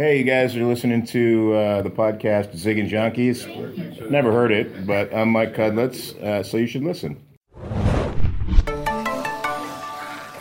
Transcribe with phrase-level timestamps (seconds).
[0.00, 3.48] Hey, you guys are listening to uh, the podcast Ziggin Junkies.
[4.08, 7.16] Never heard it, but I'm Mike Cudlitz, uh, so you should listen.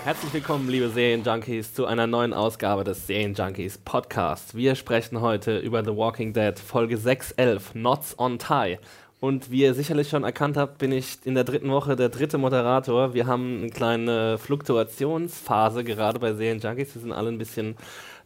[0.04, 4.56] Herzlich willkommen, liebe Serienjunkies, zu einer neuen Ausgabe des Serienjunkies Podcast.
[4.56, 8.78] Wir sprechen heute über The Walking Dead, Folge 611, Knots on Tie.
[9.20, 12.38] Und wie ihr sicherlich schon erkannt habt, bin ich in der dritten Woche der dritte
[12.38, 13.16] Moderator.
[13.16, 16.94] Wir haben eine kleine Fluktuationsphase gerade bei Serienjunkies.
[16.94, 17.76] Wir sind alle ein bisschen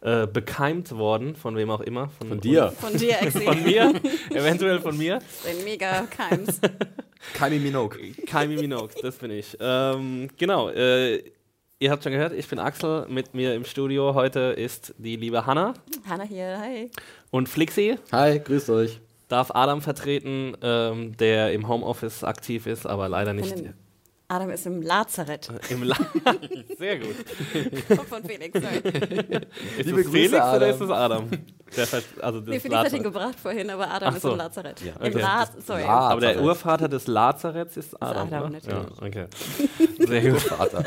[0.02, 2.10] äh, bekeimt worden, von wem auch immer.
[2.18, 2.72] Von, von dir.
[2.72, 3.40] Von dir, Exi.
[3.40, 3.94] Von mir,
[4.30, 5.20] eventuell von mir.
[5.48, 6.60] Ein mega Keims.
[7.34, 7.96] Kaimi Minogue.
[8.26, 9.56] Kaimi Minogue, das bin ich.
[9.60, 11.22] Ähm, genau, äh,
[11.78, 13.06] Ihr habt schon gehört, ich bin Axel.
[13.08, 15.74] Mit mir im Studio heute ist die liebe Hanna.
[16.08, 16.88] Hanna hier, hi.
[17.32, 17.98] Und Flixi.
[18.12, 19.00] Hi, grüßt euch.
[19.26, 23.56] Darf Adam vertreten, ähm, der im Homeoffice aktiv ist, aber leider nicht.
[24.32, 25.50] Adam ist im Lazarett.
[25.68, 25.94] Im La
[26.78, 27.16] Sehr gut.
[27.88, 28.76] Kommt von Felix, sorry.
[29.76, 30.56] Ist Liebe es Felix Adam.
[30.56, 31.30] oder ist es Adam?
[31.76, 31.86] Der
[32.24, 34.28] also das nee, Felix hat ihn gebracht vorhin, aber Adam so.
[34.28, 34.80] ist im Lazarett.
[34.80, 34.92] Ja.
[34.96, 35.10] Okay.
[35.10, 35.82] Im La sorry.
[35.82, 38.28] Aber der Urvater des Lazaretts ist Adam.
[38.28, 39.00] Ist Adam, natürlich.
[39.00, 39.26] Ja, okay.
[40.06, 40.50] Sehr gut.
[40.50, 40.84] Urvater.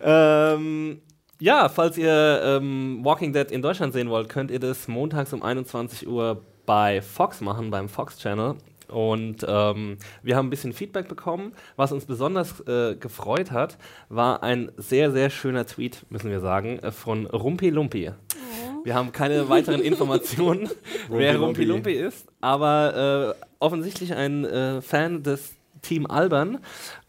[0.56, 1.02] ähm,
[1.40, 5.44] ja, falls ihr ähm, Walking Dead in Deutschland sehen wollt, könnt ihr das montags um
[5.44, 8.56] 21 Uhr bei Fox machen, beim Fox Channel.
[8.88, 11.52] Und ähm, wir haben ein bisschen Feedback bekommen.
[11.76, 16.78] Was uns besonders äh, gefreut hat, war ein sehr, sehr schöner Tweet, müssen wir sagen,
[16.78, 18.10] äh, von Rumpi Lumpi.
[18.10, 18.84] Oh.
[18.84, 20.68] Wir haben keine weiteren Informationen,
[21.08, 26.58] wer Rumpi Lumpi ist, aber äh, offensichtlich ein äh, Fan des Team Alban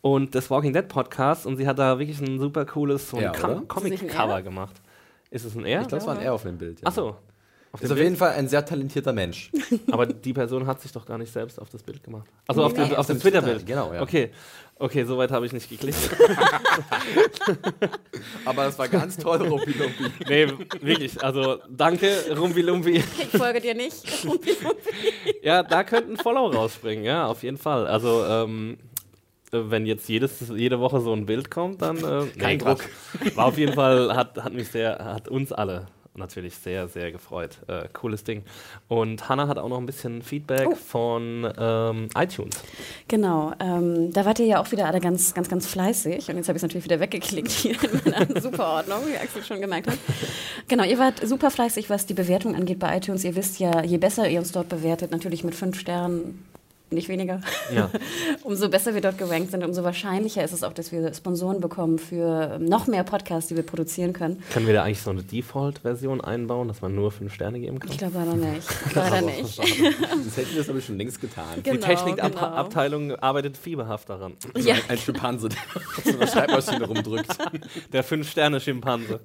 [0.01, 3.31] und des Walking Dead Podcasts und sie hat da wirklich ein super cooles so ja,
[3.31, 4.75] Comic-Cover gemacht.
[5.31, 5.81] Ist es ein R?
[5.81, 6.81] Ich glaube, es war ein R auf dem Bild.
[6.81, 6.87] Ja.
[6.87, 7.15] Achso.
[7.71, 9.51] Auf ist auf jeden Fall ein sehr talentierter Mensch.
[9.91, 12.27] Aber die Person hat sich doch gar nicht selbst auf das Bild gemacht.
[12.47, 13.65] Also auf, nee, auf, dem Twitter-Bild.
[13.65, 14.01] Genau, ja.
[14.01, 14.31] Okay.
[14.81, 15.97] Okay, soweit habe ich nicht geklickt.
[18.45, 20.05] Aber das war ganz toll, Rumpi Lumpi.
[20.27, 20.47] Nee,
[20.79, 21.21] wirklich.
[21.21, 23.03] Also danke, Rumpi Lumpi.
[23.19, 25.35] Ich folge dir nicht, Rumpi Lumpi.
[25.43, 27.87] Ja, da könnte ein Follow rausspringen, ja, auf jeden Fall.
[27.87, 28.77] Also, ähm,
[29.51, 32.85] wenn jetzt jedes, jede Woche so ein Bild kommt, dann äh, kein nee, Druck.
[33.35, 37.57] War auf jeden Fall, hat, hat mich sehr, hat uns alle natürlich sehr, sehr gefreut.
[37.67, 38.43] Äh, cooles Ding.
[38.87, 40.75] Und Hannah hat auch noch ein bisschen Feedback oh.
[40.75, 42.61] von ähm, iTunes.
[43.07, 46.29] Genau, ähm, da wart ihr ja auch wieder alle ganz, ganz, ganz fleißig.
[46.29, 49.61] Und jetzt habe ich es natürlich wieder weggeklickt hier in meiner Superordnung, wie Axel schon
[49.61, 49.97] gemerkt hat.
[50.67, 53.23] Genau, ihr wart super fleißig, was die Bewertung angeht bei iTunes.
[53.23, 56.45] Ihr wisst ja, je besser ihr uns dort bewertet, natürlich mit fünf Sternen
[56.91, 57.41] nicht weniger.
[57.73, 57.89] Ja.
[58.43, 61.99] umso besser wir dort gerankt sind, umso wahrscheinlicher ist es auch, dass wir Sponsoren bekommen
[61.99, 64.41] für noch mehr Podcasts, die wir produzieren können.
[64.51, 67.91] Können wir da eigentlich so eine Default-Version einbauen, dass man nur fünf Sterne geben kann?
[67.91, 68.67] Ich glaube leider nicht.
[68.95, 69.59] leider nicht.
[69.59, 71.45] das hätten wir, ich, schon längst getan.
[71.63, 73.21] Genau, die Technikabteilung genau.
[73.21, 74.33] arbeitet fieberhaft daran.
[74.57, 74.75] Ja.
[74.75, 77.37] Ein, ein Schimpanse, der auf so einer Schreibmaschine rumdrückt.
[77.93, 79.19] Der Fünf-Sterne-Schimpanse.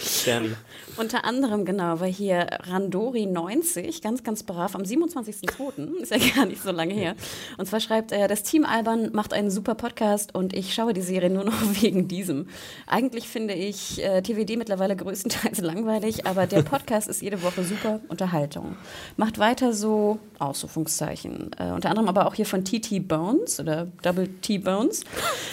[0.00, 0.50] Sterni.
[0.96, 5.96] Unter anderem, genau, weil hier Randori90 ganz, ganz brav am 27.02.
[6.00, 7.14] ist ja gar nicht so so lange her.
[7.58, 11.02] Und zwar schreibt er, das Team Alban macht einen super Podcast und ich schaue die
[11.02, 12.46] Serie nur noch wegen diesem.
[12.86, 18.00] Eigentlich finde ich äh, TWD mittlerweile größtenteils langweilig, aber der Podcast ist jede Woche super
[18.08, 18.76] Unterhaltung.
[19.16, 21.50] Macht weiter so, Ausrufungszeichen.
[21.58, 25.04] Äh, unter anderem aber auch hier von TT Bones oder Double T Bones.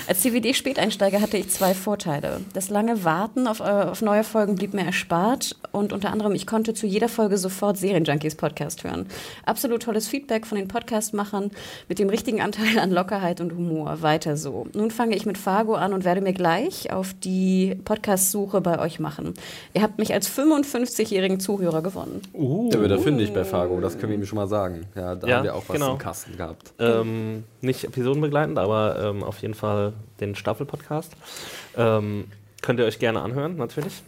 [0.07, 2.41] Als TWD-Späteinsteiger hatte ich zwei Vorteile.
[2.53, 6.45] Das lange Warten auf, äh, auf neue Folgen blieb mir erspart und unter anderem, ich
[6.45, 9.07] konnte zu jeder Folge sofort Serienjunkies Podcast hören.
[9.45, 11.51] Absolut tolles Feedback von den Podcast Podcast-Machern
[11.87, 14.01] mit dem richtigen Anteil an Lockerheit und Humor.
[14.01, 14.67] Weiter so.
[14.73, 18.99] Nun fange ich mit Fargo an und werde mir gleich auf die Podcast-Suche bei euch
[18.99, 19.33] machen.
[19.73, 22.21] Ihr habt mich als 55-jährigen Zuhörer gewonnen.
[22.33, 22.69] Uh.
[22.71, 24.85] Da wird er fündig bei Fargo, das können wir ihm schon mal sagen.
[24.95, 25.93] Ja, da ja, haben wir auch was genau.
[25.93, 26.73] im Kasten gehabt.
[26.79, 31.13] Ähm, nicht episodenbegleitend, aber ähm, auf jeden Fall den Staffel-Podcast.
[31.75, 32.25] Ähm,
[32.61, 34.01] könnt ihr euch gerne anhören, natürlich.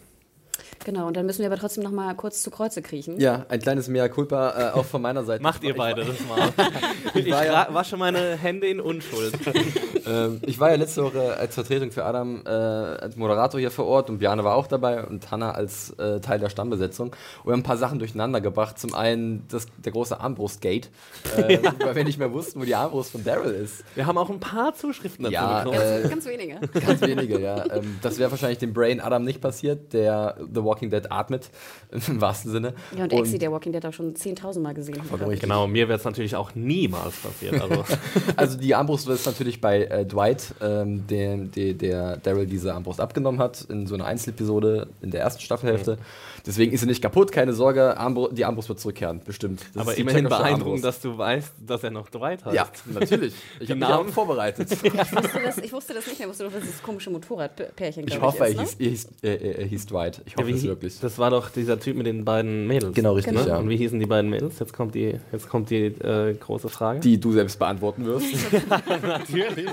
[0.84, 3.20] Genau, und dann müssen wir aber trotzdem noch mal kurz zu Kreuze kriechen.
[3.20, 5.42] Ja, ein kleines Mea culpa äh, auch von meiner Seite.
[5.42, 6.52] Macht ihr beide das mal.
[7.14, 9.34] ich, ich ja wasche meine Hände in Unschuld.
[10.06, 13.86] ähm, ich war ja letzte Woche als Vertretung für Adam äh, als Moderator hier vor
[13.86, 17.08] Ort und Björn war auch dabei und Hanna als äh, Teil der Stammbesetzung.
[17.08, 18.78] Und wir haben ein paar Sachen durcheinander gebracht.
[18.78, 20.88] Zum einen das, der große Armbrust-Gate,
[21.36, 21.74] äh, ja.
[21.78, 23.84] weil wir nicht mehr wussten, wo die Armbrust von Daryl ist.
[23.94, 25.78] Wir haben auch ein paar Zuschriften dazu ja, bekommen.
[25.78, 26.60] Ganz, ganz wenige.
[26.86, 27.64] Ganz wenige, ja.
[27.70, 31.50] Ähm, das wäre wahrscheinlich dem Brain Adam nicht passiert, der The Walking Dead atmet,
[32.08, 32.74] im wahrsten Sinne.
[32.96, 35.40] Ja, und, und Exi, der Walking Dead auch schon 10.000 Mal gesehen hat.
[35.40, 37.60] Genau, mir wäre es natürlich auch niemals passiert.
[37.60, 37.84] Also,
[38.36, 43.00] also die Armbrust ist natürlich bei äh, Dwight, ähm, dem, der, der Daryl diese Armbrust
[43.00, 45.96] abgenommen hat, in so einer Einzelepisode in der ersten Staffelhälfte.
[45.96, 46.00] Mhm.
[46.46, 49.62] Deswegen ist sie nicht kaputt, keine Sorge, Armbr die Armbrust wird zurückkehren, bestimmt.
[49.74, 52.54] Das Aber immerhin beeindruckend, dass du weißt, dass er noch Dwight hat.
[52.54, 53.34] Ja, natürlich.
[53.60, 54.70] Ich habe mich auch vorbereitet.
[54.70, 58.20] ich, wusste das, ich wusste das nicht mehr, ich wusste doch, dieses komische Motorradpärchen, Ich
[58.20, 60.22] hoffe, ich, er, hieß, er, hieß, äh, er hieß Dwight.
[60.24, 61.00] Ich hoffe ja, es wirklich.
[61.00, 62.94] Das war doch dieser Typ mit den beiden Mädels.
[62.94, 63.34] Genau, richtig.
[63.34, 63.46] Genau.
[63.46, 63.58] Ja.
[63.58, 64.58] Und wie hießen die beiden Mädels?
[64.58, 67.00] Jetzt kommt die, jetzt kommt die äh, große Frage.
[67.00, 68.26] Die du selbst beantworten wirst.
[69.02, 69.70] natürlich.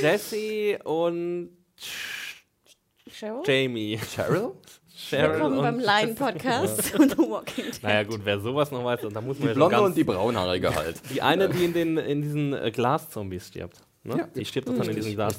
[0.00, 1.50] Jesse und
[3.10, 3.42] Cheryl?
[3.44, 3.98] Jamie.
[3.98, 4.52] Cheryl?
[4.94, 7.82] Cheryl Willkommen beim Line-Podcast The Walking Dead.
[7.82, 10.74] Naja gut, wer sowas noch weiß, da muss man Die ja blonde und die braunhaarige
[10.74, 11.00] halt.
[11.12, 13.80] Die eine, die in, den, in diesen äh, Glas-Zombies stirbt.
[14.02, 14.16] Ne?
[14.16, 14.28] Ja.
[14.34, 15.38] Die stirbt doch dann in diesem Glas.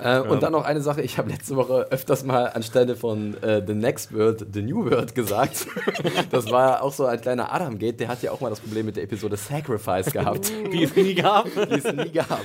[0.00, 3.62] Äh, und dann noch eine Sache, ich habe letzte Woche öfters mal anstelle von äh,
[3.64, 5.68] The Next World, The New World gesagt.
[6.32, 8.96] das war auch so ein kleiner Adam-Gate, der hat ja auch mal das Problem mit
[8.96, 10.50] der Episode Sacrifice gehabt.
[10.72, 11.44] die es nie gab.
[11.44, 12.40] die es nie gab.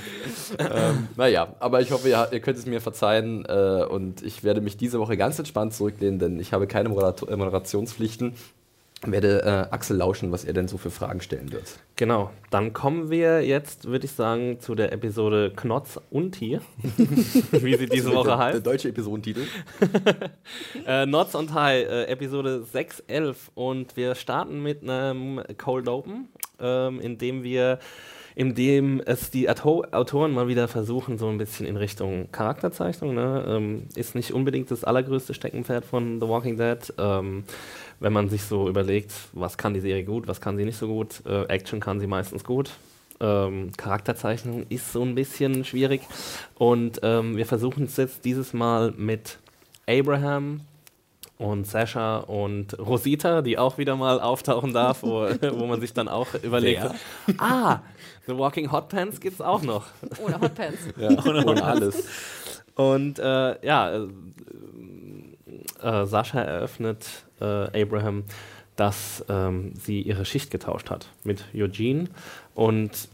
[0.60, 4.60] ähm, naja, aber ich hoffe, ihr, ihr könnt es mir verzeihen äh, und ich werde
[4.60, 8.34] mich diese Woche ganz entspannt zurücklehnen, denn ich habe keine Moderator Moderationspflichten
[9.12, 11.78] werde äh, Axel lauschen, was er denn so für Fragen stellen wird.
[11.96, 16.60] Genau, dann kommen wir jetzt, würde ich sagen, zu der Episode Knotz und Tier,
[17.52, 18.54] wie sie diese Woche heißt.
[18.54, 19.42] Der deutsche Episodentitel.
[20.86, 26.28] äh, Notz und High, äh, Episode 611 und wir starten mit einem Cold Open,
[26.60, 27.78] ähm, in dem wir
[28.36, 33.14] in dem es die Autoren mal wieder versuchen, so ein bisschen in Richtung Charakterzeichnung.
[33.14, 33.44] Ne?
[33.48, 36.92] Ähm, ist nicht unbedingt das allergrößte Steckenpferd von The Walking Dead.
[36.98, 37.44] Ähm,
[38.00, 40.86] wenn man sich so überlegt, was kann die Serie gut, was kann sie nicht so
[40.86, 41.22] gut.
[41.26, 42.70] Äh, Action kann sie meistens gut.
[43.18, 46.02] Ähm, Charakterzeichnung ist so ein bisschen schwierig.
[46.56, 49.38] Und ähm, wir versuchen es jetzt dieses Mal mit
[49.88, 50.60] Abraham
[51.38, 56.08] und Sasha und Rosita, die auch wieder mal auftauchen darf, wo, wo man sich dann
[56.08, 56.82] auch überlegt,
[57.26, 57.34] Wer?
[57.38, 57.82] ah,
[58.26, 59.86] The Walking Hot Pants gibt es auch noch.
[60.22, 60.78] Ohne Hot Pants.
[60.98, 62.04] ja, ohne, ohne alles.
[62.74, 64.06] Und äh, ja,
[65.82, 67.06] äh, Sascha eröffnet
[67.40, 68.24] äh, Abraham,
[68.76, 72.08] dass ähm, sie ihre Schicht getauscht hat mit Eugene.
[72.54, 73.08] Und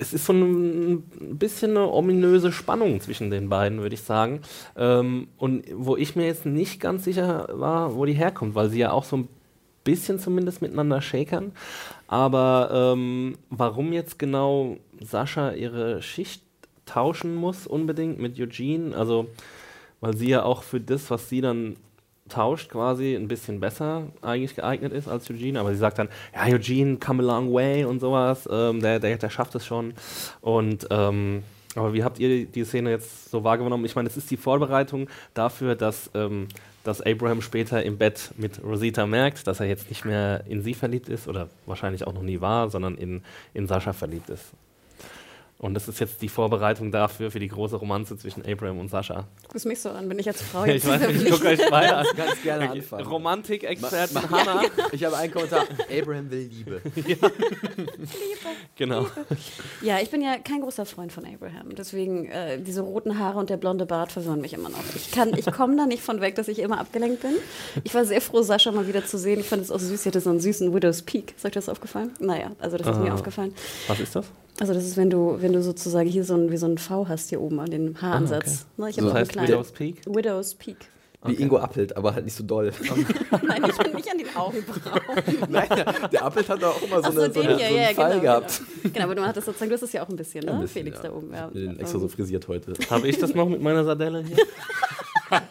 [0.00, 1.02] es ist so ein
[1.38, 4.40] bisschen eine ominöse Spannung zwischen den beiden, würde ich sagen.
[4.76, 8.78] Ähm, und wo ich mir jetzt nicht ganz sicher war, wo die herkommt, weil sie
[8.78, 9.28] ja auch so ein
[9.84, 11.52] bisschen zumindest miteinander shakern.
[12.06, 16.42] Aber ähm, warum jetzt genau Sascha ihre Schicht
[16.86, 19.28] tauschen muss, unbedingt mit Eugene, also
[20.00, 21.76] weil sie ja auch für das, was sie dann
[22.28, 26.46] tauscht quasi ein bisschen besser eigentlich geeignet ist als Eugene, aber sie sagt dann, ja,
[26.46, 29.94] Eugene, come a long way und sowas, ähm, der, der, der schafft es schon.
[30.40, 31.42] Und ähm,
[31.74, 33.84] aber wie habt ihr die Szene jetzt so wahrgenommen?
[33.84, 36.48] Ich meine, es ist die Vorbereitung dafür, dass, ähm,
[36.82, 40.74] dass Abraham später im Bett mit Rosita merkt, dass er jetzt nicht mehr in sie
[40.74, 43.22] verliebt ist oder wahrscheinlich auch noch nie war, sondern in,
[43.54, 44.52] in Sascha verliebt ist.
[45.60, 49.26] Und das ist jetzt die Vorbereitung dafür, für die große Romanze zwischen Abraham und Sascha.
[49.42, 51.48] Du guckst mich so an, bin ich als Frau jetzt Ich weiß nicht, ich gucke
[51.48, 52.06] euch beide an.
[52.16, 53.06] Ganz gerne anfangen.
[53.06, 54.62] Romantik-Experten Hannah.
[54.92, 55.64] Ich habe einen Kommentar.
[55.90, 56.80] Abraham will Liebe.
[56.94, 57.02] Ja.
[57.02, 57.28] Liebe.
[58.76, 59.00] Genau.
[59.00, 59.40] Liebe.
[59.82, 61.74] Ja, ich bin ja kein großer Freund von Abraham.
[61.74, 64.78] Deswegen, äh, diese roten Haare und der blonde Bart verwirren mich immer noch.
[64.94, 67.32] Ich, ich komme da nicht von weg, dass ich immer abgelenkt bin.
[67.82, 69.40] Ich war sehr froh, Sascha mal wieder zu sehen.
[69.40, 70.04] Ich fand es auch süß.
[70.04, 71.34] Sie hatte so einen süßen Widow's Peak.
[71.36, 72.12] Ist euch das aufgefallen?
[72.20, 73.52] Naja, also das ist uh, mir aufgefallen.
[73.88, 74.26] Was ist das?
[74.60, 77.08] Also das ist, wenn du, wenn du sozusagen hier so ein, wie so ein V
[77.08, 78.66] hast hier oben an den Haaransatz.
[78.76, 78.90] Ah, okay.
[78.90, 80.02] ich so heißt Widow's Peak?
[80.06, 80.76] Widow's Peak.
[81.24, 81.42] Wie okay.
[81.42, 82.72] Ingo Appelt, aber halt nicht so doll.
[83.42, 85.00] Nein, ich bin nicht an den Augenbrauen.
[85.48, 85.68] Nein,
[86.12, 88.22] der Appelt hat auch immer so, so, eine, so, eine, so einen ja, Fall genau,
[88.22, 88.62] gehabt.
[88.82, 88.92] Genau.
[88.94, 90.52] genau, aber du hattest sozusagen, du hast es ja auch ein bisschen, ne?
[90.52, 91.08] Ein bisschen, Felix ja.
[91.08, 91.32] da oben.
[91.32, 91.48] Ja.
[91.48, 92.72] Ich bin extra so frisiert heute.
[92.88, 94.36] Habe ich das noch mit meiner Sardelle hier?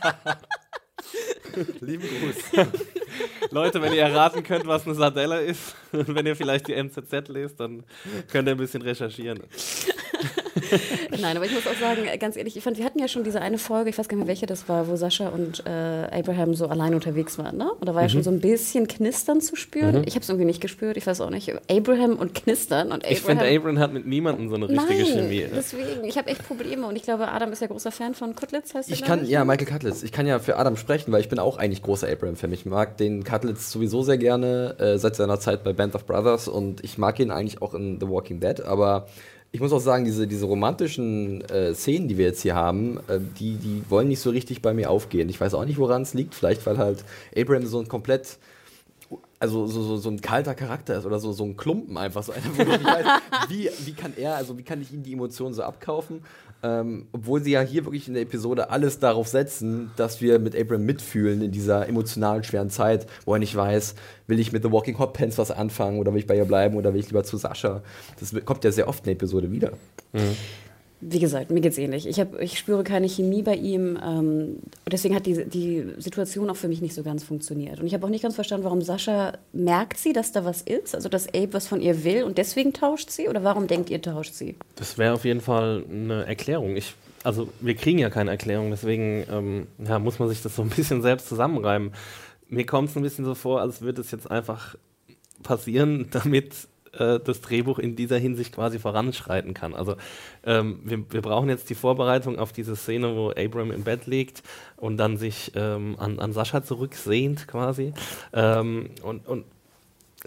[1.82, 2.68] Lieben Gruß.
[3.52, 7.60] Leute, wenn ihr erraten könnt, was eine Sardelle ist, wenn ihr vielleicht die NZZ lest,
[7.60, 7.84] dann
[8.32, 9.40] könnt ihr ein bisschen recherchieren.
[11.22, 13.42] Nein, aber ich muss auch sagen, ganz ehrlich, ich fand, wir hatten ja schon diese
[13.42, 16.56] eine Folge, ich weiß gar nicht mehr, welche das war, wo Sascha und äh, Abraham
[16.56, 17.72] so allein unterwegs waren, ne?
[17.72, 20.04] Und da war ja schon so ein bisschen Knistern zu spüren.
[20.06, 21.54] Ich habe es irgendwie nicht gespürt, ich weiß auch nicht.
[21.70, 23.12] Abraham und Knistern und Abraham.
[23.12, 25.46] Ich finde, Abraham hat mit niemandem so eine richtige Nein, Chemie.
[25.56, 28.74] deswegen, ich habe echt Probleme und ich glaube, Adam ist ja großer Fan von Cutlets,
[28.74, 30.04] heißt der, Ich kann, ja, Michael Cutlitz.
[30.04, 32.51] Ich kann ja für Adam sprechen, weil ich bin auch eigentlich großer Abraham-Fan.
[32.51, 36.48] Ich mag den Cutlitz sowieso sehr gerne, äh, seit seiner Zeit bei Band of Brothers
[36.48, 39.08] und ich mag ihn eigentlich auch in The Walking Dead, aber
[39.51, 43.20] ich muss auch sagen, diese, diese romantischen äh, Szenen, die wir jetzt hier haben, äh,
[43.39, 45.30] die, die wollen nicht so richtig bei mir aufgehen.
[45.30, 46.36] Ich weiß auch nicht, woran es liegt.
[46.36, 48.38] Vielleicht, weil halt Abraham so ein komplett
[49.39, 52.32] also so, so, so ein kalter Charakter ist oder so, so ein Klumpen einfach so
[52.32, 53.06] einer, wo ich weiß,
[53.50, 56.24] wie, wie kann er, also wie kann ich ihm die Emotionen so abkaufen?
[56.64, 60.56] Ähm, obwohl sie ja hier wirklich in der Episode alles darauf setzen, dass wir mit
[60.56, 63.94] Abraham mitfühlen in dieser emotionalen, schweren Zeit, wo er nicht weiß,
[64.26, 66.76] will ich mit The Walking Hot Pants was anfangen oder will ich bei ihr bleiben
[66.76, 67.84] oder will ich lieber zu Sascha?
[68.20, 69.72] Das kommt ja sehr oft in der Episode wieder.
[71.00, 72.08] Wie gesagt, mir geht's ähnlich.
[72.08, 74.00] Ich, hab, ich spüre keine Chemie bei ihm.
[74.04, 74.58] Ähm,
[74.92, 77.80] deswegen hat die, die Situation auch für mich nicht so ganz funktioniert.
[77.80, 80.96] Und ich habe auch nicht ganz verstanden, warum Sascha merkt sie, dass da was ist,
[80.96, 83.30] also dass Abe was von ihr will und deswegen tauscht sie?
[83.30, 84.56] Oder warum denkt ihr, tauscht sie?
[84.75, 86.75] Das wäre auf jeden Fall eine Erklärung.
[86.75, 90.63] Ich, also wir kriegen ja keine Erklärung, deswegen ähm, ja, muss man sich das so
[90.63, 91.92] ein bisschen selbst zusammenreimen.
[92.50, 94.75] Mir kommt es ein bisschen so vor, als würde es jetzt einfach
[95.44, 96.54] passieren, damit
[96.94, 99.74] äh, das Drehbuch in dieser Hinsicht quasi voranschreiten kann.
[99.74, 99.96] Also
[100.46, 104.44] ähm, wir, wir brauchen jetzt die Vorbereitung auf diese Szene, wo Abram im Bett liegt
[104.75, 107.94] und dann sich ähm, an, an Sascha zurücksehnt quasi.
[108.34, 109.46] Ähm, und, und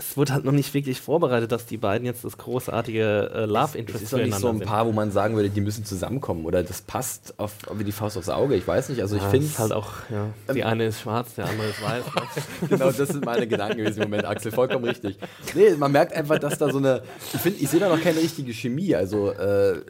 [0.00, 3.64] es wird halt noch nicht wirklich vorbereitet, dass die beiden jetzt das großartige äh, Love
[3.69, 4.66] Es Interest ist doch nicht so ein sind.
[4.66, 8.16] Paar, wo man sagen würde, die müssen zusammenkommen oder das passt auf, wie die Faust
[8.16, 8.54] aufs Auge.
[8.57, 9.02] Ich weiß nicht.
[9.02, 11.83] Also ich Ja, finde es halt auch, ja, die eine ist schwarz, der andere ist
[11.83, 12.04] weiß.
[12.69, 15.19] genau, das sind meine Gedanken gewesen im Moment, Axel, vollkommen richtig.
[15.54, 17.02] Nee, man merkt einfach, dass da so eine,
[17.35, 19.80] ich finde, ich sehe da noch keine richtige Chemie, also, äh,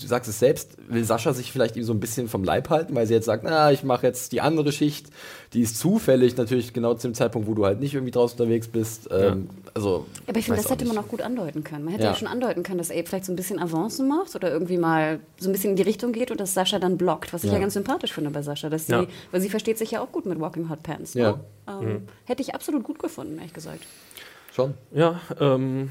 [0.00, 2.94] du sagst es selbst, will Sascha sich vielleicht ihm so ein bisschen vom Leib halten,
[2.94, 5.06] weil sie jetzt sagt, na, ich mache jetzt die andere Schicht,
[5.52, 8.68] die ist zufällig natürlich genau zu dem Zeitpunkt, wo du halt nicht irgendwie draußen unterwegs
[8.68, 10.06] bist, ähm, also.
[10.26, 11.04] Aber ich finde, das hätte auch man nicht.
[11.04, 11.84] auch gut andeuten können.
[11.84, 12.16] Man hätte ja, Ja.
[12.16, 15.48] schon andeuten können, dass Abe vielleicht so ein bisschen Avancen macht oder irgendwie mal so
[15.48, 17.60] ein bisschen in die Richtung geht und dass Sascha dann blockt, was ich ja, Ja.
[17.60, 18.68] ganz sympathisch finde bei Sascha.
[18.70, 19.06] Dass sie, Ja.
[19.30, 21.14] Weil sie versteht sich ja auch gut mit Walking Hot Pants.
[21.14, 21.22] Ne?
[21.22, 21.40] Ja.
[21.80, 23.80] Ähm, Hätte ich absolut gut gefunden, ehrlich gesagt.
[24.52, 24.74] Schon.
[24.92, 25.90] ja, ähm,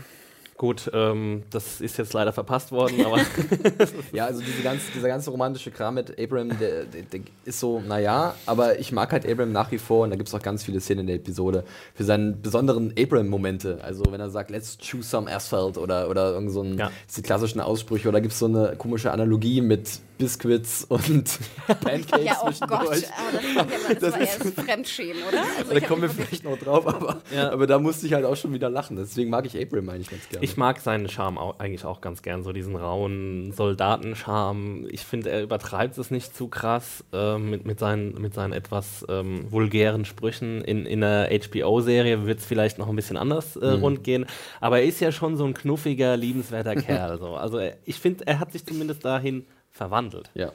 [0.60, 3.18] gut, ähm, das ist jetzt leider verpasst worden, aber
[4.12, 7.80] Ja, also diese ganze, dieser ganze romantische Kram mit Abraham, der, der, der ist so,
[7.80, 10.64] naja, aber ich mag halt Abraham nach wie vor und da gibt es auch ganz
[10.64, 11.64] viele Szenen in der Episode
[11.96, 13.80] für seine besonderen Abraham-Momente.
[13.82, 16.92] Also wenn er sagt, let's choose some asphalt oder, oder irgend so ein, Ja.
[17.16, 22.38] die klassischen Aussprüche oder gibt es so eine komische Analogie mit Biscuits und Pancakes Ja,
[22.44, 22.80] oh zwischendurch.
[22.82, 25.42] Gott, aber das, war ja- das, war erst Fremdschämen, oder?
[25.58, 27.52] Also Da kommen wir vielleicht noch drauf, aber, Ja.
[27.52, 28.98] aber da musste ich halt auch schon wieder lachen.
[28.98, 30.44] Deswegen mag ich Abraham eigentlich ganz gerne.
[30.46, 34.88] ich mag seinen Charme auch, eigentlich auch ganz gern, so diesen rauen Soldatenscharme.
[34.90, 39.06] Ich finde, er übertreibt es nicht zu krass äh, mit, mit, seinen, mit seinen etwas
[39.10, 40.62] ähm, vulgären Sprüchen.
[40.64, 44.26] In, in einer HBO-Serie wird es vielleicht noch ein bisschen anders äh, rund gehen,
[44.60, 47.18] aber er ist ja schon so ein knuffiger, liebenswerter Kerl.
[47.20, 47.36] So.
[47.36, 50.30] Also ich finde, er hat sich zumindest dahin verwandelt.
[50.34, 50.52] ja.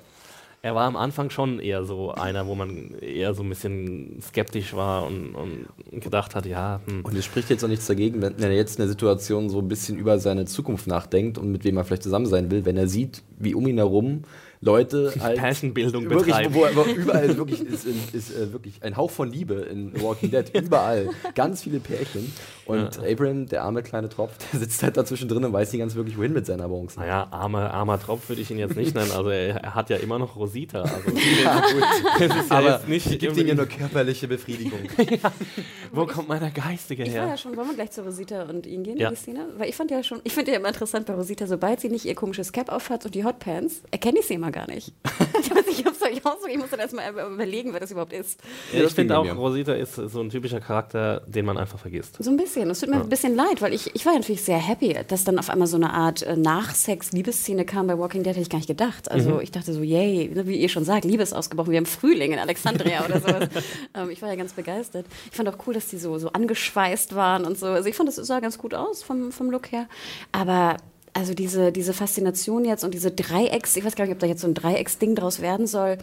[0.64, 4.72] Er war am Anfang schon eher so einer, wo man eher so ein bisschen skeptisch
[4.72, 5.66] war und, und
[6.00, 7.02] gedacht hat, ja, hm.
[7.04, 9.68] Und es spricht jetzt auch nichts dagegen, wenn er jetzt in der Situation so ein
[9.68, 12.88] bisschen über seine Zukunft nachdenkt und mit wem er vielleicht zusammen sein will, wenn er
[12.88, 14.22] sieht, wie um ihn herum
[14.64, 16.54] Leute halt Pärchenbildung wirklich, betreiben.
[16.54, 20.30] wo, wo überall wirklich ist, ist, ist äh, wirklich ein Hauch von Liebe in Walking
[20.30, 22.32] Dead, überall, ganz viele Pärchen
[22.66, 25.94] und Abraham, der arme kleine Tropf, der sitzt halt dazwischen drin und weiß nicht ganz
[25.94, 26.98] wirklich, wohin mit seiner Bronze.
[27.00, 29.10] Naja, armer, armer Tropf würde ich ihn jetzt nicht nennen.
[29.12, 30.80] Also er, er hat ja immer noch Rosita.
[30.82, 31.10] Also
[31.44, 31.82] Ja, gut.
[32.20, 34.80] das ist ja Aber jetzt nicht gibt ihm ja nur körperliche Befriedigung.
[35.92, 37.36] Wo kommt meiner Geistige Ich war ja her?
[37.36, 39.10] schon, wollen wir gleich zu Rosita und ihn gehen, Ja.
[39.10, 39.46] die Szene?
[39.58, 42.04] Weil ich fand ja schon, ich finde ja immer interessant bei Rosita, sobald sie nicht
[42.04, 44.92] ihr komisches Cap aufhat und die Hotpants, erkenne ich sie immer gar nicht.
[45.40, 47.90] ich weiß nicht, ob es euch auch so, ich muss dann erstmal überlegen, wer das
[47.90, 48.40] überhaupt ist.
[48.72, 49.32] Ja, das ich finde auch, mir.
[49.32, 52.16] Rosita ist so ein typischer Charakter, den man einfach vergisst.
[52.22, 52.70] So ein bisschen.
[52.70, 55.24] Es tut mir ein bisschen leid, weil ich, ich war ja natürlich sehr happy, dass
[55.24, 58.58] dann auf einmal so eine Art äh, Nachsex-Liebesszene kam bei Walking Dead, hätte ich gar
[58.58, 59.10] nicht gedacht.
[59.10, 61.86] Also ich dachte so, yay, ne, wie ihr schon sagt, Liebe ist ausgebrochen, wie im
[61.86, 63.48] Frühling in Alexandria oder sowas.
[63.94, 65.06] ähm, ich war ja ganz begeistert.
[65.30, 67.66] Ich fand auch cool, dass die so, so angeschweißt waren und so.
[67.66, 69.88] Also ich fand, das sah ganz gut aus vom, vom Look her.
[70.32, 70.76] Aber
[71.14, 74.42] also diese, diese Faszination jetzt und diese Dreiecks, ich weiß gar nicht, ob da jetzt
[74.42, 75.96] so ein Dreiecksding draus werden soll.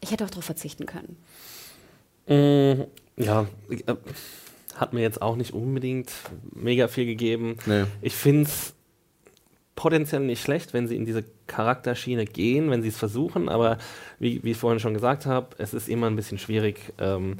[0.00, 1.16] Ich hätte auch darauf verzichten können.
[2.26, 2.82] Mm,
[3.16, 3.94] ja, äh,
[4.74, 6.10] hat mir jetzt auch nicht unbedingt
[6.52, 7.56] mega viel gegeben.
[7.66, 7.84] Nee.
[8.02, 8.74] Ich finde es
[9.76, 13.78] potenziell nicht schlecht, wenn sie in diese Charakterschiene gehen, wenn sie es versuchen, aber
[14.18, 17.36] wie, wie ich vorhin schon gesagt habe, es ist immer ein bisschen schwierig, ähm,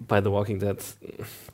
[0.00, 0.76] bei The Walking Dead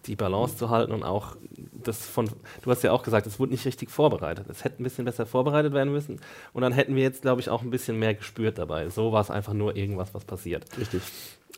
[0.07, 1.37] die Balance zu halten und auch
[1.73, 2.29] das von,
[2.63, 4.47] du hast ja auch gesagt, es wurde nicht richtig vorbereitet.
[4.49, 6.21] Es hätte ein bisschen besser vorbereitet werden müssen
[6.53, 8.89] und dann hätten wir jetzt, glaube ich, auch ein bisschen mehr gespürt dabei.
[8.89, 10.65] So war es einfach nur irgendwas, was passiert.
[10.79, 11.03] Richtig.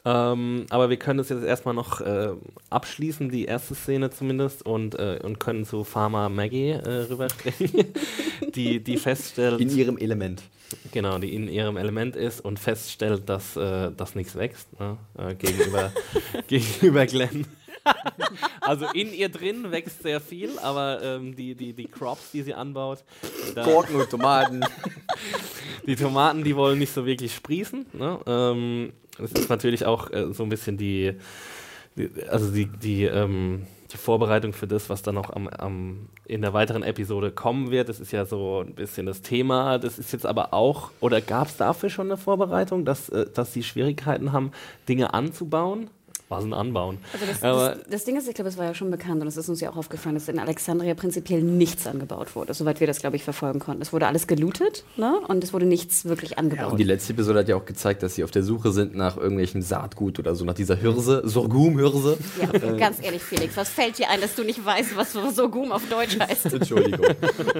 [0.05, 2.31] Ähm, aber wir können das jetzt erstmal noch äh,
[2.71, 7.93] abschließen, die erste Szene zumindest, und, äh, und können zu Pharma Maggie äh, rüberspringen,
[8.55, 9.61] die, die feststellt.
[9.61, 10.43] In ihrem Element.
[10.93, 14.99] Genau, die in ihrem Element ist und feststellt, dass, äh, dass nichts wächst ne?
[15.17, 15.93] äh, gegenüber,
[16.47, 17.47] gegenüber Glenn.
[18.61, 22.55] also in ihr drin wächst sehr viel, aber ähm, die, die, die Crops, die sie
[22.55, 23.03] anbaut,
[23.55, 24.61] Gurken und Tomaten.
[25.87, 27.87] die Tomaten, die wollen nicht so wirklich sprießen.
[27.95, 28.19] Ne?
[28.27, 31.15] Ähm, das ist natürlich auch äh, so ein bisschen die,
[31.97, 36.43] die also die, die, ähm, die Vorbereitung für das, was dann noch am, am, in
[36.43, 37.89] der weiteren Episode kommen wird.
[37.89, 39.79] Das ist ja so ein bisschen das Thema.
[39.79, 43.53] Das ist jetzt aber auch, oder gab es dafür schon eine Vorbereitung, dass, äh, dass
[43.53, 44.53] sie Schwierigkeiten haben,
[44.89, 45.91] Dinge anzubauen?
[46.29, 46.99] Was ein Anbauen.
[47.15, 49.29] Also das, Aber- das, das Ding ist, ich glaube, es war ja schon bekannt und
[49.29, 52.87] es ist uns ja auch aufgefallen, dass in Alexandria prinzipiell nichts angebaut wurde, soweit wir
[52.87, 53.81] das, glaube ich, verfolgen konnten.
[53.81, 55.19] Es wurde alles gelootet ne?
[55.27, 56.73] und es wurde nichts wirklich angebaut.
[56.73, 59.17] Und die letzte Episode hat ja auch gezeigt, dass sie auf der Suche sind nach
[59.17, 62.19] irgendwelchem Saatgut oder so, nach dieser Hirse, Sorghum-Hirse.
[62.43, 65.89] ja, ganz ehrlich, Felix, was fällt dir ein, dass du nicht weißt, was Sorghum auf
[65.89, 66.47] Deutsch heißt?
[66.53, 67.07] Entschuldigung.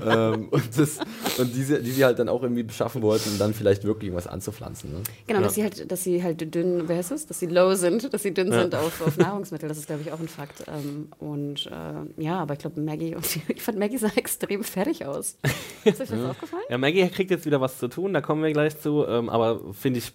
[0.07, 0.99] ähm, und das,
[1.39, 4.27] und diese, die sie halt dann auch irgendwie beschaffen wollten, um dann vielleicht wirklich irgendwas
[4.27, 4.93] anzupflanzen.
[4.93, 4.99] Ne?
[5.27, 7.25] Genau, dass sie halt, dass sie halt dünn, wer heißt es?
[7.25, 9.69] Dass sie low sind, dass sie dünn sind auf, auf Nahrungsmittel.
[9.69, 10.65] Das ist, glaube ich, auch ein Fakt.
[10.69, 15.05] Ähm, und äh, ja, aber ich glaube, Maggie, und ich fand Maggie sah extrem fertig
[15.07, 15.37] aus.
[15.85, 16.63] Ist euch das aufgefallen?
[16.69, 19.73] Ja, Maggie kriegt jetzt wieder was zu tun, da kommen wir gleich zu, ähm, aber
[19.73, 20.13] finde ich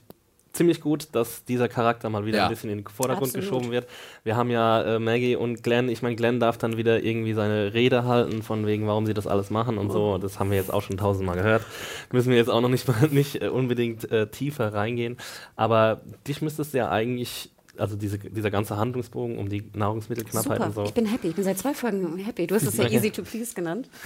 [0.53, 2.43] ziemlich gut, dass dieser Charakter mal wieder Ja.
[2.43, 3.49] ein bisschen in den Vordergrund Absolut.
[3.49, 3.87] geschoben wird.
[4.23, 7.73] Wir haben ja äh, Maggie und Glenn, ich meine, Glenn darf dann wieder irgendwie seine
[7.73, 10.19] Rede halten, von wegen, warum sie das alles machen und so.
[10.19, 11.63] Das haben wir jetzt auch schon tausendmal gehört.
[12.11, 15.17] Müssen wir jetzt auch noch nicht, mal, nicht äh, unbedingt äh, tiefer reingehen.
[15.55, 20.65] Aber dich müsstest du ja eigentlich, also diese, dieser ganze Handlungsbogen um die Nahrungsmittelknappheit Super,
[20.67, 20.83] und so.
[20.83, 21.29] ich bin happy.
[21.29, 22.45] Ich bin seit zwei Folgen happy.
[22.47, 23.89] Du hast es ja easy to please genannt.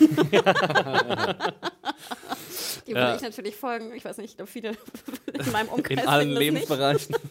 [2.88, 3.16] Die würde Ja.
[3.16, 3.92] ich natürlich folgen.
[3.96, 4.70] Ich weiß nicht, ich glaube, viele
[5.34, 6.30] in meinem Umkreis in allen.
[6.30, 7.16] Lebensbereichen.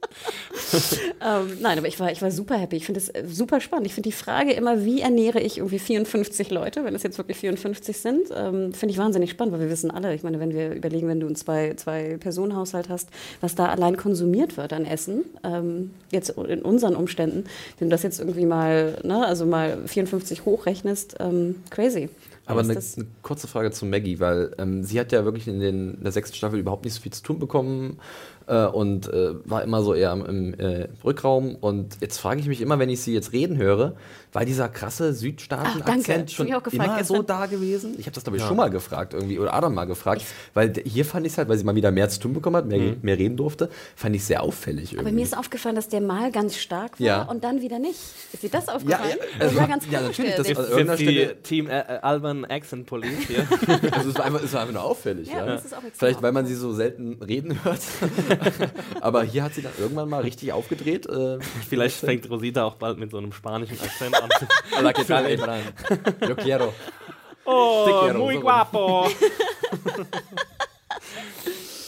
[1.20, 2.76] Ähm, nein, aber ich war, ich war super happy.
[2.76, 3.86] Ich finde es äh, super spannend.
[3.86, 7.38] Ich finde die Frage immer, wie ernähre ich irgendwie 54 Leute, wenn es jetzt wirklich
[7.38, 10.72] 54 sind, ähm, finde ich wahnsinnig spannend, weil wir wissen alle, ich meine, wenn wir
[10.72, 13.08] überlegen, wenn du einen zwei, zwei Personenhaushalt hast,
[13.40, 17.44] was da allein konsumiert wird an Essen, ähm, jetzt in unseren Umständen,
[17.78, 22.10] wenn du das jetzt irgendwie mal, ne, also mal 54 hochrechnest, ähm, crazy.
[22.48, 25.94] Aber eine, eine kurze Frage zu Maggie, weil ähm, sie hat ja wirklich in, den,
[25.94, 27.98] in der sechsten Staffel überhaupt nicht so viel zu tun bekommen
[28.46, 31.54] äh, und äh, war immer so eher im, im äh, Rückraum.
[31.56, 33.94] Und jetzt frage ich mich immer, wenn ich sie jetzt reden höre,
[34.32, 36.60] war dieser krasse Südstaaten-Akzent schon immer
[37.04, 37.26] so gestern.
[37.26, 37.94] da gewesen?
[37.98, 40.24] Ich habe das, glaube ich, schon mal gefragt irgendwie oder Adam mal gefragt,
[40.54, 42.66] weil hier fand ich es halt, weil sie mal wieder mehr zu tun bekommen hat,
[42.66, 45.08] mehr, mehr reden durfte, fand ich sehr auffällig irgendwie.
[45.08, 47.22] aber mir ist aufgefallen, dass der mal ganz stark war Ja.
[47.22, 47.98] und dann wieder nicht.
[48.32, 49.16] Ist dir das ja, aufgefallen?
[49.18, 51.80] ja, Das also, war ganz ja, natürlich, das, also, Team äh,
[52.44, 53.46] Alban Accent Police hier.
[53.92, 55.28] Also es war einfach, es war einfach nur auffällig.
[55.28, 57.80] Ja, Ja, mir ist auch extrem Vielleicht, weil man sie so selten reden hört.
[59.00, 61.06] Aber hier hat sie dann irgendwann mal richtig aufgedreht.
[61.06, 64.28] Äh, Vielleicht fängt Rosita auch bald mit so einem spanischen Akzent an.
[64.76, 65.62] Hola, ¿qué tal, Abraham?
[66.28, 66.72] Yo quiero.
[67.44, 69.06] oh, quiero, muy so guapo.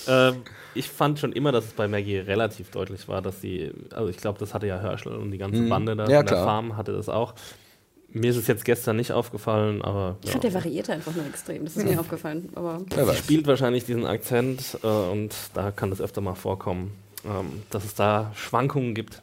[0.08, 0.42] ähm,
[0.74, 4.16] ich fand schon immer, dass es bei Maggie relativ deutlich war, dass sie, also ich
[4.18, 6.10] glaube, das hatte ja Herschel und die ganze Bande da Mhm.
[6.10, 6.44] Ja, von der klar.
[6.44, 7.34] Farm hatte das auch.
[8.12, 10.32] Mir ist es jetzt gestern nicht aufgefallen, aber Ich ja.
[10.32, 11.64] fand, der variierte einfach nur extrem.
[11.64, 12.48] Das ist mir aufgefallen.
[12.54, 13.18] Aber Wer weiß.
[13.18, 16.92] spielt wahrscheinlich diesen Akzent äh, und da kann das öfter mal vorkommen,
[17.24, 19.22] ähm, dass es da Schwankungen gibt.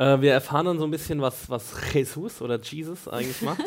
[0.00, 3.60] Äh, wir erfahren dann so ein bisschen, was, was Jesus oder Jesus eigentlich macht.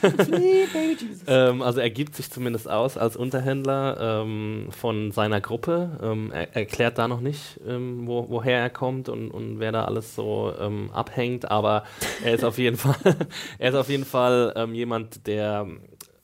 [1.26, 5.98] ähm, also er gibt sich zumindest aus als Unterhändler ähm, von seiner Gruppe.
[6.00, 9.84] Ähm, er erklärt da noch nicht, ähm, wo, woher er kommt und, und wer da
[9.84, 11.82] alles so ähm, abhängt, aber
[12.24, 13.16] er ist auf jeden Fall,
[13.58, 15.66] er ist auf jeden Fall ähm, jemand, der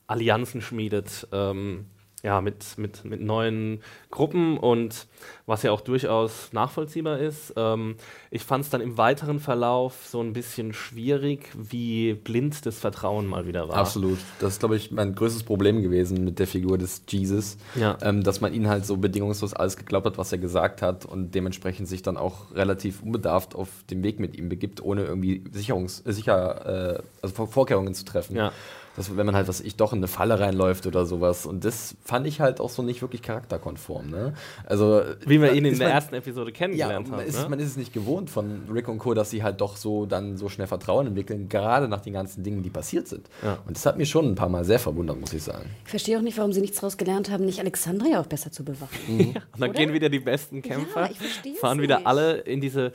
[0.07, 1.27] Allianzen schmiedet.
[1.33, 1.87] Ähm,
[2.23, 5.07] ja, mit, mit, mit neuen Gruppen und
[5.45, 7.53] was ja auch durchaus nachvollziehbar ist.
[7.55, 7.95] Ähm,
[8.29, 13.25] ich fand es dann im weiteren Verlauf so ein bisschen schwierig, wie blind das Vertrauen
[13.25, 13.77] mal wieder war.
[13.77, 14.17] Absolut.
[14.39, 17.57] Das ist, glaube ich, mein größtes Problem gewesen mit der Figur des Jesus.
[17.75, 17.97] Ja.
[18.01, 21.33] Ähm, dass man ihn halt so bedingungslos alles geglaubt hat, was er gesagt hat und
[21.35, 26.05] dementsprechend sich dann auch relativ unbedarft auf den Weg mit ihm begibt, ohne irgendwie Sicherungs
[26.05, 28.35] äh, sicher, äh, also Vor- Vorkehrungen zu treffen.
[28.35, 28.51] Ja.
[28.99, 31.45] Dass, wenn man halt, was ich doch in eine Falle reinläuft oder sowas.
[31.45, 34.09] Und das fand ich halt auch so nicht wirklich charakterkonform.
[34.09, 34.33] Ne?
[34.65, 37.27] Also, Wie wir ihn in der man- ersten Episode ja, kennengelernt man haben.
[37.27, 37.47] ist, ne?
[37.49, 40.35] man ist es nicht gewohnt von Rick und Co., dass sie halt doch so dann
[40.35, 43.29] so schnell Vertrauen entwickeln, gerade nach den ganzen Dingen, die passiert sind.
[43.41, 43.57] Ja.
[43.65, 45.69] Und das hat mich schon ein paar Mal sehr verwundert, muss ich sagen.
[45.85, 48.65] ich verstehe auch nicht, warum sie nichts daraus gelernt haben, nicht Alexandria auch besser zu
[48.65, 48.89] bewachen.
[49.07, 49.79] Und dann Oder?
[49.79, 52.07] gehen wieder die besten Kämpfer, es fahren wieder nicht.
[52.07, 52.91] alle in diese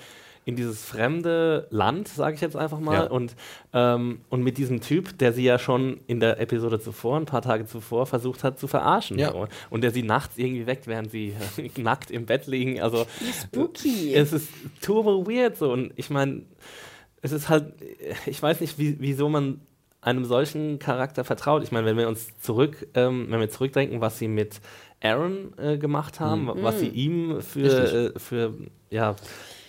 [0.46, 3.02] in dieses fremde Land, sage ich jetzt einfach mal, Ja.
[3.04, 3.34] und,
[3.72, 7.40] ähm, und mit diesem Typ, der sie ja schon in der Episode zuvor, ein paar
[7.42, 9.18] Tage zuvor, versucht hat zu verarschen.
[9.18, 9.32] Ja.
[9.32, 9.46] So.
[9.70, 11.34] Und der sie nachts irgendwie weckt, während sie
[11.78, 12.80] nackt im Bett liegen.
[12.80, 13.06] Also
[13.42, 14.14] Spooky.
[14.14, 14.48] es ist
[14.82, 15.72] turbo weird so.
[15.72, 16.42] Und ich meine,
[17.22, 17.72] es ist halt,
[18.26, 19.60] ich weiß nicht, wie, wieso man
[20.02, 21.62] einem solchen Charakter vertraut.
[21.62, 24.60] Ich meine, wenn wir uns zurück, ähm, wenn wir zurückdenken, was sie mit
[25.02, 28.52] Aaron äh, gemacht haben, was sie ihm für, äh, für
[28.90, 29.16] ja,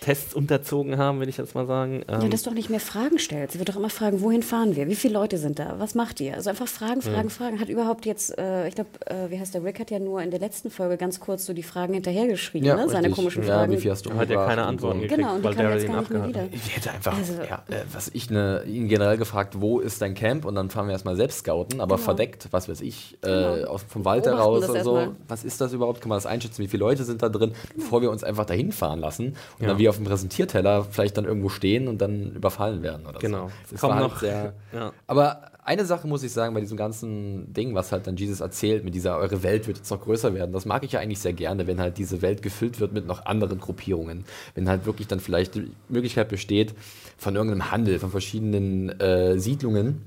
[0.06, 2.02] Tests unterzogen haben, will ich jetzt mal sagen.
[2.08, 3.54] Ja, Ähm, dass du auch nicht mehr Fragen stellst.
[3.54, 4.86] Sie wird doch immer fragen, wohin fahren wir?
[4.86, 5.74] Wie viele Leute sind da?
[5.78, 6.34] Was macht ihr?
[6.34, 7.58] Also einfach Fragen, Fragen, Fragen.
[7.58, 10.30] Hat überhaupt jetzt, äh, ich glaube, äh, wie heißt der Rick hat ja nur in
[10.30, 12.88] der letzten Folge ganz kurz so die Fragen hinterhergeschrieben, ne?
[12.88, 13.14] seine richtig.
[13.16, 13.72] komischen ja, Fragen.
[13.72, 15.76] Wie viel hast du hat ja keine Antworten gekriegt, Genau, und die weil kam Daryl
[15.80, 16.58] jetzt ihn gar nicht mehr abgehalten wieder.
[16.60, 16.66] hat.
[16.66, 20.14] Ich hätte einfach, Also- ja, äh, was ich ne, ihn generell gefragt, wo ist dein
[20.14, 20.44] Camp?
[20.44, 22.04] Und dann fahren wir erstmal selbst scouten, aber Genau.
[22.04, 23.68] verdeckt, was weiß ich, äh, Genau.
[23.70, 24.96] aus, vom Wald Beobachten heraus und so.
[24.98, 25.16] erstmal.
[25.26, 26.00] Was ist das überhaupt?
[26.00, 26.62] Kann man das einschätzen?
[26.62, 27.52] Wie viele Leute sind da drin?
[27.74, 29.68] Bevor wir uns einfach dahin fahren lassen und Ja.
[29.68, 33.46] dann wie auf dem Präsentierteller vielleicht dann irgendwo stehen und dann überfallen werden oder Genau.
[33.48, 33.52] so.
[33.64, 34.92] Es Das kommt war noch- halt sehr, Ja.
[35.06, 38.84] aber eine Sache muss ich sagen, bei diesem ganzen Ding, was halt dann Jesus erzählt,
[38.84, 41.32] mit dieser, eure Welt wird jetzt noch größer werden, das mag ich ja eigentlich sehr
[41.32, 44.24] gerne, wenn halt diese Welt gefüllt wird mit noch anderen Gruppierungen.
[44.54, 46.74] Wenn halt wirklich dann vielleicht die Möglichkeit besteht,
[47.18, 50.02] von irgendeinem Handel, von verschiedenen äh, Siedlungen.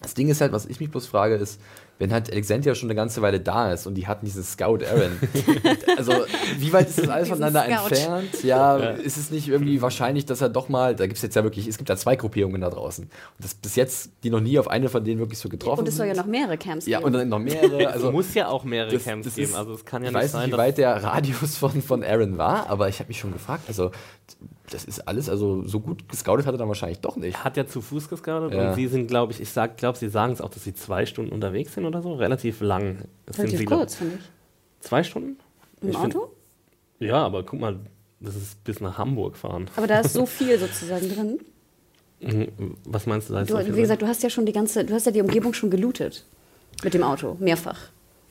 [0.00, 1.60] Das Ding ist halt, was ich mich bloß frage, ist,
[1.98, 5.12] wenn halt Alexandria schon eine ganze Weile da ist und die hatten dieses Scout Aaron.
[5.96, 6.12] also,
[6.58, 7.94] wie weit ist das alles Diesen voneinander Scout.
[7.94, 8.42] entfernt?
[8.44, 11.44] Ja, ist es nicht irgendwie wahrscheinlich, dass er doch mal, da gibt es jetzt ja
[11.44, 13.04] wirklich, es gibt ja zwei Gruppierungen da draußen.
[13.04, 15.88] Und das bis jetzt, die noch nie auf eine von denen wirklich so getroffen Und
[15.88, 17.06] es soll ja noch mehrere Camps Ja, geben.
[17.06, 17.76] und dann noch mehrere.
[17.86, 19.54] Also Also, muss ja auch mehrere das- Camps das geben.
[19.54, 22.02] Also es kann ja ich nicht weiß sein, nicht, wie weit der Radius von, von
[22.02, 23.92] Aaron war, aber ich habe mich schon gefragt, also
[24.74, 27.34] das ist alles, also so gut gescoutet hat er dann wahrscheinlich doch nicht.
[27.36, 28.68] Er hat ja zu Fuß gescoutet Ja.
[28.70, 31.06] und sie sind, glaube ich, ich sag, glaube, sie sagen es auch, dass sie zwei
[31.06, 32.14] Stunden unterwegs sind oder so.
[32.14, 33.64] Relativ lang sind Relativ sie.
[33.64, 34.84] kurz, finde ich.
[34.86, 35.36] Zwei Stunden?
[35.80, 36.32] Im Ich find- Auto?
[36.98, 37.78] Ja, aber guck mal,
[38.20, 39.68] das ist bis nach Hamburg fahren.
[39.76, 41.40] Aber da ist so viel sozusagen drin.
[42.20, 43.40] Mhm, Was meinst du da?
[43.42, 45.54] ist Du, wie gesagt, du hast ja schon die ganze, du hast ja die Umgebung
[45.54, 46.24] schon gelootet.
[46.84, 47.78] Mit dem Auto, mehrfach.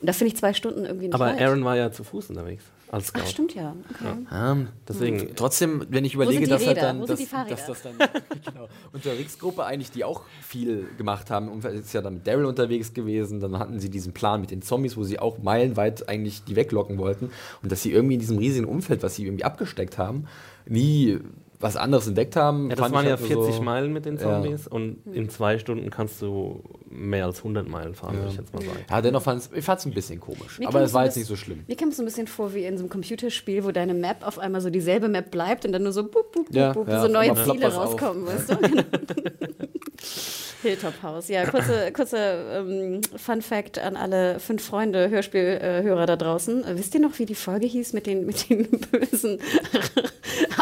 [0.00, 1.40] Und da finde ich zwei Stunden irgendwie nicht aber weit.
[1.40, 3.20] Aaron war ja zu Fuß unterwegs als Scout.
[3.24, 3.74] Ach, stimmt ja.
[3.90, 4.26] Okay.
[4.30, 7.94] Ähm, Deswegen, Trotzdem, wenn ich überlege, dass halt dann, dass, dass das dann
[8.44, 12.26] genau, unter Ricks Gruppe eigentlich, die auch viel gemacht haben, und ist ja dann mit
[12.26, 16.06] Daryl unterwegs gewesen, dann hatten sie diesen Plan mit den Zombies, wo sie auch meilenweit
[16.06, 17.30] eigentlich die weglocken wollten
[17.62, 20.26] und dass sie irgendwie in diesem riesigen Umfeld, was sie irgendwie abgesteckt haben,
[20.66, 21.18] nie
[21.62, 22.64] was anderes entdeckt haben.
[22.68, 24.22] ja, das fand waren ja halt 40 so, Meilen mit den Ja.
[24.22, 28.52] Zombies und in zwei Stunden kannst du mehr als 100 Meilen fahren, würde ich jetzt
[28.52, 28.84] mal sagen.
[28.90, 31.26] Ja, dennoch fand ich es ein bisschen komisch, Mir aber kam es war jetzt nicht
[31.26, 31.64] so schlimm.
[31.66, 34.26] Mir kommt es so ein bisschen vor wie in so einem Computerspiel, wo deine Map
[34.26, 36.88] auf einmal so dieselbe Map bleibt und dann nur so bup, bup, bup, Ja, bup,
[36.88, 37.76] ja, so neue Ziele auf.
[37.76, 38.56] rauskommen, weißt du?
[38.62, 38.82] Genau.
[40.62, 41.28] Hilltop House.
[41.28, 46.64] Ja, kurze, kurze ähm, Fun Fact an alle fünf Freunde Hörspielhörer da draußen.
[46.64, 49.38] Äh, wisst ihr noch, wie die Folge hieß mit den, mit den bösen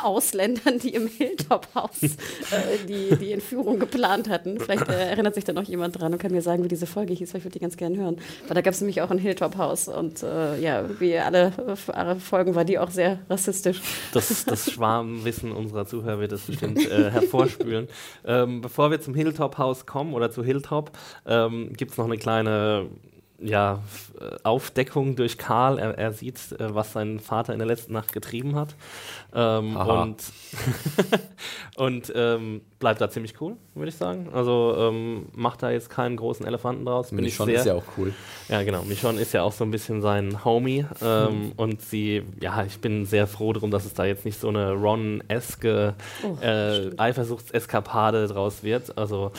[0.05, 4.59] Ausländern, die im Hilltop House äh, die, die Entführung geplant hatten?
[4.59, 7.13] Vielleicht äh, erinnert sich da noch jemand dran und kann mir sagen, wie diese Folge
[7.15, 8.17] hieß, weil ich würde die ganz gerne hören.
[8.47, 11.53] Weil da gab es nämlich auch ein Hilltop House und äh, ja, wie alle,
[11.89, 13.81] alle Folgen war die auch sehr rassistisch.
[14.13, 17.89] Das, das Schwarmwissen unserer Zuhörer wird das bestimmt äh, hervorspülen.
[18.25, 20.91] Ähm, bevor wir zum Hilltop-Haus kommen oder zu Hilltop,
[21.27, 22.89] ähm, gibt es noch eine kleine
[23.43, 23.83] ja,
[24.21, 25.79] äh, Aufdeckung durch Karl.
[25.79, 28.75] Er, er sieht, äh, was sein Vater in der letzten Nacht getrieben hat.
[29.35, 30.17] Ähm, und
[31.77, 34.29] und ähm, bleibt da ziemlich cool, würde ich sagen.
[34.33, 37.11] Also ähm, macht da jetzt keinen großen Elefanten draus.
[37.11, 38.13] Bin sehr, ist ja auch cool.
[38.49, 38.83] ja, genau.
[38.83, 40.85] Michonne ist ja auch so ein bisschen sein Homie.
[41.03, 44.49] Ähm, Und sie, ja, ich bin sehr froh drum, dass es da jetzt nicht so
[44.49, 45.95] eine Ron-eske
[46.43, 48.97] äh, Eifersuchtseskapade draus wird.
[48.99, 49.33] Also,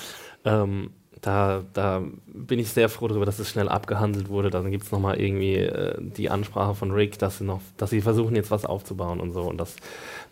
[0.45, 4.49] ähm, da, da bin ich sehr froh darüber, dass es schnell abgehandelt wurde.
[4.49, 8.01] Dann gibt es nochmal irgendwie äh, die Ansprache von Rick, dass sie, noch, dass sie
[8.01, 9.43] versuchen, jetzt was aufzubauen und so.
[9.43, 9.75] Und dass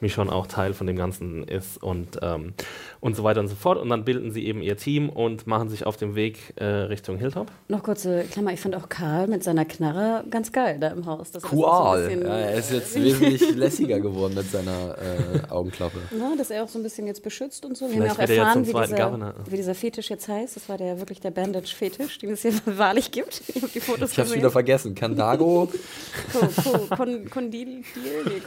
[0.01, 2.53] Michonne auch Teil von dem Ganzen ist und, ähm,
[2.99, 3.77] und so weiter und so fort.
[3.77, 7.17] Und dann bilden sie eben ihr Team und machen sich auf dem Weg äh, Richtung
[7.17, 7.47] Hilltop.
[7.67, 11.31] Noch kurze Klammer, ich fand auch Karl mit seiner Knarre ganz geil da im Haus.
[11.31, 11.59] Das Cool.
[11.61, 15.97] so ja, er ist jetzt wesentlich lässiger geworden mit seiner äh, Augenklappe.
[16.17, 17.85] Ja, dass er auch so ein bisschen jetzt beschützt und so.
[17.85, 19.33] Wir Vielleicht haben ja auch er erfahren, wie dieser, Governor.
[19.49, 20.55] wie dieser Fetisch jetzt heißt.
[20.55, 23.41] Das war der wirklich der Bandage-Fetisch, den es hier wahrlich gibt.
[23.47, 24.39] Ich habe die Fotos Ich hab's gesehen.
[24.39, 24.95] wieder vergessen.
[24.95, 25.69] Kandago.
[26.33, 27.83] Ko, Ko, Kon, Kondil, nee,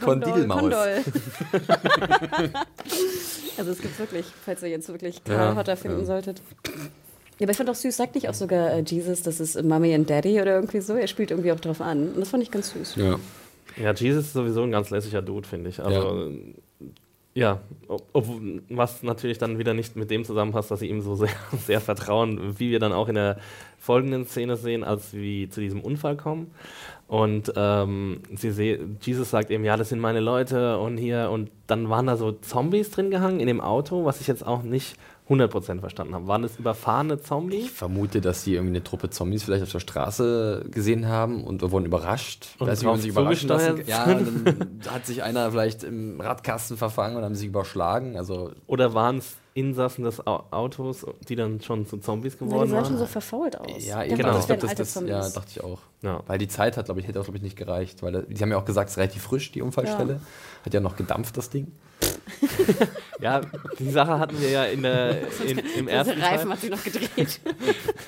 [0.03, 0.59] Kondol, Kondilmaus.
[0.61, 1.03] Kondol.
[3.57, 6.05] also es gibt wirklich, falls ihr jetzt wirklich Karl Ja, Hotter finden ja.
[6.05, 6.41] solltet.
[7.39, 9.93] Ja, aber ich fand auch süß, sagt nicht auch sogar äh, Jesus, das ist Mommy
[9.93, 10.95] and Daddy oder irgendwie so.
[10.95, 12.13] Er spielt irgendwie auch drauf an.
[12.13, 12.95] Und das fand ich ganz süß.
[12.97, 13.19] Ja.
[13.81, 15.79] Ja, Jesus ist sowieso ein ganz lässiger Dude, finde ich.
[15.79, 16.35] Also, ja.
[17.87, 18.27] Ob,
[18.69, 21.29] was natürlich dann wieder nicht mit dem zusammenpasst, dass sie ihm so sehr,
[21.65, 23.37] sehr vertrauen, wie wir dann auch in der
[23.79, 26.51] folgenden Szene sehen, als sie zu diesem Unfall kommen.
[27.07, 31.49] Und ähm, sie seh, Jesus sagt eben, ja, das sind meine Leute und hier, und
[31.67, 34.95] dann waren da so Zombies drin gehangen in dem Auto, was ich jetzt auch nicht
[35.29, 36.27] 100% verstanden habe.
[36.27, 37.65] Waren es überfahrene Zombies?
[37.65, 41.61] Ich vermute, dass die irgendwie eine Truppe Zombies vielleicht auf der Straße gesehen haben und
[41.61, 42.47] wurden überrascht.
[42.59, 43.83] Und Weiß nicht, wie man sich überraschen lassen.
[43.87, 48.17] Ja, dann hat sich einer vielleicht im Radkasten verfangen und haben sich überschlagen.
[48.17, 52.51] Also Oder waren es Insassen des Au Autos, die dann schon zu Zombies Na, die
[52.51, 53.85] geworden sahen schon so verfault aus.
[53.85, 54.39] ja, Ich eben, dachte, genau.
[54.39, 55.79] ich glaube, das, das, ja, dachte ich auch.
[56.01, 56.21] Ja.
[56.27, 58.01] Weil die Zeit hat, glaube ich, hätte auch, glaube ich, nicht gereicht.
[58.01, 60.19] Weil die haben ja auch gesagt, es ist relativ frisch, die Unfallstelle.
[60.65, 61.71] Hat ja noch gedampft, das Ding.
[63.19, 63.41] Ja,
[63.79, 66.69] die Sache hatten wir ja in der, in, im, Der ersten Reifen Teil, hat sich
[66.69, 67.39] noch gedreht.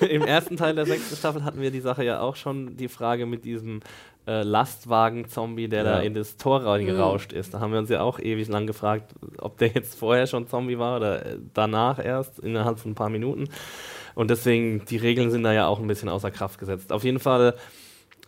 [0.10, 3.24] im ersten Teil der sechsten Staffel hatten wir die Sache ja auch schon, die Frage
[3.24, 3.80] mit diesem
[4.26, 6.02] äh, Lastwagen-Zombie, der da Ja.
[6.02, 7.54] in das Tor reingerauscht ist.
[7.54, 10.78] Da haben wir uns ja auch ewig lang gefragt, ob der jetzt vorher schon Zombie
[10.78, 13.48] war oder äh, danach erst, innerhalb von ein paar Minuten.
[14.14, 16.92] Und deswegen, die Regeln sind da ja auch ein bisschen außer Kraft gesetzt.
[16.92, 17.54] Auf jeden Fall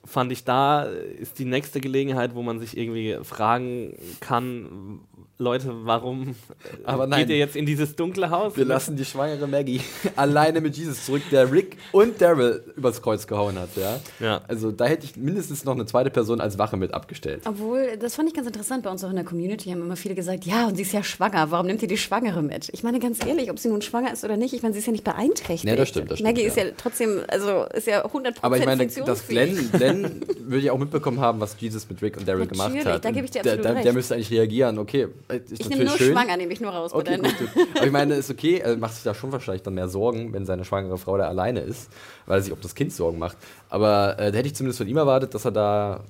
[0.05, 5.01] fand ich, da ist die nächste Gelegenheit, wo man sich irgendwie fragen kann,
[5.41, 6.35] Leute, warum
[6.83, 7.31] Aber geht nein.
[7.31, 8.57] ihr jetzt in dieses dunkle Haus?
[8.57, 9.81] Wir lassen die schwangere Maggie
[10.17, 13.69] alleine mit Jesus zurück, der Rick und Daryl übers Kreuz gehauen hat.
[13.77, 14.01] Ja?
[14.19, 14.41] Ja.
[14.49, 17.43] Also da hätte ich mindestens noch eine zweite Person als Wache mit abgestellt.
[17.47, 18.83] Obwohl, das fand ich ganz interessant.
[18.83, 21.05] Bei uns auch in der Community haben immer viele gesagt, ja, und sie ist ja
[21.05, 21.53] schwanger.
[21.53, 22.71] Warum nimmt ihr die Schwangere mit?
[22.73, 24.87] Ich meine, ganz ehrlich, ob sie nun schwanger ist oder nicht, ich meine, sie ist
[24.87, 25.67] ja nicht beeinträchtigt.
[25.67, 26.65] Nee, das stimmt, das stimmt, Maggie ist ja.
[26.65, 29.29] ja trotzdem, also ist ja 100% Aber ich meine, dass.
[29.29, 33.05] Glenn, Glenn würde ja auch mitbekommen haben, was Jesus mit Rick und Daryl gemacht hat.
[33.05, 33.85] da gebe ich dir der, absolut der, recht.
[33.87, 34.79] der müsste eigentlich reagieren.
[34.79, 36.13] Okay, ist Ich nehme nur schön.
[36.13, 36.93] schwanger, nehme ich nur raus.
[36.93, 37.49] Okay, gut, gut.
[37.75, 40.47] Aber ich meine, ist okay, er macht sich da schon wahrscheinlich dann mehr Sorgen, wenn
[40.47, 41.91] seine schwangere Frau da alleine ist,
[42.27, 43.37] weil er sich um das Kind Sorgen macht.
[43.69, 46.01] Aber äh, da hätte ich zumindest von ihm erwartet, dass er da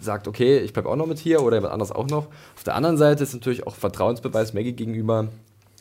[0.00, 2.26] sagt, okay, ich bleibe auch noch mit hier oder jemand anderes auch noch.
[2.56, 5.28] Auf der anderen Seite ist natürlich auch Vertrauensbeweis Maggie gegenüber.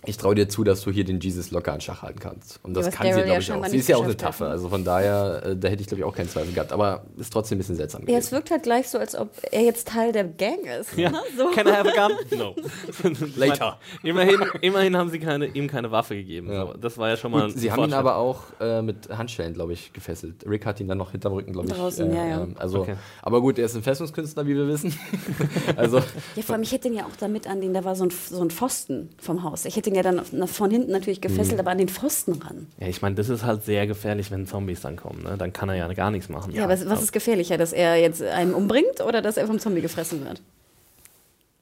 [0.05, 2.59] Ich traue dir zu, dass du hier den Jesus locker an Schach halten kannst.
[2.63, 3.69] Und das was kann sie, Daryl ja glaube ich, auch.
[3.69, 4.45] Sie ist ja auch eine Taffe.
[4.45, 4.49] ne?
[4.51, 6.71] Also von daher, äh, da hätte ich, glaube ich, auch keinen Zweifel gehabt.
[6.71, 9.61] Aber ist trotzdem ein bisschen seltsam Ja, es wirkt halt gleich so, als ob er
[9.63, 10.97] jetzt Teil der Gang ist.
[10.97, 11.09] Ja.
[11.11, 11.19] Ne?
[11.37, 11.47] So.
[11.51, 12.17] Can I have a gun?
[12.39, 12.55] No.
[13.35, 13.77] Later.
[14.03, 16.51] immerhin, immerhin haben sie keine, ihm keine Waffe gegeben.
[16.51, 16.67] Ja.
[16.67, 19.09] So, das war ja schon mal Gut, ein sie haben ihn aber auch äh, mit
[19.09, 20.45] Handschellen, glaube ich, gefesselt.
[20.47, 21.73] Rick hat ihn dann noch hinterm Rücken, glaube ich.
[21.73, 22.43] Draußen, äh, ja, ja.
[22.43, 22.95] ähm, Also, Okay.
[23.21, 24.97] Aber gut, er ist ein Festungskünstler, wie wir wissen.
[25.75, 25.97] also,
[26.35, 28.11] Ja, vor allem, ich hätte ihn ja auch damit an den, da war so ein,
[28.11, 29.65] so ein Pfosten vom Haus.
[29.65, 31.59] Ich hätte ihn ja dann von hinten natürlich gefesselt, Mhm.
[31.59, 32.67] aber an den Pfosten ran.
[32.79, 35.23] Ja, ich meine, das ist halt sehr gefährlich, wenn Zombies dann kommen.
[35.23, 35.35] Ne?
[35.37, 36.53] Dann kann er ja gar nichts machen.
[36.53, 39.81] Ja, aber was ist gefährlicher, dass er jetzt einen umbringt oder dass er vom Zombie
[39.81, 40.41] gefressen wird?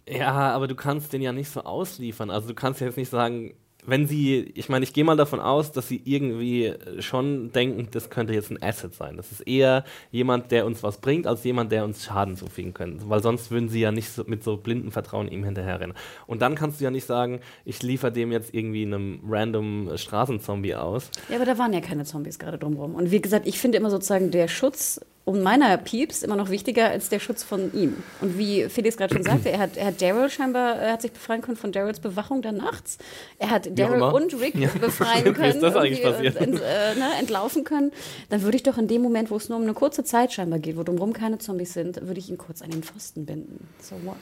[0.09, 2.29] Ja, aber du kannst den ja nicht so ausliefern.
[2.29, 3.53] Also du kannst jetzt nicht sagen,
[3.87, 8.09] wenn sie, ich meine, ich gehe mal davon aus, dass sie irgendwie schon denken, das
[8.09, 9.15] könnte jetzt ein Asset sein.
[9.15, 13.09] Das ist eher jemand, der uns was bringt, als jemand, der uns Schaden zufügen könnte.
[13.09, 15.95] Weil sonst würden sie ja nicht so, mit so blindem Vertrauen ihm hinterherrennen.
[16.27, 20.75] Und dann kannst du ja nicht sagen, ich liefere dem jetzt irgendwie einem random Straßenzombie
[20.75, 21.09] aus.
[21.29, 22.93] Ja, aber da waren ja keine Zombies gerade drumherum.
[22.93, 26.87] Und wie gesagt, ich finde immer sozusagen der Schutz um meiner Pieps immer noch wichtiger
[26.89, 28.01] als der Schutz von ihm.
[28.21, 31.11] Und wie Felix gerade schon sagte, er hat, er hat Daryl scheinbar, er hat sich
[31.11, 32.97] befreien können von Daryls Bewachung da nachts.
[33.37, 35.49] Er hat Daryl und Rick befreien Wie können.
[35.49, 36.39] ist das eigentlich passiert?
[36.39, 37.91] und, und, äh, ne, entlaufen können.
[38.29, 40.59] Dann würde ich doch in dem Moment, wo es nur um eine kurze Zeit scheinbar
[40.59, 43.67] geht, wo drumherum keine Zombies sind, würde ich ihn kurz an den Pfosten binden.
[43.81, 44.15] So what?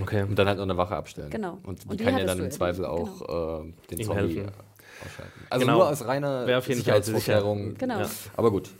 [0.00, 0.22] Okay.
[0.22, 1.30] und dann halt noch eine Wache abstellen.
[1.30, 1.58] Genau.
[1.64, 2.50] Und die, Und die kann ja dann im.
[2.52, 4.52] Zweifel auch äh, den Ihm Zombie helfen.
[5.04, 5.32] ausschalten.
[5.50, 5.78] Also Genau.
[5.78, 7.74] nur aus reiner Sicherheitsvorkehrung.
[7.76, 7.98] Genau.
[7.98, 8.10] Ja.
[8.36, 8.70] Aber gut.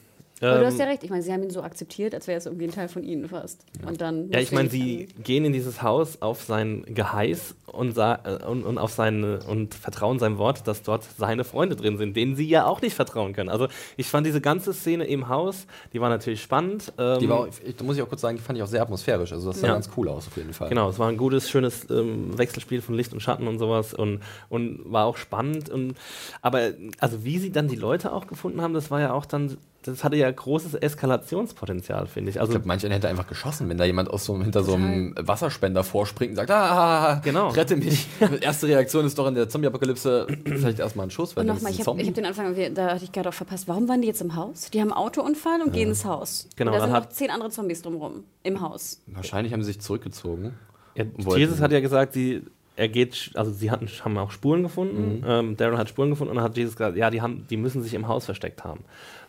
[0.45, 2.39] Aber du hast Ähm, ja recht, ich meine, sie haben ihn so akzeptiert, als wäre
[2.39, 3.65] es irgendwie ein Teil von ihnen fast.
[3.87, 8.17] Und dann Ja, ich meine, sie gehen in dieses Haus auf sein Geheiß und, äh,
[8.49, 12.37] und, und auf seine und vertrauen seinem Wort, dass dort seine Freunde drin sind, denen
[12.37, 13.49] sie ja auch nicht vertrauen können.
[13.49, 16.93] Also ich fand diese ganze Szene im Haus, die war natürlich spannend.
[16.99, 18.69] Ähm, Die war, auch- ich, da muss ich auch kurz sagen, die fand ich auch
[18.69, 19.33] sehr atmosphärisch.
[19.33, 19.73] Also das sah Ja.
[19.75, 20.69] ganz cool aus auf jeden Fall.
[20.69, 24.21] Genau, es war ein gutes, schönes ähm, Wechselspiel von Licht und Schatten und sowas und,
[24.49, 25.69] und war auch spannend.
[25.71, 25.95] Und,
[26.43, 29.57] aber also wie sie dann die Leute auch gefunden haben, das war ja auch dann,
[29.87, 32.37] das hatte ja großes Eskalationspotenzial, finde ich.
[32.37, 34.75] Ich Also glaube, manch einer hätte einfach geschossen, wenn da jemand aus so, hinter so
[34.75, 37.49] einem Wasserspender vorspringt und sagt, ah, Genau.
[37.49, 38.07] rette mich.
[38.21, 41.57] Die erste Reaktion ist doch in der Zombie-Apokalypse vielleicht erstmal ein Schuss, weil Und das
[41.57, 43.69] nochmal, ich habe hab den Anfang, da hatte ich gerade auch verpasst.
[43.69, 44.71] Warum waren die jetzt im Haus?
[44.71, 46.49] Die haben einen Autounfall und gehen ins Haus.
[46.57, 49.01] Genau, Und da sind hat- noch zehn andere Zombies drumherum im Haus.
[49.07, 50.55] Wahrscheinlich haben sie sich zurückgezogen.
[50.95, 51.05] Ja,
[51.37, 52.43] Jesus hat ja gesagt, sie,
[52.77, 55.19] er geht, also sie hatten, haben auch Spuren gefunden.
[55.19, 55.25] Mhm.
[55.27, 57.83] Ähm, Daryl hat Spuren gefunden und dann hat Jesus gesagt, ja, die, haben, die müssen
[57.83, 58.81] sich im Haus versteckt haben.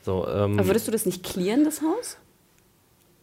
[0.05, 2.17] So, ähm, Aber würdest du das nicht clearen, das Haus?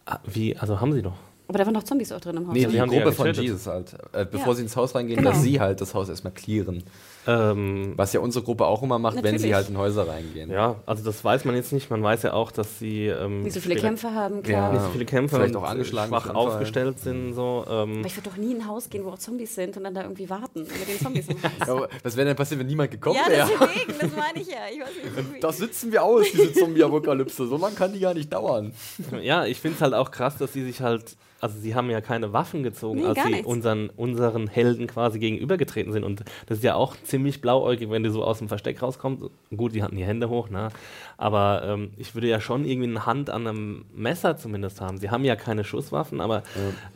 [0.06, 1.14] ah, wie, also haben sie doch.
[1.46, 2.54] Aber da waren doch Zombies auch drin im Haus.
[2.54, 2.72] Nee, oder?
[2.72, 3.44] die haben die ja Gruppe von getötet.
[3.44, 3.94] Jesus halt.
[4.12, 4.54] Äh, bevor Ja.
[4.54, 5.30] sie ins Haus reingehen, Genau.
[5.30, 6.82] dass sie halt das Haus erstmal clearen.
[7.26, 9.54] Ähm, Was ja unsere Gruppe auch immer macht, wenn sie Natürlich.
[9.54, 10.50] halt in Häuser reingehen.
[10.50, 11.88] ja, also das weiß man jetzt nicht.
[11.90, 14.40] Man weiß ja auch, dass sie ähm, Nicht so viele Kämpfe haben, Ja.
[14.42, 14.72] klar.
[14.72, 17.34] nicht so viele Kämpfe Vielleicht auch angeschlagen schwach aufgestellt sind.
[17.34, 19.76] So, ähm, Aber ich würde doch nie in ein Haus gehen, wo auch Zombies sind
[19.76, 21.50] und dann da irgendwie warten mit den Zombies im Haus.
[21.66, 23.48] Ja, aber was wäre denn passiert, wenn niemand gekommen Ja, wäre?
[23.48, 24.56] deswegen, das meine ich ja.
[24.72, 24.88] Ich weiß
[25.30, 25.42] nicht.
[25.42, 27.46] Das sitzen wir aus, diese Zombie-Apokalypse.
[27.46, 28.72] So lange kann die gar nicht dauern.
[29.22, 32.00] Ja, ich finde es halt auch krass, dass sie sich halt, also sie haben ja
[32.00, 33.46] keine Waffen gezogen, Nee, als sie nichts.
[33.46, 36.02] unseren, unseren Helden quasi gegenübergetreten sind.
[36.04, 39.24] Und das ist ja auch ziemlich blauäugig, wenn du so aus dem Versteck rauskommst.
[39.54, 40.70] Gut, die hatten die Hände hoch, ne?
[41.18, 44.96] Aber ähm, ich würde ja schon irgendwie eine Hand an einem Messer zumindest haben.
[44.96, 46.42] Sie haben ja keine Schusswaffen, aber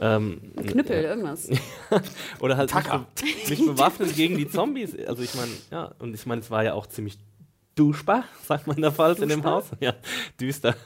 [0.01, 1.51] ähm, Knüppel, irgendwas.
[2.41, 4.97] oder halt nicht, be nicht bewaffnet gegen die Zombies.
[5.07, 7.19] Also ich meine, ja, und ich meine, es war ja auch ziemlich
[7.75, 9.53] duschbar, sagt man in der Pfalz in dem Duschbar?
[9.53, 9.65] Haus.
[9.81, 9.93] Ja,
[10.41, 10.77] düster.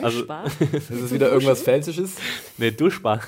[0.00, 0.52] Also, Spaß.
[0.72, 2.14] Ist es wieder irgendwas Fälschisches?
[2.58, 3.22] Nee, duschbar.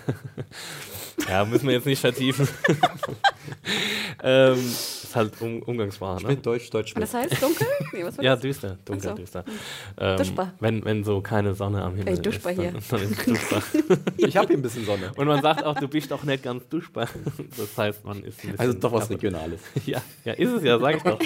[1.29, 2.49] Ja, müssen wir jetzt nicht vertiefen.
[4.23, 6.37] ähm, ist halt um, Umgangssprache, ne?
[6.37, 6.95] Deutsch, Deutsch.
[6.95, 7.67] Und das heißt dunkel?
[7.93, 8.43] Nee, was war Ja, das?
[8.43, 9.15] düster, dunkel, so.
[9.17, 9.45] düster.
[9.99, 10.55] Ähm, Duschbar.
[10.61, 12.81] Wenn, wenn so keine Sonne am Himmel Ey, duschbar ist, dann, hier.
[12.91, 13.63] dann ist es duschbar.
[14.17, 15.13] Ich habe hier ein bisschen Sonne.
[15.17, 17.09] Und man sagt auch, du bist auch nicht ganz duschbar.
[17.57, 18.59] Das heißt, man ist ein bisschen...
[18.59, 19.23] Also doch was kaputt.
[19.23, 19.61] Regionales.
[19.87, 21.19] Ja, ja, ist es ja, sag ich doch.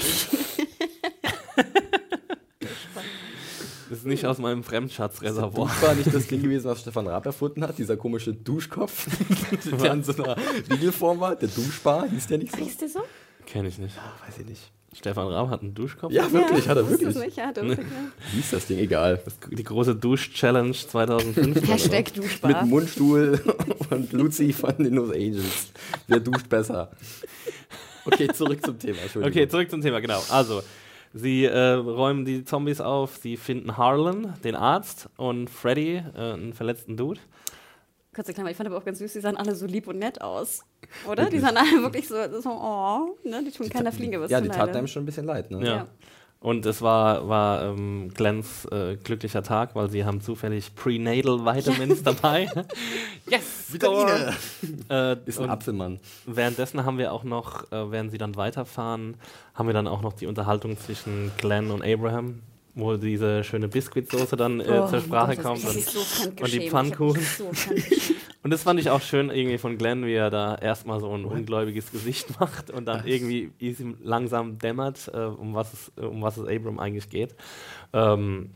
[3.88, 5.69] Das ist nicht aus meinem Fremdschatzreservoir.
[5.69, 9.07] Dusch war nicht das Ding gewesen, was Stefan Raab erfunden hat, dieser komische Duschkopf,
[9.83, 10.37] der in so einer
[10.71, 11.37] Riegelform war.
[11.37, 12.63] Der Duschbar hieß der nicht so?
[12.63, 13.01] Hieß der so?
[13.47, 13.97] Kenn ich nicht.
[14.27, 14.73] Weiß ich nicht.
[14.95, 16.13] Stefan Raab hat einen Duschkopf.
[16.13, 17.15] Ja, wirklich, hat er wirklich.
[17.15, 18.11] nicht, ja, hat er wirklich, ja.
[18.33, 18.79] Wie hieß das Ding?
[18.79, 19.21] Egal.
[19.51, 21.65] Die große Dusch-Challenge 2015.
[21.65, 22.65] Hashtag Mit Duschbar.
[22.65, 23.41] Mundstuhl
[23.91, 25.73] und Luzi von den No Angels.
[26.07, 26.91] Wer duscht besser?
[28.07, 28.99] Okay, zurück zum Thema.
[29.03, 29.31] Entschuldigung.
[29.31, 30.23] Okay, zurück zum Thema, genau.
[30.31, 30.63] Also,
[31.13, 36.53] sie äh, räumen die Zombies auf, sie finden Harlan, den Arzt, und Freddy, äh, einen
[36.53, 37.21] verletzten Dude.
[38.15, 40.21] Kurze Klammer, ich fand aber auch ganz süß, die sahen alle so lieb und nett
[40.21, 40.65] aus.
[41.09, 41.31] Oder?
[41.31, 43.45] Die sahen alle wirklich so, so oh, ne?
[43.45, 45.51] die tun keiner Fliege was Ja, die taten einem schon ein bisschen leid.
[45.51, 45.65] Ne?
[45.65, 45.77] Ja.
[45.77, 45.87] Ja.
[46.41, 52.03] Und es war, war ähm, Glens äh, glücklicher Tag, weil sie haben zufällig Prenatal Vitamins
[52.05, 52.49] dabei.
[53.29, 53.65] yes!
[53.73, 54.35] Vitamine!
[54.91, 55.99] Äh, Ist ein Apfelmann.
[56.27, 59.17] währenddessen haben wir auch noch, äh, während sie dann weiterfahren,
[59.55, 62.41] haben wir dann auch noch die Unterhaltung zwischen Glenn und Abraham,
[62.75, 65.65] wo diese schöne Biskuitsoße dann äh, Oh, zur Sprache kommt.
[65.65, 66.01] Und, so
[66.41, 67.21] und die Pfannkuchen.
[67.23, 67.51] So.
[68.43, 71.25] Und das fand ich auch schön irgendwie von Glenn, wie er da erstmal so ein
[71.25, 76.07] ungläubiges Gesicht macht und dann irgendwie ist ihm langsam dämmert, äh, um, was es, äh,
[76.07, 77.35] um was es Abram eigentlich geht.
[77.93, 78.51] Ähm,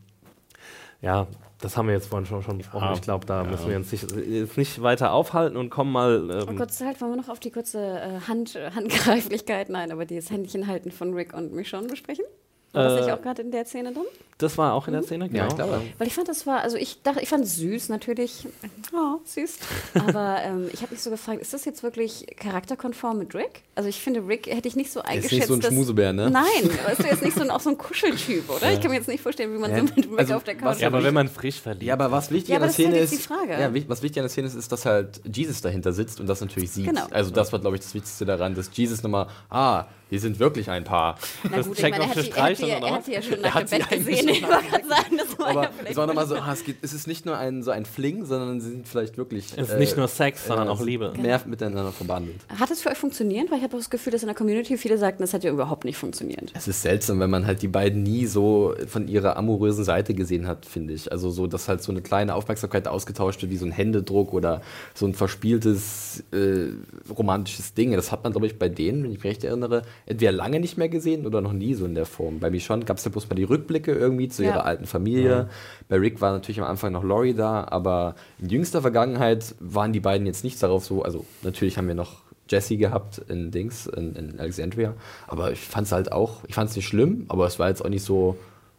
[1.01, 1.27] ja,
[1.61, 2.87] das haben wir jetzt vorhin schon, schon besprochen.
[2.87, 2.93] Ja.
[2.95, 6.31] Ich glaube, da müssen wir uns nicht, jetzt nicht weiter aufhalten und kommen mal.
[6.31, 10.07] Und Ähm, kurz Zeit, wollen wir noch auf die kurze äh, Hand, Handgreiflichkeit, nein, aber
[10.07, 12.25] das Händchen halten von Rick und Michonne besprechen?
[12.73, 14.05] War das Äh, nicht auch gerade in der Szene drin?
[14.39, 15.45] das war auch in der Szene, genau.
[15.45, 15.83] Ja, klar.
[15.99, 18.49] Weil ich fand, das war, also ich dachte, ich fand es süß natürlich.
[18.93, 19.59] Oh, süß.
[19.95, 23.63] Aber ähm, ich habe mich so gefragt, ist das jetzt wirklich charakterkonform mit Rick?
[23.77, 25.33] Also ich finde, Rick hätte ich nicht so ist eingeschätzt.
[25.33, 26.29] nicht so ein Schmusebär, ne?
[26.29, 26.45] Nein,
[26.83, 28.73] aber ist du jetzt nicht so ein, auch so ein Kuscheltyp, oder?
[28.73, 30.55] Ich kann mir jetzt nicht vorstellen, wie man Ja, so mit Rick also, auf der
[30.61, 31.85] was Couch Ja, aber wenn man frisch verliebt.
[31.85, 33.79] Ja, aber was wichtig Ja, an aber der das ist Szene halt ist, Frage.
[33.81, 36.41] ja, was wichtig an der Szene ist, ist, dass halt Jesus dahinter sitzt und das
[36.41, 36.87] natürlich sieht.
[36.87, 37.07] Genau.
[37.11, 40.69] Also das war, glaube ich, das Wichtigste daran, dass Jesus nochmal, ah, wir sind wirklich
[40.69, 41.19] ein Paar.
[41.43, 42.95] Na Das gut, ich checkt meine, auch er hat, für die, er, hat Streicheln, er
[42.95, 44.29] hat die ja schon nach dem sie Bett gesehen.
[44.33, 46.77] Ich wollte gerade sagen, das war Aber ja es war nochmal so, ah, es, geht,
[46.83, 49.75] es ist nicht nur ein, so ein Fling, sondern sie sind vielleicht wirklich es ist
[49.75, 51.15] äh, nicht nur Sex, sondern äh, auch Liebe.
[51.17, 52.37] mehr miteinander verbandelt.
[52.61, 53.51] Hat es für euch funktioniert?
[53.51, 55.87] Weil ich habe das Gefühl, dass in der Community viele sagten, das hat ja überhaupt
[55.87, 56.53] nicht funktioniert.
[56.55, 60.47] Es ist seltsam, wenn man halt die beiden nie so von ihrer amorösen Seite gesehen
[60.47, 61.11] hat, finde ich.
[61.11, 64.61] Also so, dass halt so eine kleine Aufmerksamkeit ausgetauscht wird, wie so ein Händedruck oder
[64.93, 66.67] so ein verspieltes äh,
[67.11, 67.93] romantisches Ding.
[67.93, 70.77] Das hat man, glaube ich, bei denen, wenn ich mich recht erinnere, entweder lange nicht
[70.79, 72.39] mehr gesehen oder noch nie so in der Form.
[72.41, 74.51] Bei Michonne gab es ja bloß mal die Rückblicke irgendwie zu Ja.
[74.51, 75.49] ihrer alten Familie.
[75.89, 80.01] Bei Rick war natürlich am Anfang noch Laurie da, aber in jüngster Vergangenheit waren die
[80.01, 84.15] beiden jetzt nicht darauf so, also natürlich haben wir noch Jesse gehabt in Dings, in,
[84.15, 84.95] in Alexandria.
[85.27, 87.85] Aber ich fand es halt auch, ich fand es nicht schlimm, aber es war jetzt
[87.85, 88.37] auch nicht so.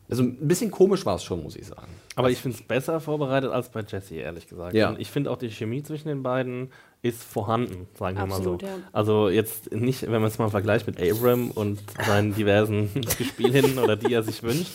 [0.09, 1.87] Also ein bisschen komisch war es schon, muss ich sagen.
[2.15, 4.75] Aber ich finde es besser vorbereitet als bei Jesse, ehrlich gesagt.
[4.75, 4.89] Ja.
[4.89, 6.69] Und ich finde auch die Chemie zwischen den beiden
[7.03, 8.77] ist vorhanden, sagen wir Absolut, mal so.
[8.77, 8.83] ja.
[8.93, 13.97] Also jetzt nicht, wenn man es mal vergleicht mit Abram und seinen diversen Gespielinnen oder
[13.97, 14.71] die er sich wünscht.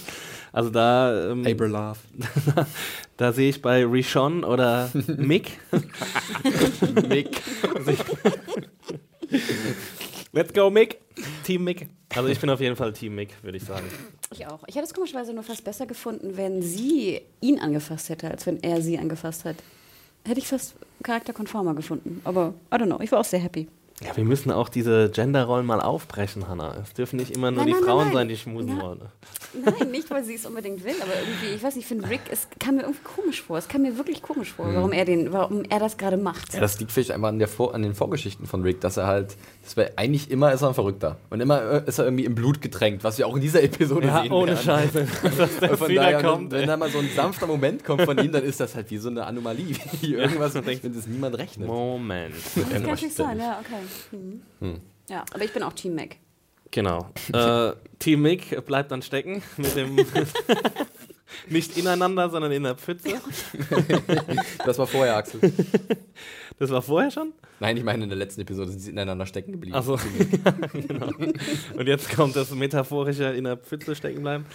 [0.53, 1.99] Also da, ähm, Love.
[3.17, 5.59] da sehe ich bei Rishon oder Mick.
[7.09, 7.43] Mick.
[10.33, 10.99] Let's go, Mick.
[11.45, 11.89] Team Mick.
[12.15, 13.87] Also ich bin auf jeden Fall Team Mick, würde ich sagen.
[14.31, 14.61] Ich auch.
[14.67, 18.63] Ich hätte es komischerweise nur fast besser gefunden, wenn sie ihn angefasst hätte, als wenn
[18.63, 19.57] er sie angefasst hat.
[20.25, 22.21] Hätte ich fast charakterkonformer gefunden.
[22.25, 23.69] Aber, I don't know, ich war auch sehr happy.
[24.05, 26.77] Ja, wir müssen auch diese Genderrollen mal aufbrechen, Hannah.
[26.83, 28.15] Es dürfen nicht immer nur Nein, die nein, Frauen nein.
[28.15, 28.83] sein, die schmusen Ja.
[28.83, 29.01] wollen.
[29.65, 32.21] Nein, nicht, weil sie es unbedingt will, aber irgendwie, ich weiß nicht, ich finde Rick,
[32.31, 33.59] es kam mir irgendwie komisch vor.
[33.59, 36.55] Es kam mir wirklich komisch vor, warum er den, warum er das gerade macht.
[36.55, 39.07] Ja, das liegt vielleicht einfach an, der Vor an den Vorgeschichten von Rick, dass er
[39.09, 41.17] halt, das wär, eigentlich immer ist er ein Verrückter.
[41.31, 44.07] Und immer äh, ist er irgendwie im Blut getränkt, was wir auch in dieser Episode
[44.09, 44.63] Ja, sehen ohne werden.
[44.65, 45.09] Scheiße.
[45.39, 46.53] Dass das Von daher, wiederkommt.
[46.53, 48.99] wenn da mal so ein sanfter Moment kommt von ihm, dann ist das halt wie
[48.99, 49.75] so eine Anomalie.
[50.03, 51.67] Wie irgendwas, mit dem das niemand rechnet.
[51.67, 52.35] Moment.
[52.55, 53.75] das kann natürlich sein, ja, okay.
[54.11, 54.81] Mhm.
[55.09, 56.17] Ja, aber ich bin auch Team Mac.
[56.71, 57.11] Genau.
[57.33, 59.97] Äh, Team Mick bleibt dann stecken mit dem.
[61.49, 63.09] nicht ineinander, sondern in der Pfütze.
[64.65, 65.41] Das war vorher, Axel.
[66.59, 67.33] Das war vorher schon?
[67.61, 69.77] Nein, ich meine, in der letzten Episode sind sie ineinander stecken geblieben.
[69.77, 69.99] Achso.
[70.73, 71.07] genau.
[71.77, 74.47] Und jetzt kommt das metaphorische in der Pfütze stecken bleiben.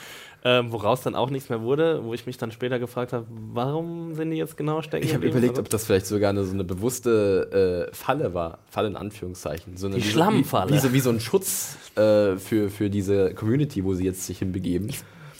[0.46, 4.14] Ähm, woraus dann auch nichts mehr wurde, wo ich mich dann später gefragt habe, warum
[4.14, 6.54] sind die jetzt genau stecken Ich habe überlegt, Also- ob das vielleicht sogar eine, so
[6.54, 8.60] eine bewusste äh, Falle war.
[8.70, 9.78] Falle in Anführungszeichen.
[9.78, 10.72] So eine, Die wie so- Schlammfalle.
[10.72, 14.26] Wie, wie, so, wie so ein Schutz äh, für, für diese Community, wo sie jetzt
[14.26, 14.90] sich hinbegeben.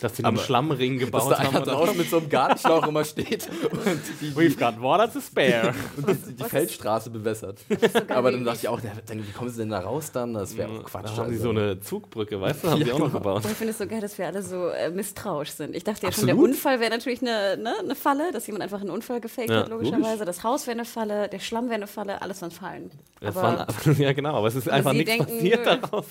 [0.00, 1.48] Dass die einen Schlammring Dass gebaut da haben.
[1.48, 5.20] einer oder draußen mit so einem Gartenschlauch immer steht und die, We've got water to
[5.20, 5.74] spare.
[5.96, 7.60] und die, die Feldstraße bewässert.
[8.08, 10.34] Aber dann dachte ich auch, dann, wie kommen sie denn da raus dann?
[10.34, 11.04] Das wäre auch Quatsch.
[11.04, 11.42] Da haben sie also.
[11.44, 13.18] so eine Zugbrücke, weißt du, haben Ja, sie auch noch genau.
[13.18, 13.44] gebaut.
[13.44, 15.74] Und ich finde es so geil, dass wir alle so äh, misstrauisch sind.
[15.74, 16.28] Ich dachte ja schon, Absolut.
[16.28, 19.60] der Unfall wäre natürlich eine, ne, eine Falle, dass jemand einfach einen Unfall gefaked Ja,
[19.60, 20.24] hat, logischerweise.
[20.24, 22.90] Das Haus wäre eine Falle, der Schlamm wäre eine Falle, alles waren Fallen.
[23.22, 26.04] Aber waren, ja, genau, aber es ist einfach sie nichts denken, passiert daraus.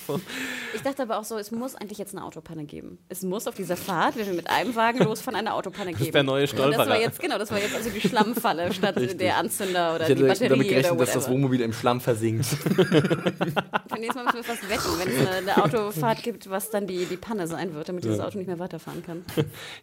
[0.73, 2.97] Ich dachte aber auch so, es muss eigentlich jetzt eine Autopanne geben.
[3.09, 6.03] Es muss auf dieser Fahrt, wenn wir mit einem Wagen losfahren, eine Autopanne geben.
[6.05, 6.99] ist der neue Und Das war Stolperer.
[7.01, 10.49] jetzt, genau, das war jetzt also die Schlammfalle statt der Anzünder oder Ich die Batterie
[10.49, 11.29] damit gerechnet, dass das.
[11.29, 12.45] Wohnmobil im Schlamm versinkt.
[12.45, 16.87] Für nächstes Mal müssen wir fast wetten, wenn es eine, eine Autofahrt gibt, was dann
[16.87, 19.23] die, die Panne sein wird, damit dieses Auto nicht mehr weiterfahren kann.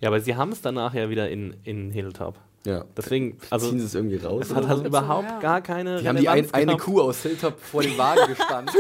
[0.01, 2.36] Ja, aber sie haben es danach ja wieder in, in Hilltop.
[2.66, 2.84] ja.
[2.97, 4.47] Deswegen, also Ziehen sie es irgendwie raus?
[4.51, 5.41] es hat halt überhaupt ja.
[5.41, 6.76] gar keine Die haben die ein, Relevanz eine.
[6.76, 8.70] Kuh aus Hilltop vor dem Wagen gespannt.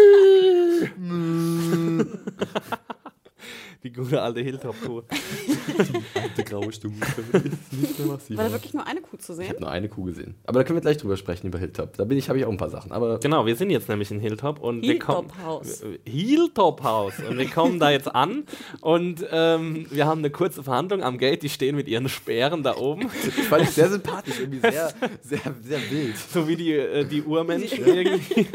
[3.82, 5.02] Die gute alte Hilltop-Kuh.
[6.36, 9.32] Die graue Stimme ist nicht mehr was sie War da wirklich nur eine Kuh zu
[9.32, 9.48] Ich sehen?
[9.48, 10.34] habe nur eine Kuh gesehen.
[10.44, 11.96] Aber da können wir gleich drüber sprechen, über Hilltop.
[11.96, 12.92] Da bin ich, habe ich auch ein paar Sachen.
[12.92, 15.28] Aber Genau, wir sind jetzt nämlich in Hilltop und wir kommen.
[15.30, 15.82] Hilltop-Haus.
[16.04, 17.14] Hilltop-Haus.
[17.28, 18.44] Und wir kommen da jetzt an
[18.82, 21.42] und ähm, wir haben eine kurze Verhandlung am Gate.
[21.42, 25.40] Die stehen mit ihren Speeren da oben, ich fand ich sehr sympathisch, irgendwie sehr, sehr,
[25.62, 26.16] sehr wild.
[26.18, 28.46] so wie die, äh, die Urmenschen irgendwie.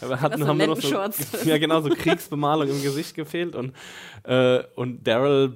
[0.00, 0.96] Aber hatten, haben nur noch so,
[1.44, 3.54] ja, genau, so Kriegsbemalung im Gesicht gefehlt.
[3.54, 3.72] Und,
[4.24, 5.54] äh, und Daryl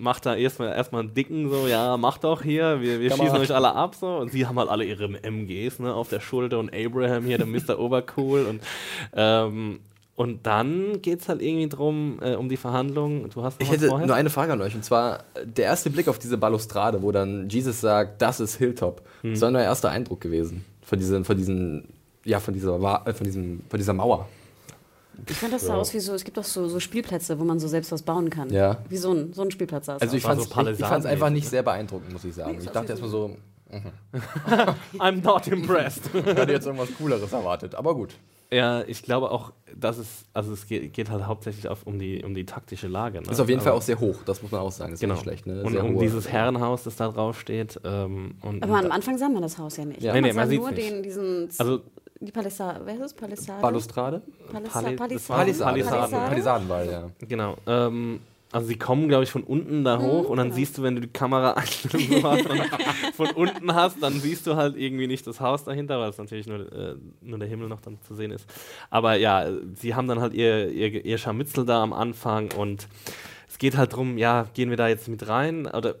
[0.00, 3.54] macht da erstmal erstmal einen dicken so, ja, mach doch hier, wir, wir schießen euch
[3.54, 4.16] alle ab so.
[4.16, 7.46] Und sie haben halt alle ihre MGs ne, auf der Schulter und Abraham hier, der
[7.46, 7.78] Mr.
[7.78, 8.46] Obercool.
[8.46, 8.62] Und,
[9.14, 9.80] ähm,
[10.16, 13.30] und dann geht es halt irgendwie drum, äh, um die Verhandlungen.
[13.30, 14.06] Du hast noch Ich was hätte vorher?
[14.06, 14.74] nur eine Frage an euch.
[14.74, 18.56] Und zwar äh, der erste Blick auf diese Balustrade, wo dann Jesus sagt, das ist
[18.56, 19.02] Hilltop.
[19.20, 19.32] Hm.
[19.32, 20.64] Das war mein erster Eindruck gewesen.
[20.82, 21.88] Von diesen, von diesen,
[22.24, 22.74] ja, von dieser,
[23.06, 24.28] äh, von diesem, von dieser Mauer.
[25.28, 27.58] Ich fand das sah aus wie so, es gibt auch so, so Spielplätze, wo man
[27.58, 28.50] so selbst was bauen kann.
[28.50, 28.78] Ja.
[28.88, 30.16] Wie so ein, so ein Spielplatz sah es Also aus.
[30.18, 32.52] ich fand so es ich, ich einfach nicht sehr beeindruckend, muss ich sagen.
[32.58, 33.36] Nee, Ich dachte erstmal so,
[34.98, 36.10] I'm not impressed.
[36.14, 37.74] ich hatte jetzt irgendwas Cooleres erwartet.
[37.74, 38.14] Aber gut.
[38.50, 42.24] ja, ich glaube auch, dass es, also es geht, geht halt hauptsächlich auf, um, die,
[42.24, 43.20] um die taktische Lage.
[43.20, 43.30] Ne?
[43.30, 44.94] Ist auf jeden Aber- Fall auch sehr hoch, das muss man auch sagen.
[44.94, 45.14] Ist Genau.
[45.14, 45.46] nicht schlecht.
[45.46, 45.62] Ne?
[45.62, 47.78] Und um hohe- dieses Herrenhaus, das da drauf steht.
[47.84, 50.00] Ähm, und, Aber und am Anfang sah man das Haus ja nicht.
[50.02, 50.14] Ja.
[50.14, 50.90] man Nee, nee, sah man sieht's nur nicht.
[50.90, 51.80] den, diesen, Also-
[52.20, 53.14] die Palisade, wer ist es?
[53.14, 53.62] Palisade?
[53.62, 54.22] Balustrade?
[54.50, 55.16] Palisa Pali- Palisade?
[55.16, 55.64] das war Palisade.
[55.72, 56.00] Palisaden.
[56.10, 56.28] Palisade?
[56.28, 57.26] Palisadenwall, ja.
[57.26, 57.56] Genau.
[57.66, 60.94] Ähm, also sie kommen, glaube ich, von unten da hoch und dann siehst du, wenn
[60.94, 61.54] du die Kamera
[63.14, 66.46] von unten hast, dann siehst du halt irgendwie nicht das Haus dahinter, weil es natürlich
[66.46, 68.46] nur, äh, nur der Himmel noch dann zu sehen ist.
[68.90, 72.88] Aber ja, sie haben dann halt ihr, ihr, ihr Scharmützel da am Anfang und
[73.48, 75.96] es geht halt drum, ja, gehen wir da jetzt mit rein oder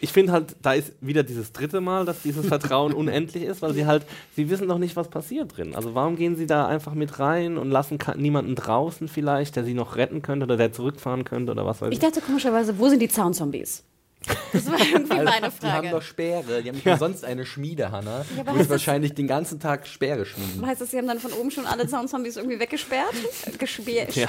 [0.00, 3.74] ich finde halt, da ist wieder dieses dritte Mal, dass dieses Vertrauen unendlich ist, weil
[3.74, 5.74] sie halt, sie wissen doch nicht, was passiert drin.
[5.74, 9.74] Also warum gehen sie da einfach mit rein und lassen niemanden draußen vielleicht, der sie
[9.74, 11.98] noch retten könnte oder der zurückfahren könnte oder was weiß Ich ich.
[12.00, 13.84] dachte komischerweise, wo sind die Zaunzombies?
[14.52, 15.90] Das war irgendwie meine Die haben Frage.
[15.90, 18.24] doch Speere, die haben nicht umsonst eine Schmiede, Hanna.
[18.36, 20.66] Ja, du musst wahrscheinlich den ganzen Tag Speere schmieden.
[20.66, 23.14] Heißt das, sie haben dann von oben schon alle Zaunzombies irgendwie weggesperrt?
[23.58, 24.14] Gesperrt?
[24.16, 24.28] Ja.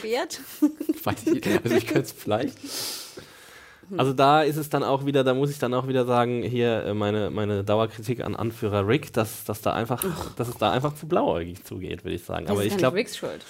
[0.00, 0.40] Gesperrt?
[1.04, 2.56] Weiß ich, also ich könnte es vielleicht.
[3.96, 6.84] Also da ist es dann auch wieder, da muss ich dann auch wieder sagen, hier
[6.84, 10.04] äh, meine, meine Dauerkritik an Anführer Rick, dass, dass, da einfach,
[10.36, 12.46] dass es da einfach zu blauäugig zugeht, würde ich sagen.
[12.46, 13.44] Das Aber ist ich glaube, Ricks Schuld.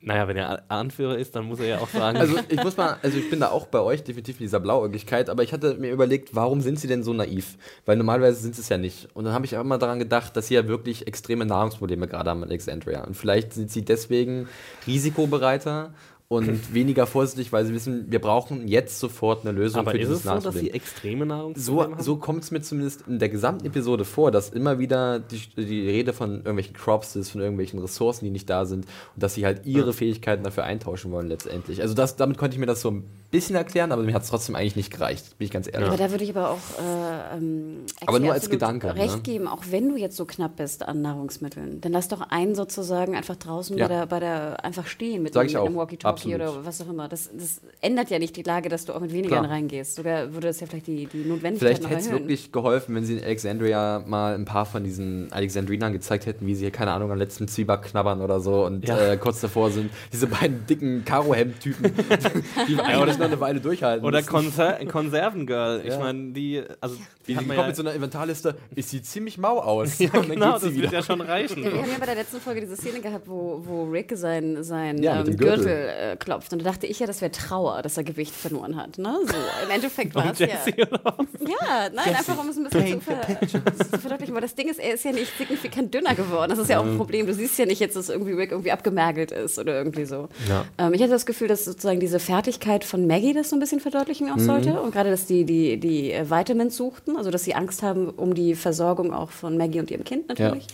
[0.00, 2.98] Naja, wenn er Anführer ist, dann muss er ja auch sagen, Also ich muss mal,
[3.02, 5.90] also ich bin da auch bei euch definitiv in dieser Blauäugigkeit, aber ich hatte mir
[5.90, 7.56] überlegt, warum sind sie denn so naiv?
[7.84, 9.08] Weil normalerweise sind sie es ja nicht.
[9.14, 12.30] Und dann habe ich auch immer daran gedacht, dass sie ja wirklich extreme Nahrungsprobleme gerade
[12.30, 13.04] haben in Alexandria.
[13.04, 14.48] Und vielleicht sind sie deswegen
[14.86, 15.92] risikobereiter
[16.30, 20.08] und weniger vorsichtig, weil sie wissen, wir brauchen jetzt sofort eine Lösung aber für ist
[20.08, 20.64] dieses es so, dass Nahrungsproblem.
[20.66, 22.02] sie extreme So, Nahrungsprobleme haben?
[22.04, 25.88] so kommt es mir zumindest in der gesamten Episode vor, dass immer wieder die, die
[25.88, 29.46] Rede von irgendwelchen Crops ist, von irgendwelchen Ressourcen, die nicht da sind und dass sie
[29.46, 31.80] halt ihre Fähigkeiten dafür eintauschen wollen letztendlich.
[31.80, 34.54] Also das, damit konnte ich mir das so bisschen erklären, aber mir hat es trotzdem
[34.54, 35.88] eigentlich nicht gereicht, bin ich ganz ehrlich.
[35.88, 39.22] Aber da würde ich aber auch äh, ähm, Aber nur als Gedanke, recht ne?
[39.22, 43.14] geben, auch wenn du jetzt so knapp bist an Nahrungsmitteln, dann lass doch einen sozusagen
[43.14, 43.86] einfach draußen Ja.
[43.86, 45.76] bei, der, bei der einfach stehen mit, einem- einem.
[45.76, 47.08] Walkie-Talkie oder was auch immer.
[47.08, 49.96] Das, das ändert ja nicht die Lage, dass du auch mit weniger reingehst.
[49.96, 53.18] Sogar würde es ja vielleicht die, die Notwendigkeit Vielleicht hätte es wirklich geholfen, wenn sie
[53.18, 57.18] in Alexandria mal ein paar von diesen Alexandrinern gezeigt hätten, wie sie, keine Ahnung, am
[57.18, 58.98] letzten Zwieback knabbern oder so und Ja.
[59.12, 59.90] äh, kurz davor sind.
[60.12, 61.92] Diese beiden dicken Karohemd-Typen,
[62.68, 64.06] die eigentlich noch eine Weile durchhalten.
[64.06, 64.22] Oder.
[64.22, 65.82] Konser Konservengirl.
[65.84, 66.96] Ich meine, die, also
[67.28, 69.98] die Die, kommt ja, mit so einer Inventarliste, es sieht ziemlich mau aus.
[69.98, 70.82] ja, und dann genau, geht sie das wieder.
[70.84, 71.62] wird ja schon reichen.
[71.62, 75.00] Wir haben ja bei der letzten Folge diese Szene gehabt, wo, wo Rick seinen sein,
[75.02, 75.36] Ja, ähm, Gürtel.
[75.36, 76.52] Gürtel, äh, klopft.
[76.52, 78.98] Und da dachte ich ja, das wäre Trauer, dass er Gewicht verloren hat.
[78.98, 79.14] Ne?
[79.26, 80.48] So, im Endeffekt war es ja.
[80.48, 83.20] Ja, nein, einfach um es ein bisschen zu, ver
[83.92, 84.34] zu verdeutlichen.
[84.34, 86.50] Aber das Ding ist, er ist ja nicht signifikant dünner geworden.
[86.50, 87.26] Das ist ja auch ein Problem.
[87.26, 90.28] Du siehst ja nicht jetzt, dass irgendwie Rick irgendwie abgemergelt ist oder irgendwie so.
[90.48, 90.64] Ja.
[90.78, 93.80] Ähm, ich hatte das Gefühl, dass sozusagen diese Fertigkeit von Maggie das so ein bisschen
[93.80, 94.32] verdeutlichen Mhm.
[94.32, 94.80] auch sollte.
[94.80, 98.34] Und gerade, dass die, die, die äh, Vitamins suchten, also dass sie Angst haben um
[98.34, 100.66] die Versorgung auch von Maggie und ihrem Kind natürlich.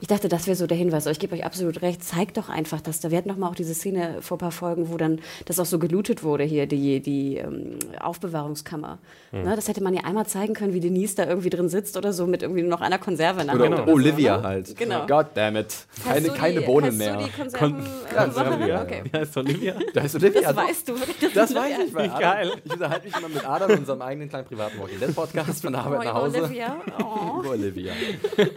[0.00, 1.06] Ich dachte, das wäre so der Hinweis.
[1.06, 2.04] Aber ich gebe euch absolut recht.
[2.04, 4.52] Zeigt doch einfach, dass da, wir hatten noch mal auch diese Szene vor ein paar
[4.52, 8.98] Folgen, wo dann das auch so gelootet wurde hier, die, die ähm, Aufbewahrungskammer.
[9.32, 9.42] Mhm.
[9.42, 12.12] Ne, das hätte man ja einmal zeigen können, wie Denise da irgendwie drin sitzt oder
[12.12, 13.80] so mit irgendwie nur noch einer Konserve in der Oder Hand.
[13.80, 14.48] oder Olivia so, ne?
[14.48, 14.76] halt.
[14.76, 15.06] Genau.
[15.06, 15.74] God damn it.
[16.04, 17.16] Keine, die, Bohnen mehr.
[17.16, 17.86] Du die Konserven, Kon-
[18.16, 18.66] äh, Macherin?
[18.68, 18.82] ja.
[18.82, 19.02] Okay.
[19.10, 19.74] Wie heißt Olivia?
[19.94, 20.40] Da ist Olivia.
[20.52, 20.94] Das weißt du.
[21.34, 22.20] Das Olivia- weiß ich bei Adam.
[22.20, 22.50] Geil.
[22.64, 25.72] Ich unterhalte mich immer mit Adam in unserem eigenen kleinen privaten Walking Dead Podcast von
[25.72, 26.42] der Arbeit Oh, nach Hause.
[26.42, 26.76] Olivia.
[27.02, 27.48] Oh.
[27.48, 27.92] Olivia.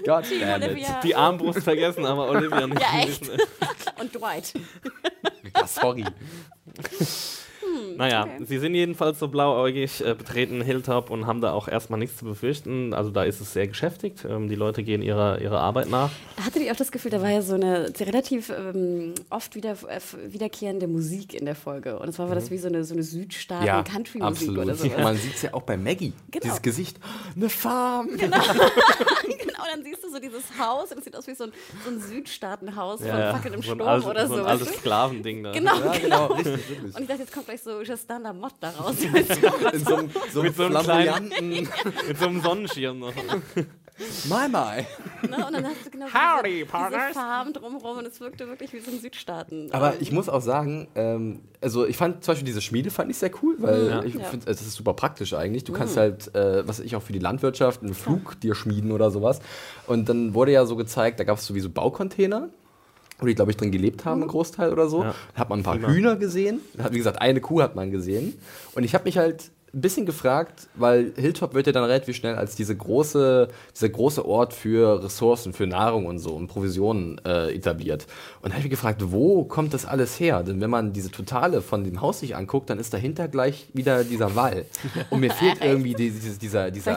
[0.05, 0.69] God damn it.
[0.69, 0.99] Olivia.
[1.03, 2.81] Die Armbrust vergessen, aber Olivia nicht.
[2.81, 3.29] Ja, echt.
[3.99, 4.53] Und Dwight.
[5.55, 6.05] Ja, sorry.
[7.97, 8.45] Naja, Okay.
[8.45, 12.25] sie sind jedenfalls so blauäugig, äh, betreten Hilltop und haben da auch erstmal nichts zu
[12.25, 12.93] befürchten.
[12.93, 14.25] Also da ist es sehr geschäftigt.
[14.29, 16.09] Ähm, die Leute gehen ihrer, ihrer Arbeit nach.
[16.43, 19.99] Hattet ihr auch das Gefühl, da war ja so eine relativ ähm, oft wieder, äh,
[20.31, 21.99] wiederkehrende Musik in der Folge.
[21.99, 24.57] Und es war, das wie so eine, so eine Südstaaten-Country-Musik absolut.
[24.65, 24.97] oder sowas.
[25.03, 26.13] Man sieht es ja auch bei Maggie.
[26.31, 26.43] Genau.
[26.43, 26.99] Dieses Gesicht.
[27.35, 28.07] Eine Farm.
[28.17, 28.37] genau,
[29.71, 31.51] dann siehst du so dieses Haus und es sieht aus wie so ein,
[31.83, 34.41] so ein Südstaatenhaus von Fackeln im so Sturm altes, oder so so.
[34.41, 34.73] ein altes?
[34.75, 35.51] Sklavending da.
[35.51, 36.95] Genau, Ja, genau, richtig, wirklich.
[36.95, 38.95] Und ich dachte, jetzt kommt gleich so Justin Lamotte da raus.
[39.73, 41.29] In so einem, so Mit so einem
[42.07, 43.13] Mit so einem Sonnenschirm noch.
[44.29, 44.85] My My.
[45.27, 45.45] Ne?
[45.45, 47.01] Und dann hast du genau so Howdy, diese, partners.
[47.09, 49.69] diese Farben drumherum und es wirkte wirklich wie so ein Südstaaten.
[49.71, 53.17] Aber ich muss auch sagen, ähm, also ich fand zum Beispiel diese Schmiede fand ich
[53.17, 54.03] sehr cool, weil Ja.
[54.03, 54.23] ich Ja.
[54.25, 55.63] finde, das ist super praktisch eigentlich.
[55.65, 58.91] Du kannst halt, äh, was weiß ich auch für die Landwirtschaft, einen Flug dir schmieden
[58.91, 59.39] oder sowas.
[59.87, 62.49] Und dann wurde ja so gezeigt, da gab es sowieso Baucontainer.
[63.21, 65.03] Wo die, glaube ich, drin gelebt haben, ein Großteil oder so.
[65.03, 65.13] Ja.
[65.33, 66.61] Da hat man ein paar Hühner gesehen.
[66.81, 68.39] Hat, wie gesagt, eine Kuh hat man gesehen.
[68.75, 72.35] Und ich habe mich halt ein bisschen gefragt, weil Hilltop wird ja dann relativ schnell
[72.35, 77.53] als diese große, dieser große Ort für Ressourcen, für Nahrung und so und Provisionen äh,
[77.53, 78.07] etabliert.
[78.41, 80.41] Und da habe ich mich gefragt, wo kommt das alles her?
[80.43, 84.03] Denn wenn man diese Totale von dem Haus sich anguckt, dann ist dahinter gleich wieder
[84.03, 84.65] dieser Wall.
[85.11, 86.95] Und mir fehlt irgendwie die, dieses- dieser, dieser,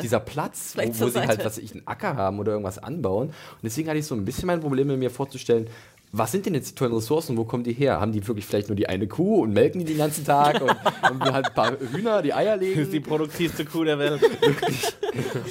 [0.00, 1.44] dieser Platz, wo, Vielleicht wo zur sie halt, Seite.
[1.44, 3.28] was weiß ich, einen Acker haben oder irgendwas anbauen.
[3.28, 5.68] Und deswegen hatte ich so ein bisschen mein Problem, mir vorzustellen,
[6.10, 7.36] was sind denn jetzt die tollen Ressourcen?
[7.36, 8.00] Wo kommen die her?
[8.00, 10.70] Haben die wirklich vielleicht nur die eine Kuh und melken die den ganzen Tag und,
[11.10, 13.02] und halt ein paar Hühner, die Eier Das ist die legen?
[13.04, 14.20] produktivste Kuh der Welt.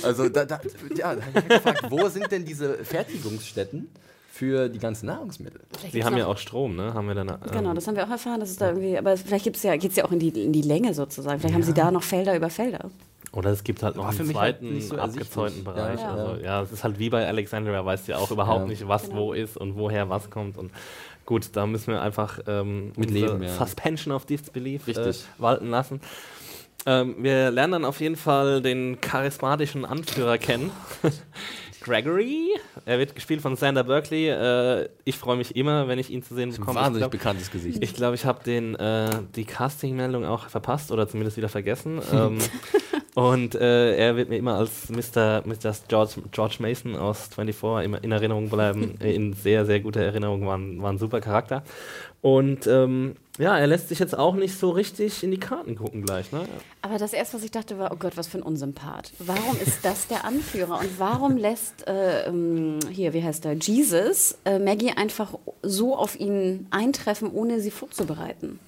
[0.03, 0.59] Also da, da,
[0.95, 3.89] ja, da habe ich mich gefragt, wo sind denn diese Fertigungsstätten
[4.31, 5.59] für die ganzen Nahrungsmittel?
[5.77, 6.93] vielleicht Sie haben noch- ja auch Strom, ne?
[6.93, 9.17] Haben wir dann, ähm, Genau, das haben wir auch erfahren, dass es da irgendwie, aber
[9.17, 11.39] vielleicht gibt's ja, geht es ja auch in die, in die Länge sozusagen.
[11.39, 12.89] Vielleicht haben sie da noch Felder über Felder.
[13.38, 15.99] Oder es gibt halt noch einen halt zweiten nicht so abgezäunten Bereich.
[15.99, 16.11] Ja.
[16.15, 18.67] Also, ja, es ist halt wie bei Alexandria, weißt du ja auch überhaupt Ja.
[18.67, 19.15] nicht, was Genau.
[19.27, 20.57] wo ist und woher was kommt.
[20.57, 20.71] Und
[21.27, 23.49] gut, da müssen wir einfach ähm, Mit leben, ja.
[23.49, 25.25] Suspension of Disbelief äh, Richtig.
[25.38, 26.01] walten lassen.
[26.88, 30.71] Ähm, wir lernen dann auf jeden Fall den charismatischen Anführer kennen.
[31.81, 32.49] Gregory.
[32.85, 34.29] Er wird gespielt von Sander Berkeley.
[34.29, 36.71] Äh, ich freue mich immer, wenn ich ihn zu sehen bekomme.
[36.71, 37.83] Ich Wahnsinnig glaub- bekanntes Gesicht.
[37.83, 42.01] ich glaube, ich habe den äh, die Castingmeldung auch verpasst oder zumindest wieder vergessen.
[42.13, 42.38] ähm,
[43.18, 45.41] Und äh, er wird mir immer als Mr.
[45.43, 45.76] Mr.
[45.88, 48.93] George, George Mason aus 24 immer in Erinnerung bleiben.
[48.99, 51.63] in sehr, sehr guter Erinnerung, war ein, war ein super Charakter.
[52.22, 56.03] Und ähm, ja, er lässt sich jetzt auch nicht so richtig in die Karten gucken
[56.03, 56.32] gleich.
[56.32, 56.41] Ne?
[56.84, 59.11] Aber das erste, was ich dachte, war, oh Gott, was für ein Unsympath.
[59.18, 60.80] Warum ist das der Anführer?
[60.80, 66.20] Und warum lässt, äh, ähm, hier, wie heißt er, Jesus, äh, Maggie einfach so auf
[66.20, 68.59] ihn eintreffen, ohne sie vorzubereiten?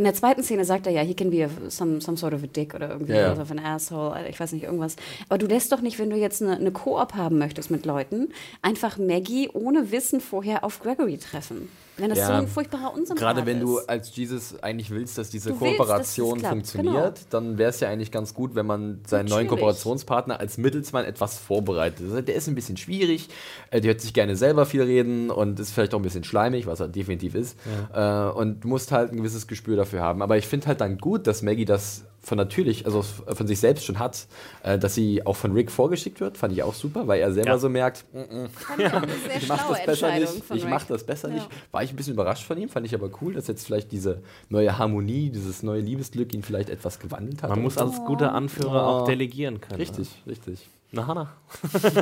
[0.00, 2.42] In der zweiten Szene sagt er ja, he can be a, some, some sort of
[2.42, 3.26] a dick oder irgendwie ja.
[3.26, 4.96] sort of an asshole, ich weiß nicht, irgendwas.
[5.28, 8.32] Aber du lässt doch nicht, wenn du jetzt eine, eine Koop haben möchtest mit Leuten,
[8.62, 11.68] einfach Maggie ohne Wissen vorher auf Gregory treffen.
[12.00, 12.26] Wenn das Ja.
[12.28, 13.88] so ein furchtbarer Unsympath Gerade wenn du ist.
[13.88, 17.26] als Jesus eigentlich willst, dass diese Du willst, dass Kooperation klappt, funktioniert, genau.
[17.30, 19.48] dann wäre es ja eigentlich ganz gut, wenn man seinen neuen Natürlich.
[19.50, 22.06] Kooperationspartner als Mittelsmann etwas vorbereitet.
[22.08, 23.28] Also der ist ein bisschen schwierig,
[23.70, 26.66] äh, der hört sich gerne selber viel reden und ist vielleicht auch ein bisschen schleimig,
[26.66, 27.56] was er definitiv ist.
[27.94, 30.22] Äh, und du musst halt ein gewisses Gespür dafür haben.
[30.22, 33.84] Aber ich finde halt dann gut, dass Maggie das von natürlich, also von sich selbst
[33.84, 34.28] schon hat,
[34.62, 37.50] äh, dass sie auch von Rick vorgeschickt wird, fand ich auch super, weil er selber
[37.50, 37.58] Ja.
[37.58, 38.18] so merkt, auch
[38.78, 40.42] eine sehr ich mache das besser nicht.
[40.54, 41.34] Ich mache das besser Ja.
[41.34, 41.48] nicht.
[41.72, 44.22] War ich ein bisschen überrascht von ihm, fand ich aber cool, dass jetzt vielleicht diese
[44.48, 47.50] neue Harmonie, dieses neue Liebesglück ihn vielleicht etwas gewandelt hat.
[47.50, 49.00] Man muss als guter Anführer Oh.
[49.00, 49.80] auch delegieren können.
[49.80, 50.68] richtig, richtig.
[50.92, 51.28] Na, Hanna.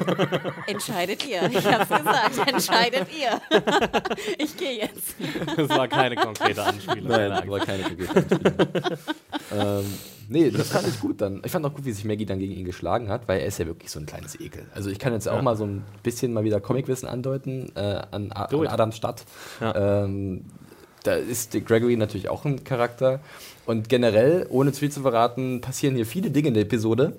[0.67, 1.43] Entscheidet ihr.
[1.51, 2.49] Ich hab's gesagt.
[2.51, 3.39] Entscheidet ihr.
[4.39, 5.15] ich gehe jetzt.
[5.57, 7.09] Das war keine konkrete Anspielung.
[7.09, 8.25] Nein, war keine Begegnung.
[9.53, 9.85] ähm,
[10.31, 11.43] nee, das fand ich gut dann.
[11.45, 13.59] Ich fand auch gut, wie sich Maggie dann gegen ihn geschlagen hat, weil er ist
[13.59, 14.67] ja wirklich so ein kleines Ekel.
[14.75, 18.33] Also ich kann jetzt auch mal so ein bisschen mal wieder Comicwissen andeuten äh, an,
[18.33, 18.67] A an.
[18.69, 19.27] Adams Stadt.
[19.61, 20.05] Ja.
[20.05, 20.47] Ähm,
[21.03, 23.21] da ist Gregory natürlich auch ein Charakter.
[23.67, 27.19] Und generell, ohne zu viel zu verraten, passieren hier viele Dinge in der Episode,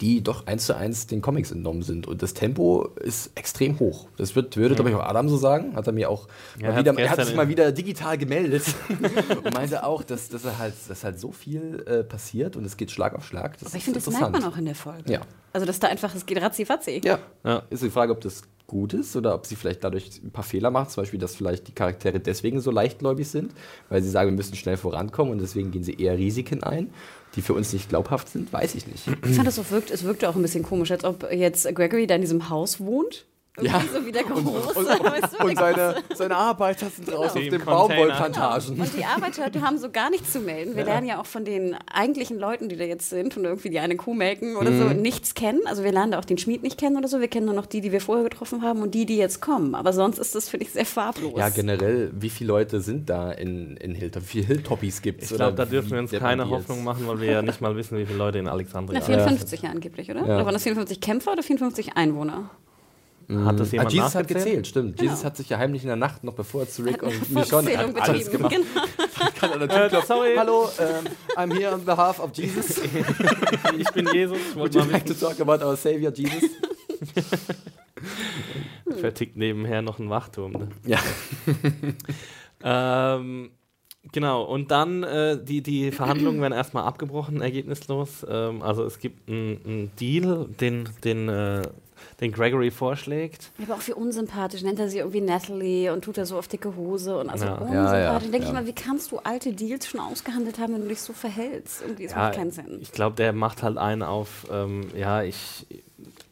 [0.00, 2.06] die doch eins zu eins den Comics entnommen sind.
[2.06, 4.08] Und das Tempo ist extrem hoch.
[4.16, 5.76] Das wird, würde, glaube ich, auch Adam so sagen.
[5.76, 6.28] Hat er mir auch
[6.58, 8.64] Ja, mal er wieder, hat er hat sich mal wieder digital gemeldet
[9.44, 12.76] und meinte auch, dass, dass, er halt, dass halt so viel äh, passiert und es
[12.76, 13.58] geht Schlag auf Schlag.
[13.58, 15.12] Das Aber ich finde, das merkt man auch in der Folge.
[15.12, 15.20] Ja.
[15.52, 17.02] Also, dass da einfach, es geht ratzi-fatzi.
[17.04, 17.18] Ja.
[17.44, 17.62] Ja.
[17.68, 18.42] Ist die Frage, ob das
[18.72, 20.90] gut ist oder ob sie vielleicht dadurch ein paar Fehler macht.
[20.90, 23.52] Zum Beispiel, dass vielleicht die Charaktere deswegen so leichtgläubig sind,
[23.90, 26.90] weil sie sagen, wir müssen schnell vorankommen und deswegen gehen sie eher Risiken ein,
[27.36, 28.50] die für uns nicht glaubhaft sind.
[28.50, 29.06] Weiß ich nicht.
[29.06, 32.06] Ich fand, das so wirkt, es wirkte auch ein bisschen komisch, als ob jetzt Gregory
[32.06, 33.26] da in diesem Haus wohnt.
[33.58, 33.82] Irgendwie Ja.
[33.92, 34.78] so wie der Große.
[34.78, 37.62] Und, weißt du, und seine, seine Arbeiter sind draußen auf Im den.
[37.62, 38.80] Baumwollplantagen.
[38.80, 40.74] Und die Arbeiter die haben so gar nichts zu melden.
[40.74, 43.78] Wir lernen ja auch von den eigentlichen Leuten, die da jetzt sind und irgendwie die
[43.78, 45.02] eine Kuh melken oder so, Mhm.
[45.02, 45.60] nichts kennen.
[45.66, 47.20] Also wir lernen da auch den Schmied nicht kennen oder so.
[47.20, 49.74] Wir kennen nur noch die, die wir vorher getroffen haben und die, die jetzt kommen.
[49.74, 51.34] Aber sonst ist das, finde ich, sehr farblos.
[51.36, 54.22] Ja, generell, wie viele Leute sind da in, in Hilltop?
[54.22, 55.30] Wie viele Hilltoppies gibt es?
[55.30, 57.98] Ich glaube, da dürfen wir uns keine Hoffnung machen, weil wir ja nicht mal wissen,
[57.98, 59.14] wie viele Leute in Alexandria Na, sind.
[59.16, 60.22] 54 ja angeblich, oder?
[60.24, 62.48] Oder waren das 54 Kämpfer oder 54 Einwohner?
[63.28, 64.96] Hat das Ah, jemand Jesus hat gezählt, stimmt.
[64.96, 65.10] Genau.
[65.10, 67.76] Jesus hat sich ja heimlich in der Nacht, noch bevor er zu Rick und Michonne
[67.76, 68.48] hat alles betrieben.
[68.50, 68.56] gemacht.
[69.40, 69.66] Genau.
[69.88, 70.06] Klopfen.
[70.06, 70.34] sorry.
[70.36, 71.06] Hallo, ähm,
[71.36, 72.80] I'm here on behalf of Jesus.
[73.78, 76.50] Ich bin Jesus, ich Would wollte you mal like to talk about our Savior Jesus?
[79.00, 80.52] vertickt nebenher noch ein Wachturm.
[80.52, 80.68] Ne?
[80.86, 80.98] Ja.
[82.64, 83.50] Ähm,
[84.12, 88.24] genau, und dann äh, die, die Verhandlungen werden erstmal abgebrochen, ergebnislos.
[88.28, 91.62] Ähm, also es gibt einen Deal, den, den, äh,
[92.20, 93.50] den Gregory vorschlägt.
[93.62, 94.62] Aber auch wie unsympathisch.
[94.62, 97.54] Nennt er sie irgendwie Natalie und tut er so auf dicke Hose und also Ja.
[97.54, 97.92] unsympathisch.
[97.92, 100.82] Ja, ja, Dann denke ich mal, wie kannst du alte Deals schon ausgehandelt haben, wenn
[100.82, 101.82] du dich so verhältst?
[101.82, 102.78] Irgendwie, das macht keinen Sinn.
[102.80, 105.66] Ich glaube, der macht halt einen auf, ähm, ja, ich.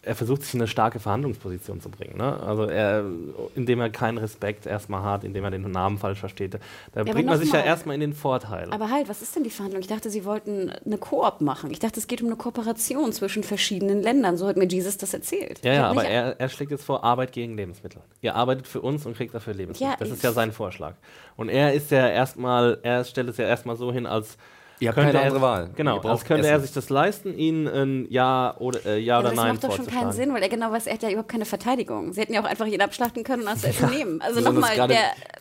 [0.03, 2.17] Er versucht sich in eine starke Verhandlungsposition zu bringen.
[2.17, 2.41] Ne?
[2.41, 3.05] Also er,
[3.55, 6.55] indem er keinen Respekt erstmal hat, indem er den Namen falsch versteht.
[6.55, 7.67] Da aber bringt man sich ja mal.
[7.67, 8.73] erstmal in den Vorteil.
[8.73, 9.83] Aber halt, was ist denn die Verhandlung?
[9.83, 11.71] Ich dachte, sie wollten eine Koop machen.
[11.71, 14.39] Ich dachte, es geht um eine Kooperation zwischen verschiedenen Ländern.
[14.39, 15.61] So hat mir Jesus das erzählt.
[15.63, 18.01] Ja, ja, aber er, er schlägt jetzt vor Arbeit gegen Lebensmittel.
[18.23, 19.93] Ihr arbeitet für uns und kriegt dafür Lebensmittel.
[19.93, 20.95] Ja, das ist ja sein Vorschlag.
[21.37, 24.39] Und er ist ja erstmal, er stellt es ja erstmal so hin, als
[24.81, 25.71] Ihr habt könnte keine er, andere Wahl.
[25.77, 26.63] Genau, Ihr braucht als könnte er Essen.
[26.65, 29.77] sich das leisten, ihnen ein Ja oder, äh, ja aber oder das Nein macht doch
[29.77, 30.13] schon keinen.
[30.13, 32.13] Sinn, weil er genau weiß, er hat ja überhaupt keine Verteidigung.
[32.13, 34.21] Sie hätten ja auch einfach jeden abschlachten können und das Essen nehmen.
[34.23, 34.89] Also nochmal,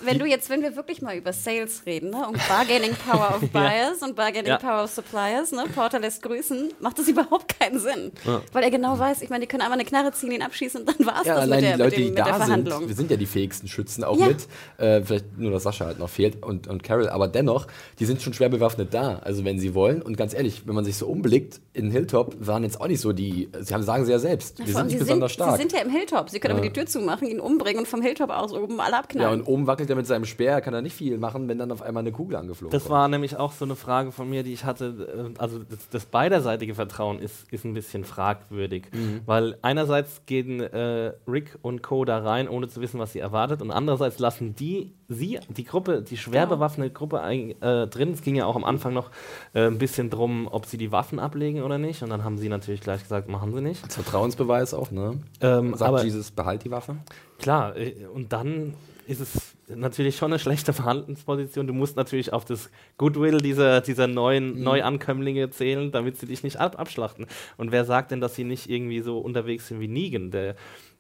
[0.02, 3.50] wenn du jetzt, wenn wir wirklich mal über Sales reden, ne, und Bargaining Power of
[3.52, 4.58] Buyers und Bargaining Ja.
[4.58, 8.12] Power of Suppliers, ne, Porter lässt grüßen, macht das überhaupt keinen Sinn.
[8.26, 8.42] Ja.
[8.52, 10.90] Weil er genau weiß, ich meine, die können einmal eine Knarre ziehen, ihn abschießen und
[10.90, 12.26] dann war es Ja, das allein mit der, die Leute, mit, dem, die mit der
[12.26, 12.88] da sind, Verhandlung.
[12.90, 14.28] wir sind ja die fähigsten Schützen auch Ja.
[14.28, 14.48] mit.
[14.78, 17.10] Äh, vielleicht nur, dass Sascha halt noch fehlt und, und Carol.
[17.10, 17.68] Aber dennoch,
[18.00, 19.22] die sind schon schwer bewaffnet da.
[19.30, 20.02] Also wenn sie wollen.
[20.02, 23.14] Und ganz ehrlich, wenn man sich so umblickt, in Hilltop waren jetzt auch nicht so
[23.14, 25.52] die, sie haben, sagen sie ja selbst, wir Vor sind nicht sie, besonders sind, stark.
[25.58, 26.32] sie sind ja im Hilltop.
[26.32, 29.00] Sie können aber die Tür zumachen, ihn umbringen und vom Hilltop aus oben alle ja,
[29.00, 29.42] abknallen.
[29.42, 31.84] und oben wackelt er mit seinem Speer, kann er nicht viel machen, wenn dann auf
[31.84, 32.92] einmal eine Kugel angeflogen Das kommt.
[32.96, 35.32] war nämlich auch so eine Frage von mir, die ich hatte.
[35.36, 38.86] äh, Also das, das beiderseitige Vertrauen ist, ist ein bisschen fragwürdig.
[38.92, 39.22] Mhm.
[39.28, 42.04] Weil einerseits gehen äh, Rick und Co.
[42.04, 43.62] da rein, ohne zu wissen, was sie erwartet.
[43.62, 46.56] Und andererseits lassen die, sie, die Gruppe, die schwer Genau.
[46.56, 48.14] bewaffnete Gruppe ein, äh, drin.
[48.14, 49.12] Es ging ja auch am Anfang noch
[49.54, 52.04] äh, ein bisschen drum, ob sie die Waffen ablegen oder nicht.
[52.04, 53.84] Und dann haben sie natürlich gleich gesagt, machen sie nicht.
[53.84, 55.20] Als Vertrauensbeweis auch, ne?
[55.42, 56.98] Ähm, Sagt aber Jesus, behalt die Waffe.
[57.40, 58.74] klar, äh, und dann
[59.10, 61.66] ist es natürlich schon eine schlechte Verhandlungsposition.
[61.66, 66.58] Du musst natürlich auf das Goodwill dieser, dieser neuen Neuankömmlinge zählen, damit sie dich nicht
[66.58, 67.26] ab abschlachten.
[67.58, 70.30] Und wer sagt denn, dass sie nicht irgendwie so unterwegs sind wie Negan?
[70.30, 70.56] Der,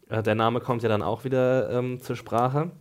[0.10, 2.72] äh, der Name kommt ja dann auch wieder ähm, zur Sprache.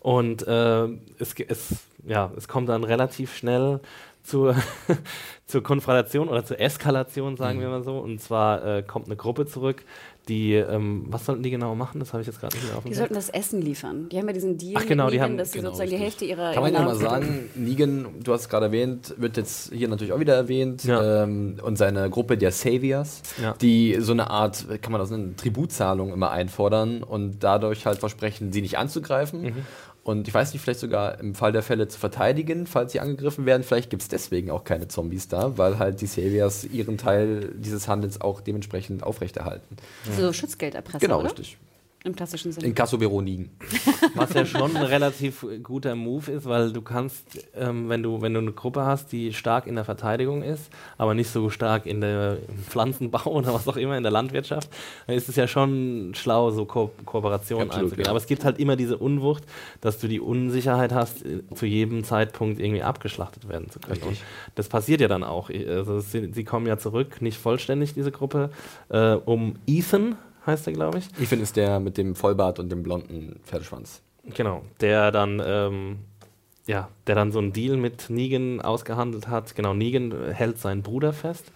[0.00, 0.84] Und äh,
[1.18, 3.80] es, es, ja, es kommt dann relativ schnell
[4.26, 4.56] zur,
[5.46, 7.98] zur Konfrontation oder zur Eskalation, sagen wir mal so.
[7.98, 9.84] Und zwar äh, kommt eine Gruppe zurück,
[10.28, 12.00] die, ähm, was sollten die genau machen?
[12.00, 14.08] Das habe ich jetzt gerade nicht mehr auf dem Die sollten das Essen liefern.
[14.08, 15.90] Die haben ja diesen Deal Ach, genau, mit die Negan, haben- dass sie genau, sozusagen
[15.90, 16.30] die richtig.
[16.30, 19.72] Hälfte ihrer Kann man ja mal sagen, Negan, du hast es gerade erwähnt, wird jetzt
[19.72, 20.82] hier natürlich auch wieder erwähnt.
[20.82, 21.22] Ja.
[21.22, 23.54] Ähm, und seine Gruppe der Saviors, Ja.
[23.60, 28.52] die so eine Art, kann man das nennen, Tributzahlung immer einfordern und dadurch halt versprechen,
[28.52, 29.42] sie nicht anzugreifen.
[29.42, 29.54] Mhm.
[30.06, 33.44] Und ich weiß nicht, vielleicht sogar im Fall der Fälle zu verteidigen, falls sie angegriffen
[33.44, 33.64] werden.
[33.64, 37.88] Vielleicht gibt es deswegen auch keine Zombies da, weil halt die Saviors ihren Teil dieses
[37.88, 39.76] Handels auch dementsprechend aufrechterhalten.
[40.16, 41.26] So Schutzgelderpressung, Genau, oder?
[41.26, 41.58] richtig.
[42.06, 42.68] Im klassischen Sinne.
[42.68, 43.50] In Kassobüro Nigen.
[44.14, 47.24] Was ja schon ein relativ guter Move ist, weil du kannst,
[47.56, 51.14] ähm, wenn, du, wenn du eine Gruppe hast, die stark in der Verteidigung ist, aber
[51.14, 54.70] nicht so stark in der im Pflanzenbau oder was auch immer in der Landwirtschaft,
[55.08, 58.04] dann ist es ja schon schlau, so Ko Kooperationen einzugehen.
[58.04, 58.10] ja.
[58.10, 59.42] Aber es gibt halt immer diese Unwucht,
[59.80, 63.94] dass du die Unsicherheit hast, äh, zu jedem Zeitpunkt irgendwie abgeschlachtet werden zu können.
[63.94, 64.08] Richtig.
[64.10, 64.18] Und
[64.54, 65.50] das passiert ja dann auch.
[65.50, 68.50] Also sie, sie kommen ja zurück, nicht vollständig, diese Gruppe,
[68.90, 70.14] äh, um Ethan,
[70.46, 71.08] heißt er, glaube ich.
[71.20, 74.02] Ethan ist der mit dem Vollbart und dem blonden Pferdeschwanz.
[74.34, 75.98] Genau, der dann, ähm,
[76.66, 79.54] ja, der dann so einen Deal mit Negan ausgehandelt hat.
[79.54, 81.52] Genau, Negan hält seinen Bruder fest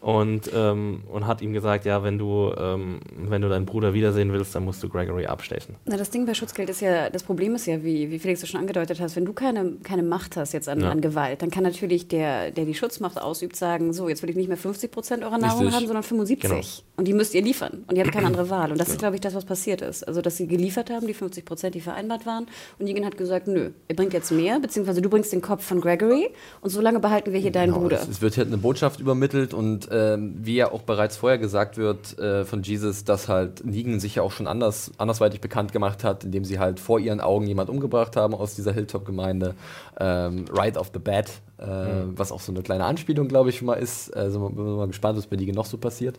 [0.00, 4.32] und, ähm, und hat ihm gesagt, ja, wenn du, ähm, wenn du deinen Bruder wiedersehen
[4.32, 5.76] willst, dann musst du Gregory abstechen.
[5.84, 8.46] Na, das Ding bei Schutzgeld ist ja, das Problem ist ja, wie, wie Felix du
[8.46, 10.90] schon angedeutet hast, wenn du keine, keine Macht hast jetzt an, Ja.
[10.90, 14.36] an Gewalt, dann kann natürlich der, der die Schutzmacht ausübt, sagen, so, jetzt will ich
[14.36, 15.76] nicht mehr 50 Prozent eurer Nahrung Richtig.
[15.76, 16.50] haben, sondern 75.
[16.50, 16.60] Genau.
[16.96, 17.84] Und die müsst ihr liefern.
[17.86, 18.72] Und ihr habt keine andere Wahl.
[18.72, 20.08] Und das ist, glaube ich, das, was passiert ist.
[20.08, 22.46] Also, dass sie geliefert haben, die 50 Prozent, die vereinbart waren.
[22.78, 25.80] Und Negan hat gesagt, nö, ihr bringt jetzt mehr, beziehungsweise du bringst den Kopf von
[25.82, 26.30] Gregory
[26.62, 28.00] und so lange behalten wir hier deinen Genau, Bruder.
[28.00, 31.76] Es, es wird halt eine Botschaft übermittelt und ähm, wie ja auch bereits vorher gesagt
[31.76, 36.04] wird äh, von Jesus, dass halt Negan sich ja auch schon anders, andersweitig bekannt gemacht
[36.04, 39.54] hat, indem sie halt vor ihren Augen jemand umgebracht haben aus dieser Hilltop-Gemeinde.
[39.98, 41.66] Ähm, right off the bat, äh,
[42.14, 44.16] was auch so eine kleine Anspielung, glaube ich, schon mal ist.
[44.16, 46.18] Also bin mal gespannt, was bei Negan noch so passiert.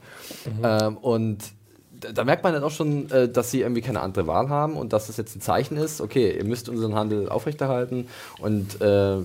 [0.64, 1.40] Ähm, und
[2.02, 4.76] da, da merkt man dann auch schon, äh, dass sie irgendwie keine andere Wahl haben
[4.76, 8.08] und dass das jetzt ein Zeichen ist, okay, ihr müsst unseren Handel aufrechterhalten
[8.40, 9.18] und äh,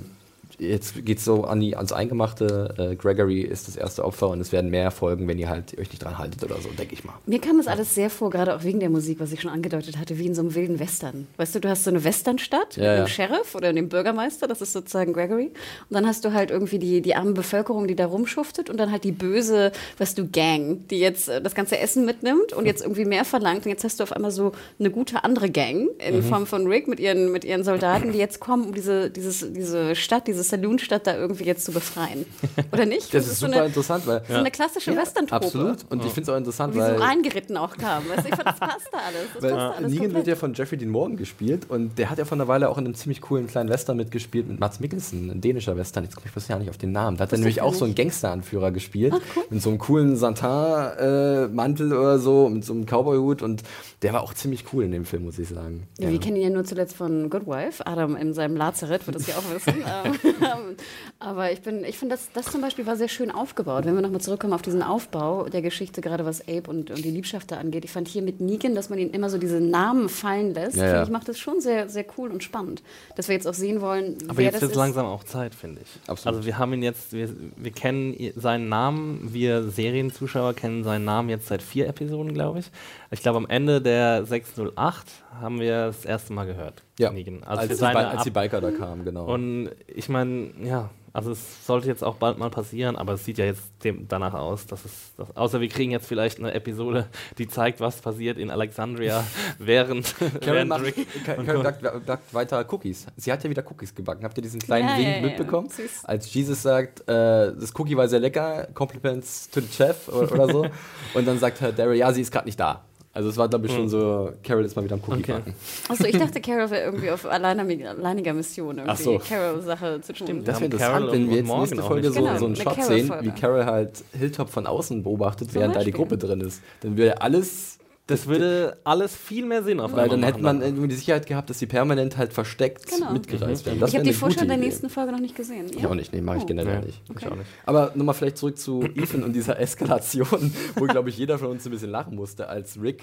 [0.59, 2.75] jetzt geht es so an die, ans Eingemachte.
[2.79, 5.91] Äh, Gregory ist das erste Opfer und es werden mehr folgen, wenn ihr halt euch
[5.91, 7.15] nicht dran haltet oder so, denke ich mal.
[7.27, 9.99] Mir kam das alles sehr vor, gerade auch wegen der Musik, was ich schon angedeutet
[9.99, 11.27] hatte, wie in so einem wilden Western.
[11.37, 13.05] Weißt du, du hast so eine Westernstadt Ja, mit ja.
[13.05, 15.47] dem Sheriff oder dem Bürgermeister, das ist sozusagen Gregory.
[15.47, 18.91] Und dann hast du halt irgendwie die, die arme Bevölkerung, die da rumschuftet und dann
[18.91, 22.83] halt die böse, weißt du, Gang, die jetzt äh, das ganze Essen mitnimmt und jetzt
[22.83, 23.65] irgendwie mehr verlangt.
[23.67, 26.23] Und jetzt hast du auf einmal so eine gute andere Gang in Mhm.
[26.23, 29.95] Form von Rick mit ihren, mit ihren Soldaten, die jetzt kommen, um diese, dieses, diese
[29.95, 32.25] Stadt, diese Saloonstadt da irgendwie jetzt zu befreien.
[32.73, 33.13] Oder nicht?
[33.17, 34.23] Das ist so super eine, interessant, weil.
[34.29, 35.45] so eine klassische Western-Trope.
[35.47, 35.79] Absolut.
[35.91, 36.97] Und ich finde es auch interessant, Wie so weil.
[36.97, 38.09] reingeritten auch kam.
[38.09, 39.29] Weißt du, ich fand, das passt da alles.
[39.35, 42.19] Das Weil passt alles Negan wird ja von Jeffrey Dean Morgan gespielt und der hat
[42.19, 45.31] ja vor einer Weile auch in einem ziemlich coolen kleinen Western mitgespielt mit Mats Mikkelsen,
[45.31, 46.05] ein dänischer Western.
[46.05, 47.17] Jetzt komme ich bisher nicht auf den Namen.
[47.17, 47.99] Da hat er nämlich ich auch gar so einen nicht.
[47.99, 49.15] Gangsteranführer gespielt.
[49.51, 53.63] Mit so einem coolen Santin-Mantel oder so, mit so einem Cowboy-Hut und
[54.03, 55.87] der war auch ziemlich cool in dem Film, muss ich sagen.
[55.99, 57.87] Ja, Wir kennen ihn ja nur zuletzt von Good Wife.
[57.87, 59.83] Adam in seinem Lazarett wird das ja auch wissen.
[61.19, 63.85] Aber ich, bin- ich finde, das, das zum Beispiel war sehr schön aufgebaut.
[63.87, 67.11] Wenn wir nochmal zurückkommen auf diesen Aufbau der Geschichte, gerade was Abe und, und die
[67.11, 67.85] Liebschaft da angeht.
[67.85, 70.83] Ich fand hier mit Negan, dass man ihn immer so diese Namen fallen lässt, Ja,
[70.85, 71.03] finde ja.
[71.05, 72.83] ich, macht das schon sehr, sehr cool und spannend.
[73.17, 76.09] Dass wir jetzt auch sehen wollen, Aber wer jetzt wird langsam auch Zeit, finde ich.
[76.11, 76.37] Absolut.
[76.37, 81.29] Also wir haben ihn jetzt, wir, wir kennen seinen Namen, wir Serienzuschauer kennen seinen Namen
[81.29, 82.67] jetzt seit vier Episoden, glaube ich.
[83.11, 85.07] Ich glaube, am Ende der 608
[85.41, 86.83] haben wir das erste Mal gehört.
[86.99, 87.43] Ja, Negan.
[87.45, 89.27] als, für die, als die Biker da kamen, genau.
[89.33, 93.39] Und ich meine, ja, also es sollte jetzt auch bald mal passieren, aber es sieht
[93.39, 97.07] ja jetzt dem, danach aus, dass es, dass, außer wir kriegen jetzt vielleicht eine Episode,
[97.39, 99.25] die zeigt, was passiert in Alexandria
[99.59, 103.07] während, Carol während macht, Rick Ka- und Carol Co- backt, backt weiter Cookies.
[103.17, 104.25] Sie hat ja wieder Cookies gebacken.
[104.25, 105.23] Habt ihr diesen kleinen Ja, Wink ja, ja.
[105.23, 105.69] mitbekommen?
[105.71, 106.05] Süß.
[106.05, 110.49] Als Jesus sagt, äh, das Cookie war sehr lecker, Compliments to the Chef oder, oder
[110.53, 110.67] so.
[111.15, 112.85] Und dann sagt Herr Daryl, ja, sie ist gerade nicht da.
[113.17, 115.33] Also es war, glaube ich, schon so, Carol ist mal wieder am Cookie Okay.
[115.33, 115.55] backen.
[115.89, 119.19] Achso, ich dachte, Carol wäre irgendwie auf alleiniger, Mission, irgendwie Ach so.
[119.27, 120.27] Carol-Sache zu tun.
[120.27, 122.85] Stimmt, Das wäre interessant, wenn wir jetzt nächste Folge so, Genau, so einen eine Shot
[122.85, 125.93] sehen, wie Carol halt Hilltop von außen beobachtet, Zum während da die.
[125.93, 126.61] Gruppe drin ist.
[126.83, 127.79] Dann würde alles
[128.09, 131.51] Das würde alles viel mehr Sinn auf Weil dann hätte man irgendwie die Sicherheit gehabt,
[131.51, 133.13] dass sie permanent halt versteckt Genau.
[133.13, 133.81] mitgereist werden.
[133.81, 135.67] Das ich habe die Vorschau der nächsten Folge noch nicht gesehen.
[135.77, 136.47] Ich auch nicht, nee, mache ich Oh.
[136.47, 137.03] generell Nee, nicht.
[137.19, 137.51] ich auch nicht.
[137.65, 141.67] Aber nochmal vielleicht zurück zu Ethan und dieser Eskalation, wo, glaube ich, jeder von uns
[141.67, 143.03] ein bisschen lachen musste, als Rick.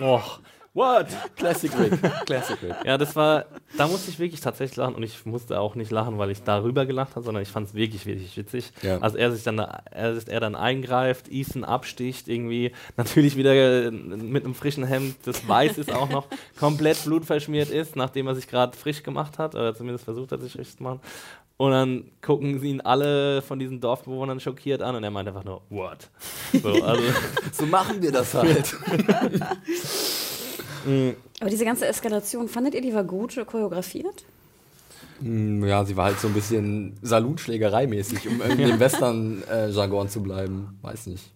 [0.00, 0.40] Och,
[0.74, 1.06] what?
[1.36, 2.00] Classic Rick.
[2.26, 2.74] Classic Rick.
[2.84, 3.44] Ja, das war,
[3.76, 6.86] da musste ich wirklich tatsächlich lachen und ich musste auch nicht lachen, weil ich darüber
[6.86, 8.72] gelacht habe, sondern ich fand es wirklich, wirklich witzig.
[8.82, 8.98] Ja.
[8.98, 13.54] Als er sich dann, da- er, er dann eingreift, Ethan absticht, irgendwie natürlich wieder
[13.86, 16.26] äh, mit einem frischen Hemd, das weiß ist auch noch,
[16.58, 20.52] komplett blutverschmiert ist, nachdem er sich gerade frisch gemacht hat, oder zumindest versucht hat, sich
[20.52, 21.00] frisch zu machen.
[21.58, 25.44] Und dann gucken sie ihn alle von diesen Dorfbewohnern schockiert an und er meint einfach
[25.44, 26.08] nur, what?
[26.60, 27.02] So, also,
[27.52, 28.74] So machen wir das halt.
[31.40, 34.24] Aber diese ganze Eskalation, fandet ihr, die war gut choreografiert?
[35.20, 40.78] Mm, Ja, sie war halt so ein bisschen Salutschlägerei-mäßig, um irgendwie im Western-Jargon zu bleiben.
[40.82, 41.30] Weiß nicht.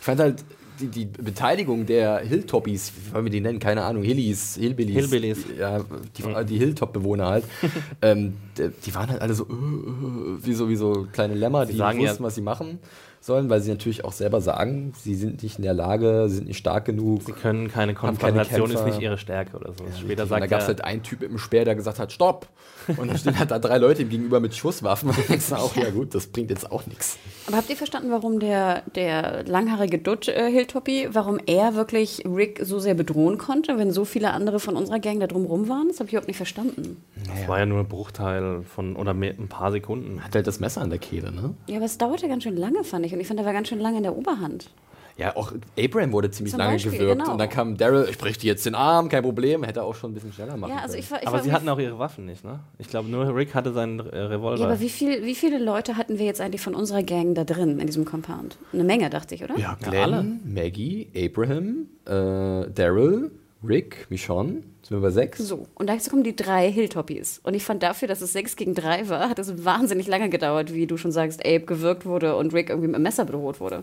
[0.00, 0.44] Ich fand halt
[0.80, 3.58] die, die Beteiligung der Hilltoppies, wie wollen wir die nennen?
[3.58, 4.94] Keine Ahnung, Hillies, Hillbillies.
[4.96, 5.38] Hillbillies.
[5.58, 5.80] Ja,
[6.18, 7.44] die, die Hilltop-Bewohner halt.
[8.02, 11.64] ähm, die, die waren halt alle so, äh, äh, wie so, wie so kleine Lämmer,
[11.66, 12.78] die sagen wussten, ja- was sie machen
[13.26, 16.46] sollen, weil sie natürlich auch selber sagen, sie sind nicht in der Lage, sie sind
[16.46, 17.22] nicht stark genug.
[17.22, 19.84] sie können keine Haben keine Konfrontation, ist nicht ihre Stärke oder so.
[20.00, 22.12] Später Und sagt da gab es halt einen Typ mit dem Speer, der gesagt hat,
[22.12, 22.48] stopp!
[22.96, 25.08] Und dann stehen halt da drei Leute ihm gegenüber mit Schusswaffen.
[25.10, 27.18] Und dann denkst du auch, ja gut, das bringt jetzt auch nichts.
[27.46, 32.60] Aber habt ihr verstanden, warum der, der langhaarige Dutt äh, Hilltoppy, warum er wirklich Rick
[32.62, 35.88] so sehr bedrohen konnte, wenn so viele andere von unserer Gang da drumrum waren?
[35.88, 37.02] Das habe ich überhaupt nicht verstanden.
[37.26, 40.22] Das war ja nur ein Bruchteil von oder mehr, ein paar Sekunden.
[40.24, 41.54] Hat halt das Messer an der Kehle, ne?
[41.66, 43.12] Ja, aber es dauerte ganz schön lange, fand ich.
[43.12, 44.70] Und ich fand, er war ganz schön lange in der Oberhand.
[45.18, 47.20] Ja, auch Abraham wurde ziemlich Zum lange Beispiel, gewirkt.
[47.22, 47.32] genau.
[47.32, 49.64] Und dann kam Daryl, ich brech dir jetzt den Arm, kein Problem.
[49.64, 51.00] Hätte er auch schon ein bisschen schneller machen Ja, also können.
[51.04, 52.60] ich war, ich Aber war sie hatten auch ihre Waffen nicht, ne?
[52.78, 54.58] Ich glaube, nur Rick hatte seinen äh, Revolver.
[54.60, 57.44] Ja, aber wie, viel, wie viele Leute hatten wir jetzt eigentlich von unserer Gang da
[57.44, 58.58] drin, in diesem Compound?
[58.74, 59.54] Eine Menge, dachte ich, oder?
[59.56, 60.24] ja, Ja, Glenn, alle.
[60.44, 63.30] Maggie, Abraham, äh, Daryl,
[63.66, 64.62] Rick, Michonne.
[64.82, 65.38] Sind wir bei sechs?
[65.38, 67.40] So, und dazu kommen die drei Hilltoppies.
[67.42, 70.74] Und ich fand dafür, dass es sechs gegen drei war, hat es wahnsinnig lange gedauert,
[70.74, 73.82] wie du schon sagst, Abe gewirkt wurde und Rick irgendwie mit dem Messer bedroht wurde.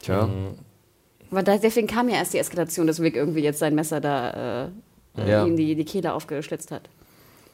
[0.00, 0.28] Tja.
[1.30, 4.66] Weil da, deswegen kam ja erst die Eskalation, dass Rick irgendwie jetzt sein Messer da
[5.16, 5.44] äh, Ja.
[5.46, 6.88] ihm die, die Kehle aufgeschlitzt hat.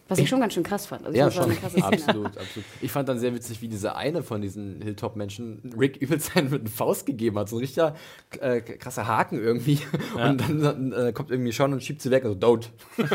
[0.06, 1.06] Was ich, schon ganz schön krass fand.
[1.06, 1.50] Also ich Ja, schon.
[1.82, 2.64] absolut, absolut.
[2.82, 6.60] Ich fand dann sehr witzig, wie dieser eine von diesen Hilltop-Menschen Rick übelst einen mit
[6.60, 7.48] einer Faust gegeben hat.
[7.48, 7.96] So ein richtiger
[8.38, 9.78] äh, krasser Haken irgendwie.
[10.14, 12.22] Und dann, dann äh, kommt irgendwie schon und schiebt sie weg.
[12.26, 12.66] Also, don't.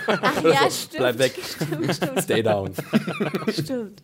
[0.08, 0.98] Ach ja, stimmt.
[0.98, 1.34] Bleib weg.
[1.46, 2.72] Stimmt, stimmt, Stay down.
[3.52, 4.02] stimmt.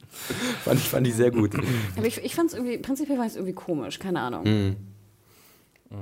[0.64, 1.54] fand, ich, fand ich sehr gut.
[1.98, 4.44] Aber ich, ich fand es irgendwie, prinzipiell war es irgendwie komisch, keine Ahnung.
[4.44, 4.76] Mhm.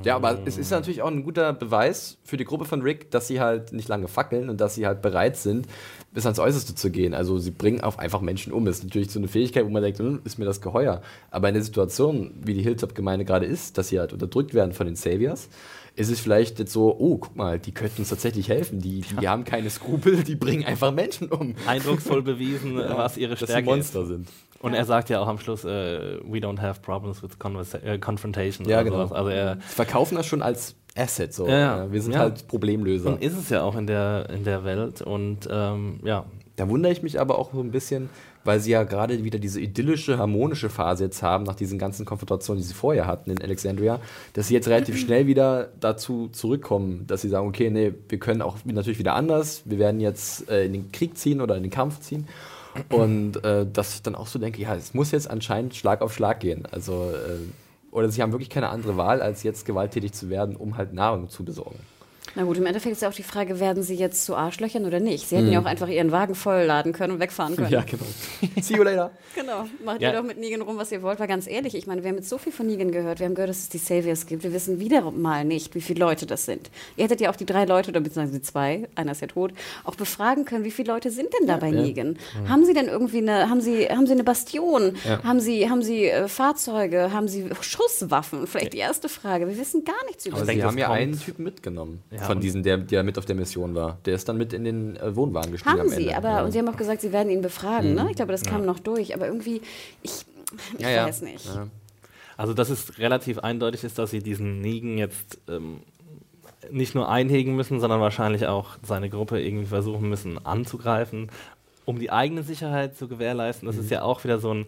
[0.04, 3.28] Ja, aber es ist natürlich auch ein guter Beweis für die Gruppe von Rick, dass
[3.28, 5.68] sie halt nicht lange fackeln und dass sie halt bereit sind,
[6.14, 7.14] bis ans Äußerste zu gehen.
[7.14, 8.66] Also sie bringen auch einfach Menschen um.
[8.66, 11.02] Das ist natürlich so eine Fähigkeit, wo man denkt, hm, ist mir das geheuer.
[11.32, 14.88] Aber in der Situation, wie die Hilltop-Gemeinde gerade ist, dass sie halt unterdrückt werden von
[14.88, 15.50] den Saviors,
[15.96, 18.80] ist es vielleicht jetzt so, oh, guck mal, die könnten uns tatsächlich helfen.
[18.80, 21.56] Die, die haben keine Skrupel, die bringen einfach Menschen um.
[21.68, 24.08] Eindrucksvoll bewiesen, äh, was ihre dass sie Stärke Monster ist.
[24.08, 24.28] sind.
[24.64, 27.32] Und er sagt ja auch am Schluss, äh, we don't have problems with
[27.84, 28.68] äh, confrontation.
[28.68, 28.96] Ja, genau.
[28.98, 29.12] sowas.
[29.12, 31.34] Also er Sie verkaufen das schon als Asset.
[31.34, 31.48] So.
[31.48, 31.92] Ja, ja.
[31.92, 32.20] Wir sind Ja.
[32.20, 33.10] halt Problemlöser.
[33.10, 35.02] und ist es ja auch in der, in der Welt.
[35.02, 38.10] Und ähm, ja, Da wundere ich mich aber auch so ein bisschen,
[38.46, 42.62] weil sie ja gerade wieder diese idyllische, harmonische Phase jetzt haben, nach diesen ganzen Konfrontationen,
[42.62, 44.00] die sie vorher hatten in Alexandria,
[44.34, 48.42] dass sie jetzt relativ schnell wieder dazu zurückkommen, dass sie sagen, okay, nee, wir können
[48.44, 51.72] auch natürlich wieder anders, wir werden jetzt äh, in den Krieg ziehen oder in den
[51.72, 52.28] Kampf ziehen.
[52.90, 56.14] Und äh, dass ich dann auch so denke, ja, es muss jetzt anscheinend Schlag auf
[56.14, 56.66] Schlag gehen.
[56.72, 57.40] Also, äh,
[57.92, 61.30] oder sie haben wirklich keine andere Wahl, als jetzt gewalttätig zu werden, um halt Nahrung
[61.30, 61.80] zu besorgen.
[62.36, 65.00] Na gut, im Endeffekt ist ja auch die Frage, werden sie jetzt zu Arschlöchern oder
[65.00, 65.28] nicht?
[65.30, 67.68] Sie hätten ja auch einfach ihren Wagen vollladen können und wegfahren können.
[67.68, 67.74] Mhm.
[67.74, 68.06] Ja, genau.
[68.62, 69.12] See you later.
[69.36, 70.12] Genau, macht Ja.
[70.12, 71.20] ihr doch mit Negan rum, was ihr wollt.
[71.20, 73.18] War ganz ehrlich, ich meine, wir haben jetzt so viel von Negan gehört.
[73.20, 74.44] Wir haben gehört, dass es die Saviors gibt.
[74.44, 76.70] Wir wissen wieder mal nicht, wie viele Leute das sind.
[76.98, 79.52] Ihr hättet ja auch die drei Leute, oder beziehungsweise die zwei, einer ist ja tot,
[79.86, 82.18] auch befragen können, wie viele Leute sind denn da bei Negan?
[82.48, 84.98] Haben sie denn irgendwie eine, haben sie, haben sie eine Bastion?
[85.24, 87.12] Haben sie, haben sie äh, Fahrzeuge?
[87.12, 88.46] Haben sie Schusswaffen?
[88.46, 89.48] Vielleicht die erste Frage.
[89.48, 90.52] Wir wissen gar nichts über Aber sie.
[90.52, 92.04] denke, sie haben das ja einen Typen mitgenommen.
[92.14, 93.98] Ja, von diesen, der, der mit auf der Mission war.
[94.06, 96.18] Der ist dann mit in den äh, Wohnwagen gestiegen Haben am sie, Ende.
[96.18, 96.44] aber ja.
[96.44, 97.96] und sie haben auch gesagt, sie werden ihn befragen.
[97.96, 98.08] Ne?
[98.10, 99.16] Ich glaube, das kam noch durch.
[99.16, 99.62] Aber irgendwie,
[100.04, 100.26] ich,
[100.78, 101.06] ich Ja, ja.
[101.08, 101.46] weiß nicht.
[101.46, 101.68] Ja.
[102.38, 105.80] Also, dass es relativ eindeutig ist, dass sie diesen Negan jetzt ähm,
[106.72, 111.30] nicht nur einhegen müssen, sondern wahrscheinlich auch seine Gruppe irgendwie versuchen müssen anzugreifen,
[111.86, 113.66] um die eigene Sicherheit zu gewährleisten.
[113.66, 114.66] Das ist ja auch wieder so ein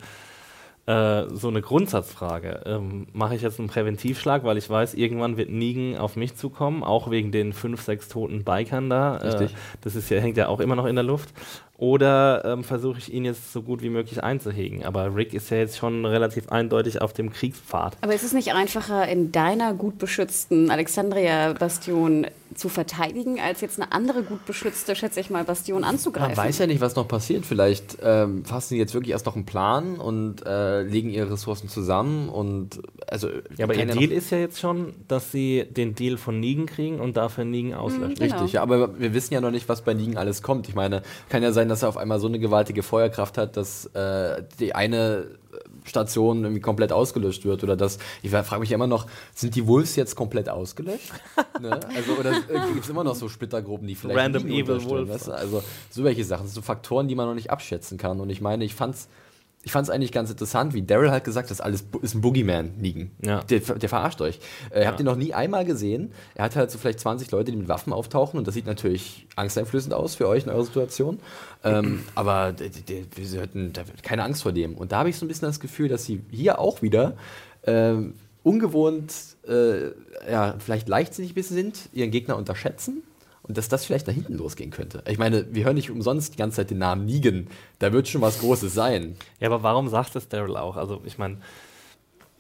[0.88, 2.62] äh, so eine Grundsatzfrage.
[2.66, 6.84] Ähm, Mache ich jetzt einen Präventivschlag, weil ich weiß, irgendwann wird Negan auf mich zukommen,
[6.84, 9.18] auch wegen den fünf, sechs toten Bikern da.
[9.18, 9.56] Äh, Richtig.
[9.82, 11.30] das ist ja, hängt ja auch immer noch in der Luft.
[11.78, 14.86] oder ähm, versuche ich ihn jetzt so gut wie möglich einzuhegen.
[14.86, 17.98] Aber Rick ist ja jetzt schon relativ eindeutig auf dem Kriegspfad.
[18.02, 23.92] Aber ist es nicht einfacher, in deiner gut beschützten Alexandria-Bastion zu verteidigen, als jetzt eine
[23.92, 26.36] andere gut beschützte, schätze ich mal, Bastion anzugreifen?
[26.36, 27.46] Man weiß ja nicht, was noch passiert.
[27.46, 31.70] Vielleicht ähm, fassen sie jetzt wirklich erst noch einen Plan und äh, legen ihre Ressourcen
[31.70, 36.18] zusammen und also Ja, aber ihr Deal ist ja jetzt schon, dass sie den Deal
[36.18, 38.16] von Nigen kriegen und dafür Nigen auslöschen.
[38.16, 38.36] Genau.
[38.36, 40.70] Richtig, ja, aber wir wissen ja noch nicht, was bei Nigen alles kommt.
[40.70, 43.86] Ich meine, kann ja sein, dass er auf einmal so eine gewaltige Feuerkraft hat, dass
[43.88, 45.26] äh, die eine
[45.86, 49.96] Station irgendwie komplett ausgelöscht wird oder dass, ich frage mich immer noch, sind die Wolves
[49.96, 51.12] jetzt komplett ausgelöscht?
[51.62, 51.80] ne?
[51.96, 55.10] Also, oder äh, gibt es immer noch so Splittergruppen, die vielleicht Random Evil Wolves.
[55.10, 55.32] weißt du?
[55.32, 58.20] Also so welche Sachen, das sind so Faktoren, die man noch nicht abschätzen kann.
[58.20, 59.08] Und ich meine, ich fand's
[59.66, 62.22] ich fand es eigentlich ganz interessant, wie Daryl halt gesagt hat, das alles ist ein
[62.22, 63.12] Boogeyman liegen.
[63.22, 63.42] Ja.
[63.44, 64.40] Der, der verarscht euch.
[64.70, 66.12] Äh, Ihr habt ihn noch nie einmal gesehen.
[66.36, 69.28] Er hat halt so vielleicht 20 Leute, die mit Waffen auftauchen und das sieht natürlich
[69.36, 71.20] angsteinflößend aus für euch in eurer Situation.
[71.64, 74.76] Ähm, aber d- d- d- wir hatten keine Angst vor dem.
[74.76, 77.18] Und da habe ich so ein bisschen das Gefühl, dass sie hier auch wieder
[77.66, 78.14] ähm,
[78.44, 79.14] ungewohnt,
[79.48, 79.88] äh,
[80.32, 83.02] ja, vielleicht leichtsinnig ein bisschen sind, ihren Gegner unterschätzen.
[83.48, 85.04] Und dass das vielleicht nach hinten losgehen könnte.
[85.08, 87.48] Ich meine, wir hören nicht umsonst die ganze Zeit den Namen Negan.
[87.80, 89.16] Da wird schon was Großes sein.
[89.40, 90.78] Ja, aber warum sagt das Daryl auch?
[90.78, 91.38] Also, ich meine,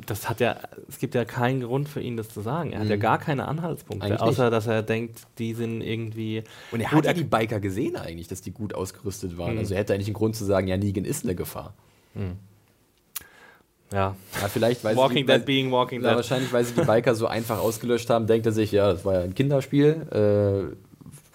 [0.06, 0.58] das hat ja,
[0.89, 2.74] es gibt ja keinen Grund für ihn, das zu sagen.
[2.74, 4.14] Er hat ja gar keine Anhaltspunkte, Mhm.
[4.14, 6.43] Eigentlich außer dass er denkt, die sind irgendwie.
[6.72, 9.58] Und er hat ja die Biker gesehen eigentlich, dass die gut ausgerüstet waren.
[9.60, 11.74] Also er hätte eigentlich einen Grund zu sagen, ja, Negan ist eine Gefahr.
[12.16, 16.16] ja, Ja, vielleicht weil Walking Dead being Walking Dead.
[16.16, 19.14] wahrscheinlich, weil sie die Biker so einfach ausgelöscht haben, denkt er sich, ja, das war
[19.14, 20.76] ja ein Kinderspiel, äh,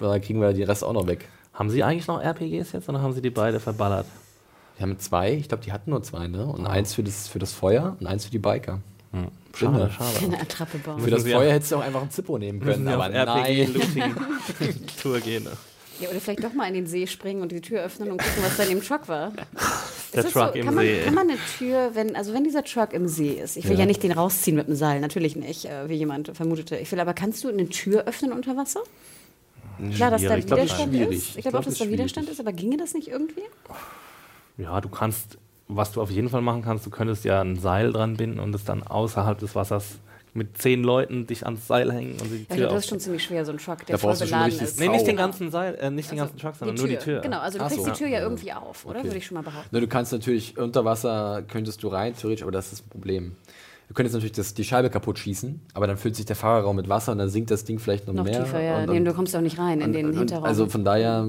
[0.09, 1.26] da kriegen wir den Rest auch noch weg.
[1.53, 4.07] Haben Sie eigentlich noch RPGs jetzt oder haben Sie die beide verballert?
[4.76, 6.46] Wir haben zwei, ich glaube, die hatten nur zwei, ne?
[6.46, 8.80] Und eins für das, für das Feuer und eins für die Biker.
[9.55, 9.90] Schade, Schade.
[10.14, 10.24] schade.
[10.26, 11.01] Eine Attrappe bauen.
[11.01, 13.26] Für das wir- Feuer hättest du auch einfach einen Zippo nehmen können, Sie aber nein.
[13.28, 15.44] RPG-Looting-Tour gehen.
[15.44, 15.51] Ne?
[16.01, 18.42] Ja, oder vielleicht doch mal in den See springen und die Tür öffnen und gucken,
[18.42, 19.32] was da in dem Truck war.
[20.14, 21.01] Der Truck so, im kann man, See.
[21.05, 23.80] Kann man eine Tür, wenn, also wenn dieser Truck im See ist, ich will ja,
[23.80, 23.86] Ja.
[23.86, 26.76] nicht den rausziehen mit dem Seil, natürlich nicht, äh, wie jemand vermutete.
[26.76, 28.80] Ich will aber, kannst du eine Tür öffnen unter Wasser?
[29.95, 30.37] Klar, dass da.
[30.37, 31.11] Ich glaub, Widerstand ist.
[31.11, 33.43] Ich Ich glaube glaub, auch, dass das da Widerstand ist, aber ginge das nicht irgendwie?
[34.59, 37.93] Ja, du kannst, was du auf jeden Fall machen kannst, du könntest ja ein Seil
[37.93, 39.99] dran binden und es dann außerhalb des Wassers
[40.33, 43.01] mit zehn Leuten dich ans Seil hängen und die Ja, Tür glaube, das ist schon
[43.01, 44.78] ziemlich schwer, so ein Truck, der Da voll beladen ist.
[44.78, 47.20] Nee, nicht den ganzen Seil, äh, nicht den ganzen Truck, sondern nur die Tür.
[47.20, 47.91] Genau, also du Ach kriegst so.
[47.91, 49.01] die Tür ja irgendwie auf, oder?
[49.01, 49.09] Okay.
[49.09, 49.74] Würde ich schon mal behaupten.
[49.74, 53.35] Ne, du kannst natürlich unter Wasser könntest du rein, theoretisch, aber das ist das Problem.
[53.91, 56.88] Du könntest natürlich das, die Scheibe kaputt schießen, aber dann füllt sich der Fahrerraum mit
[56.88, 58.45] Wasser und dann sinkt das Ding vielleicht noch, Noch mehr.
[58.45, 58.78] tiefer, ja.
[58.78, 60.45] Und, Nee, und, du kommst auch nicht rein in und, den und, Hinterraum.
[60.45, 61.26] Also von daher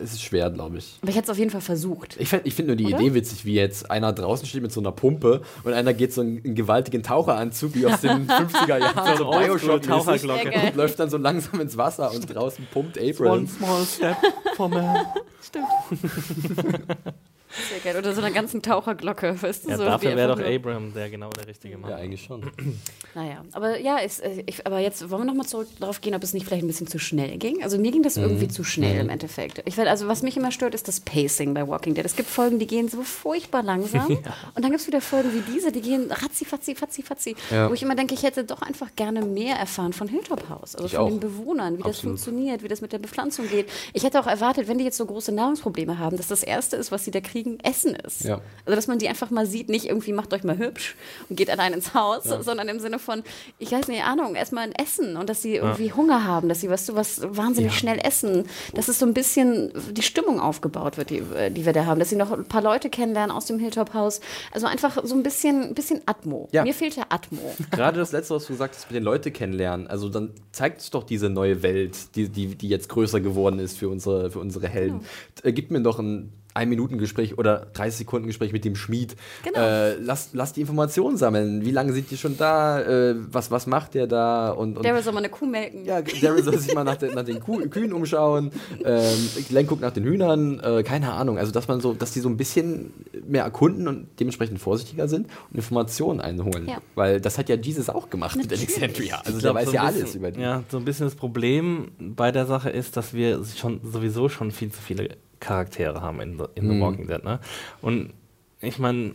[0.00, 0.96] ist es schwer, glaube ich.
[1.02, 2.14] aber ich hätte es auf jeden Fall versucht.
[2.20, 3.00] Ich finde ich find nur die Oder?
[3.00, 6.20] Idee witzig, wie jetzt einer draußen steht mit so einer Pumpe und einer geht so
[6.20, 10.42] einen, einen gewaltigen Taucheranzug wie aus den 50er Jahren, so Oldschool Bioshock Taucherglocke.
[10.44, 10.68] Sehr geil.
[10.70, 13.48] und läuft dann so langsam ins Wasser und draußen pumpt April.
[13.48, 14.16] small step
[14.54, 14.98] for man.
[17.70, 17.96] Sehr geil.
[17.96, 19.70] Oder so einer ganzen Taucherglocke, weißt du?
[19.70, 21.90] Ja, so dafür wäre doch Abraham der genau der richtige Mann.
[21.90, 22.42] Ja, eigentlich schon.
[23.16, 26.22] Naja, aber ja, ist, äh, ich, aber jetzt wollen wir nochmal zurück darauf gehen, ob
[26.24, 27.62] es nicht vielleicht ein bisschen zu schnell ging.
[27.62, 29.62] Also mir ging das irgendwie zu schnell im Endeffekt.
[29.66, 32.04] Ich will, also was mich immer stört, ist das Pacing bei Walking Dead.
[32.04, 34.06] Es gibt Folgen, die gehen so furchtbar langsam.
[34.08, 34.24] Und
[34.56, 37.36] dann gibt es wieder Folgen wie diese, die gehen ratzi, fatzi, fatzi, fatzi.
[37.52, 37.70] Ja.
[37.70, 40.74] Wo ich immer denke, ich hätte doch einfach gerne mehr erfahren von Hilltop House.
[40.74, 41.08] Also Ich von auch.
[41.08, 42.18] den Bewohnern, wie das Absolut.
[42.18, 43.68] funktioniert, wie das mit der Bepflanzung geht.
[43.92, 46.90] Ich hätte auch erwartet, wenn die jetzt so große Nahrungsprobleme haben, dass das Erste ist,
[46.90, 48.24] was sie da kriegen, Essen ist.
[48.24, 48.40] Ja.
[48.64, 50.96] Also dass man die einfach mal sieht, nicht irgendwie macht euch mal hübsch
[51.28, 53.22] und geht allein ins Haus, sondern im Sinne von,
[53.58, 56.70] ich weiß nicht, Ahnung, erstmal ein Essen und dass sie irgendwie Hunger haben, dass sie
[56.70, 61.10] weißt du, was wahnsinnig schnell essen, dass es so ein bisschen die Stimmung aufgebaut wird,
[61.10, 64.20] die, die wir da haben, dass sie noch ein paar Leute kennenlernen aus dem Hilltop-Haus.
[64.52, 66.48] Also einfach so ein bisschen, bisschen Atmo.
[66.52, 66.62] Ja.
[66.62, 67.54] Mir fehlt ja Atmo.
[67.70, 69.86] Gerade das letzte, was du gesagt hast, mit den Leute kennenlernen.
[69.86, 73.78] Also dann zeigt es doch diese neue Welt, die, die, die jetzt größer geworden ist
[73.78, 75.00] für unsere, für unsere Helden.
[75.42, 79.16] Äh, Gib mir doch ein ein-Minuten-Gespräch oder 30-Sekunden-Gespräch mit dem Schmied.
[79.42, 79.58] Genau.
[79.58, 81.64] Äh, lass, lass die Informationen sammeln.
[81.64, 82.80] Wie lange sind die schon da?
[82.80, 84.50] Äh, was, was macht der da?
[84.50, 85.84] Und, und Daryl soll mal eine Kuh melken.
[85.84, 88.52] ja, Daryl soll sich mal nach, den- nach den Kuh, Kühen umschauen.
[88.84, 90.60] Ähm, Glenn guckt nach den Hühnern.
[90.60, 91.38] Äh, keine Ahnung.
[91.38, 92.92] Also, dass man so, dass die so ein bisschen
[93.26, 96.68] mehr erkunden und dementsprechend vorsichtiger sind und Informationen einholen.
[96.68, 96.78] Ja.
[96.94, 98.68] Weil das hat ja Jesus auch gemacht mit Natürlich.
[98.76, 99.20] Alexandria.
[99.24, 100.40] Also, glaub, weiß so ja ein alles bisschen- über die.
[100.40, 104.50] Ja, so ein bisschen das Problem bei der Sache ist, dass wir schon sowieso schon
[104.52, 105.08] viel zu viele
[105.40, 107.22] Charaktere haben in The, in The Walking Dead.
[107.24, 107.40] Ne?
[107.82, 108.12] Und
[108.60, 109.14] ich meine,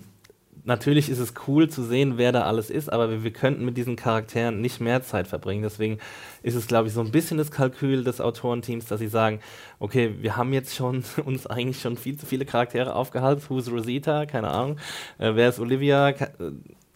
[0.66, 3.78] natürlich ist es cool zu sehen, wer da alles ist, aber wir, wir könnten mit
[3.78, 5.64] diesen Charakteren nicht mehr Zeit verbringen.
[5.64, 5.98] Deswegen
[6.44, 9.40] ist es, glaube ich, so ein bisschen das Kalkül des Autorenteams, dass sie sagen,
[9.80, 13.42] okay, wir haben jetzt schon uns eigentlich schon viel zu viele Charaktere aufgehalten.
[13.50, 14.26] Who's Rosita?
[14.26, 14.78] Keine Ahnung.
[15.18, 16.12] Äh, wer ist Olivia?
[16.12, 16.52] Ke- äh,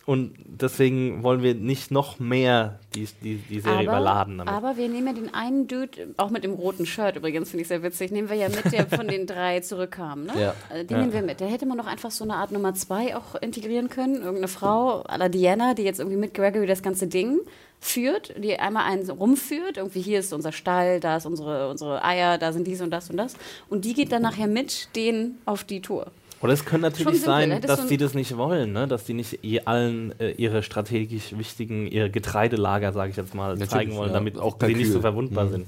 [0.06, 4.54] und deswegen wollen wir nicht noch mehr die, die, die Serie überladen damit.
[4.54, 7.70] aber wir nehmen ja den einen Dude, auch mit dem roten Shirt übrigens, finde ich
[7.70, 10.26] sehr witzig, nehmen wir ja mit, der von den drei zurückkam.
[10.26, 10.34] Ne?
[10.38, 10.56] Ja.
[10.76, 11.40] Äh, Den nehmen wir mit.
[11.40, 14.16] Da hätte man doch einfach so eine Art Nummer zwei auch integrieren können.
[14.16, 17.40] Irgendeine Frau, à la Diana, die jetzt irgendwie mit Gregory das ganze Ding
[17.80, 19.78] führt, die einmal einen rumführt.
[19.78, 23.10] Irgendwie hier ist unser Stall, da ist unsere, unsere Eier, da sind dies und das
[23.10, 23.36] und das.
[23.70, 26.08] Und die geht dann nachher mit denen auf die Tour.
[26.44, 27.60] Oder es könnte natürlich Schon simpel, sein, ne?
[27.62, 28.86] Das dass die das nicht wollen, ne?
[28.86, 33.52] dass die nicht ihr allen äh, ihre strategisch wichtigen, ihre Getreidelager, sage ich jetzt mal,
[33.52, 34.16] Natürlich, zeigen wollen, ja.
[34.16, 35.68] damit Auch sie nicht so verwundbar sind.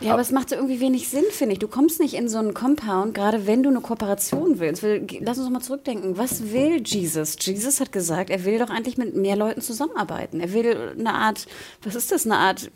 [0.00, 1.58] Ja, aber es macht so irgendwie wenig Sinn, finde ich.
[1.58, 4.82] Du kommst nicht in so einen Compound, gerade wenn du eine Kooperation willst.
[4.82, 6.16] Lass uns doch mal zurückdenken.
[6.16, 7.36] Was will Jesus?
[7.38, 10.40] Jesus hat gesagt, er will doch eigentlich mit mehr Leuten zusammenarbeiten.
[10.40, 11.46] Er will eine Art,
[11.82, 12.70] was ist das, eine Art,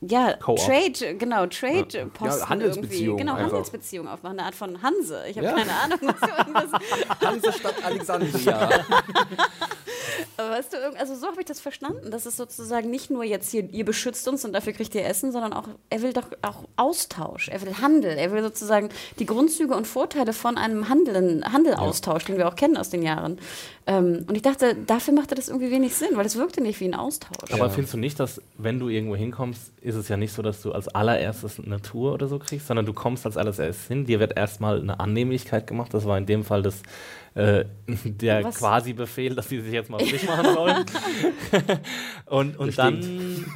[0.00, 0.34] ja.
[0.34, 3.24] Trade, genau, Trade Posten Ja, Handelsbeziehung irgendwie.
[3.24, 3.52] Genau, einfach.
[3.52, 5.22] Handelsbeziehung aufmachen, eine Art von Hanse.
[5.28, 5.52] Ich habe Ja.
[5.54, 6.80] keine Ahnung, was du irgendwas
[7.20, 8.68] Hansestadt Alexandria.
[10.38, 12.10] Aber weißt du, irgend- also so habe ich das verstanden.
[12.10, 15.32] Das ist sozusagen nicht nur jetzt hier, ihr beschützt uns und dafür kriegt ihr Essen,
[15.32, 19.74] sondern auch, er will doch auch Austausch, er will Handel, er will sozusagen die Grundzüge
[19.74, 23.38] und Vorteile von einem Handeln, Handelaustausch, den wir auch kennen aus den Jahren.
[23.86, 26.86] Ähm, und ich dachte, dafür machte das irgendwie wenig Sinn, weil es wirkte nicht wie
[26.86, 27.52] ein Austausch.
[27.52, 30.62] Aber findest du nicht, dass wenn du irgendwo hinkommst, ist es ja nicht so, dass
[30.62, 34.18] du als allererstes eine Tour oder so kriegst, sondern du kommst als allererstes hin, dir
[34.18, 35.94] wird erstmal eine Annehmlichkeit gemacht.
[35.94, 36.82] Das war in dem Fall das,
[37.34, 37.64] äh,
[38.04, 38.56] der Was?
[38.56, 40.84] quasi Befehl, dass sie sich jetzt mal frisch machen sollen.
[42.26, 43.46] und und dann,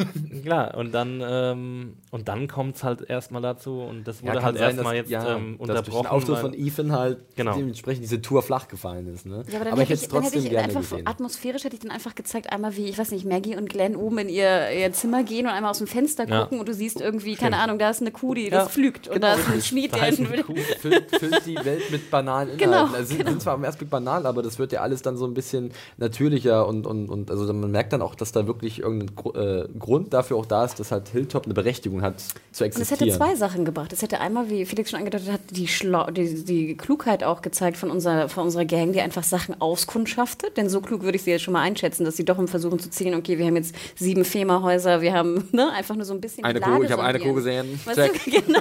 [0.41, 4.57] klar, und dann, ähm, und dann kommt es halt erstmal dazu und das wurde halt
[4.57, 6.07] erstmal jetzt ja, ähm, dass durch den unterbrochen.
[6.07, 7.55] Auftritt von Ethan halt Genau.
[7.57, 9.27] dementsprechend diese Tour flach gefallen ist.
[9.27, 9.45] Ne?
[9.49, 11.07] Ja, aber dann aber ich hätte ich, es dann hätte trotzdem ich gerne einfach gesehen.
[11.07, 14.19] atmosphärisch hätte ich dann einfach gezeigt, einmal wie, ich weiß nicht, Maggie und Glenn oben
[14.19, 16.43] in ihr, ihr Zimmer gehen und einmal aus dem Fenster Ja.
[16.43, 18.51] gucken und du siehst irgendwie, keine Ahnung, da ist eine Kuh, die Ja.
[18.51, 22.73] das pflügt und da ist ein Schmied, der füllt, füllt die Welt mit banalen Genau,
[22.73, 22.95] Inhalten.
[22.97, 25.25] also sind, sind zwar am ersten Blick banal, aber das wird ja alles dann so
[25.27, 29.15] ein bisschen natürlicher und, und, und also man merkt dann auch, dass da wirklich irgendein
[29.35, 32.79] äh, Grund dafür auch da ist, dass halt Hilltop eine Berechtigung hat zu Und es
[32.79, 33.11] existieren.
[33.11, 33.93] hätte zwei Sachen gebracht.
[33.93, 37.77] Es hätte einmal, wie Felix schon angedeutet hat, die, Schlau die, die Klugheit auch gezeigt
[37.77, 40.57] von unserer, von unserer Gang, die einfach Sachen auskundschaftet.
[40.57, 42.79] Denn so klug würde ich sie jetzt schon mal einschätzen, dass sie doch im Versuchen
[42.79, 46.21] zu ziehen, okay, wir haben jetzt sieben FEMA-Häuser, wir haben ne, einfach nur so ein
[46.21, 47.19] bisschen Eine die Kuh, ich habe eine.
[47.19, 47.81] Kuh gesehen.
[47.85, 48.25] Weißt Check.
[48.25, 48.61] du, genau.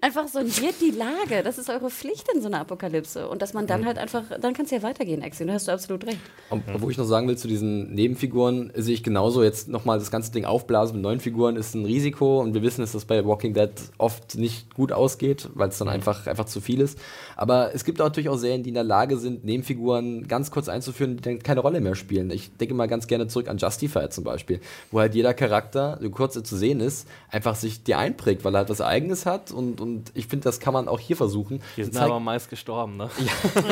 [0.00, 1.42] einfach sondiert die Lage.
[1.42, 3.28] Das ist eure Pflicht in so einer Apokalypse.
[3.28, 5.48] Und dass man dann halt einfach, dann kann es ja weitergehen, Axiom.
[5.48, 6.18] Da hast du absolut recht.
[6.48, 10.10] Und, wo ich noch sagen will zu diesen Nebenfiguren, sehe ich genauso jetzt nochmal das
[10.10, 13.24] ganze Ding aufblasen mit neuen Figuren ist ein Risiko und wir wissen, dass das bei
[13.24, 16.98] Walking Dead oft nicht gut ausgeht, weil es dann einfach, einfach zu viel ist.
[17.36, 20.68] Aber es gibt auch natürlich auch Serien, die in der Lage sind, Nebenfiguren ganz kurz
[20.68, 22.30] einzuführen, die dann keine Rolle mehr spielen.
[22.30, 24.60] Ich denke mal ganz gerne zurück an Justified zum Beispiel,
[24.92, 28.54] wo halt jeder Charakter, so kurz er zu sehen ist, einfach sich dir einprägt, weil
[28.54, 31.60] er halt was Eigenes hat und, und ich finde, das kann man auch hier versuchen.
[31.76, 33.10] Die sind aber meist gestorben, ne?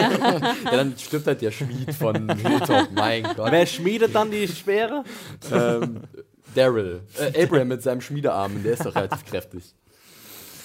[0.65, 3.53] ja, dann stirbt halt der Schmied von Hilltop, mein Gott.
[3.53, 5.05] Wer schmiedet dann die Speere?
[5.53, 6.01] ähm,
[6.55, 7.01] Daryl.
[7.19, 9.75] Äh, Abraham mit seinem Schmiedearm, der ist doch relativ kräftig.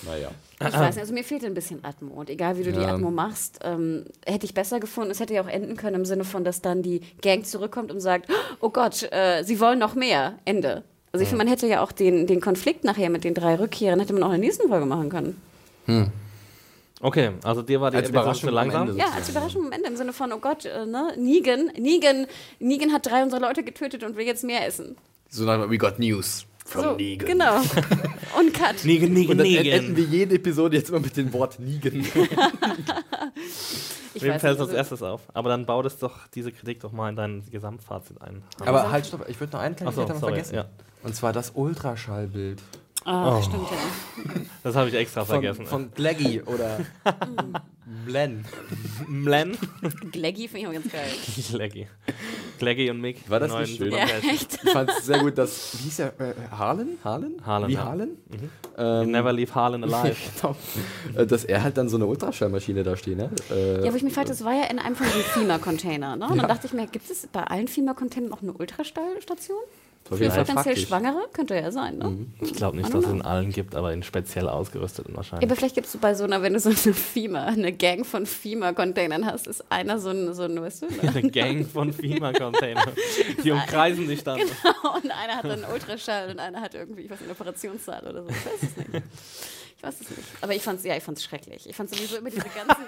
[0.05, 0.29] Naja.
[0.59, 2.13] Ich weiß nicht, also mir fehlt ein bisschen Atmo.
[2.13, 2.93] Und egal wie du die Ja.
[2.95, 5.11] Atmo machst, ähm, hätte ich besser gefunden.
[5.11, 7.99] Es hätte ja auch enden können im Sinne von, dass dann die Gang zurückkommt und
[8.01, 8.29] sagt,
[8.59, 10.39] oh Gott, äh, sie wollen noch mehr.
[10.45, 10.83] Ende.
[11.11, 13.99] Also ich finde, man hätte ja auch den, den Konflikt nachher mit den drei Rückkehrern,
[13.99, 15.41] hätte man auch in der nächsten Folge machen können.
[17.03, 18.87] Okay, also dir war die Als Überraschung langsam.
[18.89, 18.99] Ende.
[18.99, 22.27] Ja, als Überraschung am Ende im Sinne von, oh Gott, äh, ne, Negan, Negan,
[22.59, 24.95] Negan hat drei unserer Leute getötet und will jetzt mehr essen.
[25.29, 27.27] So nach We got news from So, Negan.
[27.27, 27.57] genau.
[28.39, 28.83] Und Cut.
[28.85, 32.05] Nigen, Nigen, Und dann enden wir jede Episode jetzt immer mit dem Wort Negan.
[34.15, 35.21] Ich Wem fällt nicht, als also- erstes auf?
[35.33, 38.43] Aber dann bau das doch, diese Kritik doch mal in dein Gesamtfazit ein.
[38.59, 40.55] Aber halt, stopp, ich würde noch einen kleinen Ach so, sorry, vergessen.
[40.55, 40.65] ja.
[41.01, 42.61] Und zwar das Ultraschallbild.
[43.05, 44.33] Ah, stimmt ja.
[44.63, 45.65] Das habe ich extra Von, vergessen.
[45.65, 46.79] von Glaggy oder
[48.05, 48.45] Blen.
[49.07, 49.57] Mlen.
[50.11, 51.09] Glaggy finde ich auch ganz geil.
[51.51, 51.87] Glaggy.
[52.59, 53.29] Glaggy und Mick.
[53.29, 53.91] War das nicht schön?
[53.91, 54.59] Ja, echt.
[54.63, 56.97] Ich fand es sehr gut, dass, wie hieß er, äh, Harlan?
[57.03, 57.33] Harlan?
[57.45, 57.83] Harlan, Wie ja.
[57.83, 58.09] Harlan?
[58.77, 60.15] You never leave Harlan alive.
[60.41, 60.55] genau.
[61.15, 63.29] Äh, Dass er halt dann so eine Ultraschallmaschine da steht, ne?
[63.51, 66.19] Äh, Ja, wo ich mich fragte, das war ja in einem von diesen FEMA-Containern.
[66.19, 66.27] Ne?
[66.27, 69.59] Und dann dachte ich mir, gibt es bei allen FEMA-Containern auch eine Ultraschallstation?
[70.07, 70.77] Für potenziell.
[70.77, 71.27] Schwangere?
[71.31, 72.25] Könnte ja sein, ne?
[72.41, 75.47] Ich glaube nicht, dass es in allen gibt, aber in speziell ausgerüsteten Ja, wahrscheinlich.
[75.49, 78.25] aber vielleicht gibt es bei so einer, wenn du so eine FEMA, eine Gang von
[78.25, 80.93] FEMA-Containern hast, ist einer so ein, so ein weißt du, ne?
[81.15, 82.91] Eine Gang von FEMA-Containern.
[83.43, 84.37] Die umkreisen dich dann.
[84.39, 88.03] Genau, und einer hat dann Ultraschall und einer hat irgendwie, ich weiß nicht, einen Operationssaal
[88.07, 88.29] oder so.
[88.29, 88.89] Ich weiß es nicht.
[89.83, 90.29] Ich weiß es nicht.
[90.39, 91.67] Aber ich fand's, ja, ich fand's schrecklich.
[91.67, 92.85] Ich fand sowieso immer diese ganzen,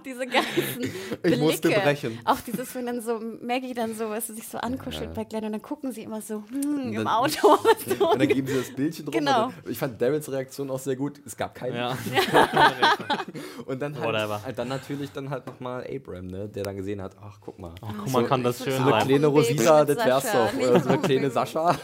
[0.04, 0.96] diese ganzen Blicke.
[1.22, 2.18] Ich musste brechen.
[2.24, 5.44] Auch dieses, wenn dann so Maggie dann so, weißt du, sich so ankuschelt bei Glenn
[5.44, 7.58] und dann gucken sie immer so hm, im Auto.
[7.98, 9.12] so Und dann geben sie das Bildchen drum.
[9.12, 9.46] Genau.
[9.46, 11.20] Und dann, ich fand Daryls Reaktion auch sehr gut.
[11.24, 11.76] Es gab keine.
[11.76, 11.96] Ja.
[13.66, 14.42] Und dann Whatever.
[14.44, 17.74] halt, dann natürlich dann halt nochmal Abraham, ne, der dann gesehen hat, ach guck mal.
[17.80, 19.06] Guck mal, kann das schön so eine sein.
[19.06, 20.52] kleine Rosita, das wär's doch.
[20.52, 21.30] so eine ein kleine.
[21.30, 21.76] Sascha.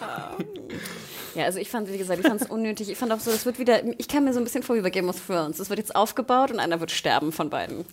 [1.34, 2.88] Ja, also ich fand, wie gesagt, ich fand es unnötig.
[2.90, 4.80] Ich fand auch so, es wird wieder, ich kann mir so ein bisschen vor wie
[4.80, 5.58] bei Game of Thrones.
[5.58, 7.84] Es wird jetzt aufgebaut und einer wird sterben von beiden.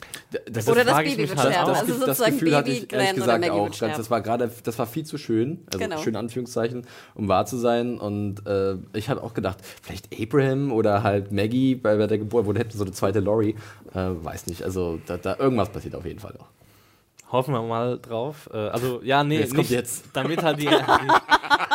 [0.51, 1.71] Das, Oder das Baby wird halt sterben.
[1.71, 1.75] auch.
[1.79, 3.63] Also das, sozusagen Gefühl Baby Glenn oder Maggie auch.
[3.65, 3.93] wird sterben.
[3.97, 5.97] das war gerade, das war viel zu schön, also Genau.
[6.01, 6.85] schön Anführungszeichen,
[7.15, 7.97] um wahr zu sein.
[7.97, 12.45] Und äh, ich hatte auch gedacht, vielleicht Abraham oder halt Maggie bei, bei der Geburt,
[12.45, 13.55] wo hätten so eine zweite Laurie,
[13.93, 14.63] äh, weiß nicht.
[14.63, 16.47] Also da, da irgendwas passiert auf jeden Fall noch.
[17.32, 18.49] Hoffen wir mal drauf.
[18.53, 20.05] Äh, also, ja, nee, Jetzt kommt nicht, jetzt.
[20.13, 20.71] damit halt die, die,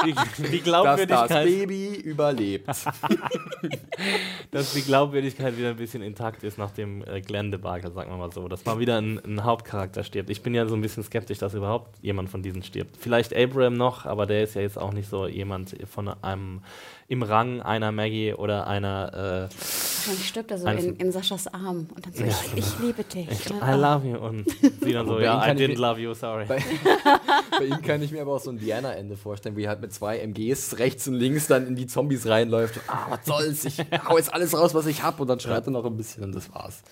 [0.04, 2.68] die, die Dass das Glaubwürdigkeit, Baby überlebt.
[4.50, 8.32] dass die Glaubwürdigkeit wieder ein bisschen intakt ist nach dem äh, Glenn-Debakel, sagen wir mal
[8.32, 8.48] so.
[8.48, 10.28] Dass mal wieder ein, ein Hauptcharakter stirbt.
[10.28, 12.96] Ich bin ja so ein bisschen skeptisch, dass überhaupt jemand von diesen stirbt.
[12.98, 16.60] Vielleicht Abraham noch, aber der ist ja jetzt auch nicht so jemand von einem
[17.08, 22.06] im Rang einer Maggie oder einer Wahrscheinlich stirbt er so in, in Saschas Arm und
[22.06, 23.26] dann so, Ja, ich, ich liebe dich.
[23.28, 24.46] äh, Und I dann, love you und
[24.80, 26.44] sie dann so, Bei ihm ja, I kann ich didn't mir- love you, sorry.
[26.46, 26.62] Bei,
[27.58, 29.92] bei ihm kann ich mir aber auch so ein Diana-Ende vorstellen, wie er halt mit
[29.92, 32.78] zwei MGs rechts und links dann in die Zombies reinläuft.
[32.86, 33.64] Ah, was soll's?
[33.64, 33.78] Ich
[34.08, 35.18] hau jetzt alles raus, was ich hab.
[35.18, 36.82] Und dann schreit er noch ein bisschen und das war's.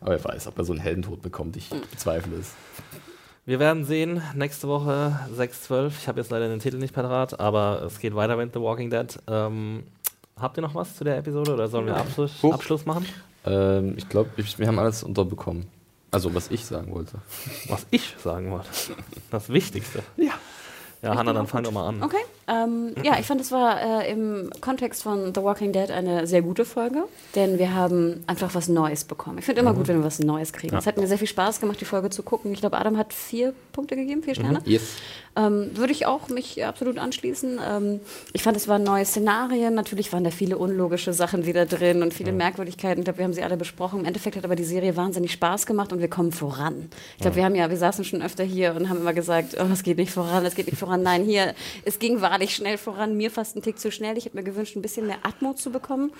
[0.00, 1.56] Aber wer weiß, ob er so einen Heldentod bekommt.
[1.56, 2.52] Ich bezweifle es.
[3.46, 5.92] Wir werden sehen, nächste Woche 6.12.
[6.00, 8.88] Ich habe jetzt leider den Titel nicht parat, aber es geht weiter mit The Walking
[8.88, 9.18] Dead.
[9.28, 9.82] Ähm,
[10.40, 12.54] habt ihr noch was zu der Episode oder sollen wir Abschluss, Huch.
[12.54, 13.04] Abschluss machen?
[13.44, 15.66] Ähm, ich glaube, wir haben alles unterbekommen.
[16.10, 17.18] Also, was ich sagen wollte.
[17.68, 18.68] Was ich sagen wollte.
[19.30, 20.02] Das Wichtigste.
[20.16, 20.32] Ja.
[21.02, 22.02] Ja, Hanna, dann fang doch mal an.
[22.02, 22.24] Okay.
[22.46, 26.42] Ähm, ja, ich fand, es war äh, im Kontext von The Walking Dead eine sehr
[26.42, 27.04] gute Folge,
[27.34, 29.38] denn wir haben einfach was Neues bekommen.
[29.38, 30.76] Ich finde immer gut, wenn wir was Neues kriegen.
[30.76, 32.52] Es hat mir sehr viel Spaß gemacht, die Folge zu gucken.
[32.52, 34.60] Ich glaube, Adam hat vier Punkte gegeben, vier Sterne.
[34.64, 34.82] Yes.
[35.36, 37.58] Ähm, würde ich auch mich absolut anschließen.
[37.68, 38.00] Ähm,
[38.32, 39.74] ich fand, es waren neue Szenarien.
[39.74, 43.00] Natürlich waren da viele unlogische Sachen wieder drin und viele Merkwürdigkeiten.
[43.00, 44.00] Ich glaube, wir haben sie alle besprochen.
[44.00, 46.88] Im Endeffekt hat aber die Serie wahnsinnig Spaß gemacht und wir kommen voran.
[47.16, 49.72] Ich glaube, wir haben ja, wir saßen schon öfter hier und haben immer gesagt, oh,
[49.72, 51.02] es geht nicht voran, es geht nicht voran.
[51.02, 51.54] Nein, hier,
[51.84, 53.16] es ging wahrlich schnell voran.
[53.16, 54.18] Mir fast ein Tick zu schnell.
[54.18, 56.10] Ich hätte mir gewünscht, ein bisschen mehr Atmo zu bekommen.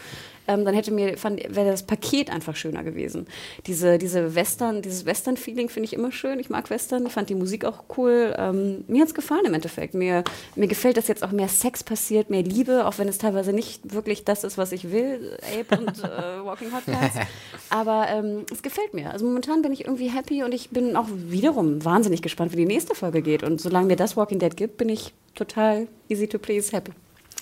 [0.46, 3.26] Ähm, dann hätte mir, fand, wäre das Paket einfach schöner gewesen.
[3.66, 6.38] Diese, diese Western, dieses Western-Feeling finde ich immer schön.
[6.38, 7.10] Ich mag Western.
[7.10, 8.32] Fand die Musik auch cool.
[8.38, 9.94] Ähm, mir hat es gefallen im Endeffekt.
[9.94, 10.22] Mir,
[10.54, 13.92] mir gefällt, dass jetzt auch mehr Sex passiert, mehr Liebe, auch wenn es teilweise nicht
[13.92, 16.04] wirklich das ist, was ich will, Ape und äh,
[16.44, 17.16] Walking Hot Cats.
[17.70, 19.10] Aber ähm, es gefällt mir.
[19.10, 22.66] Also momentan bin ich irgendwie happy und ich bin auch wiederum wahnsinnig gespannt, wie die
[22.66, 23.42] nächste Folge geht.
[23.42, 26.92] Und solange mir das Walking Dead gibt, bin ich total easy to please happy.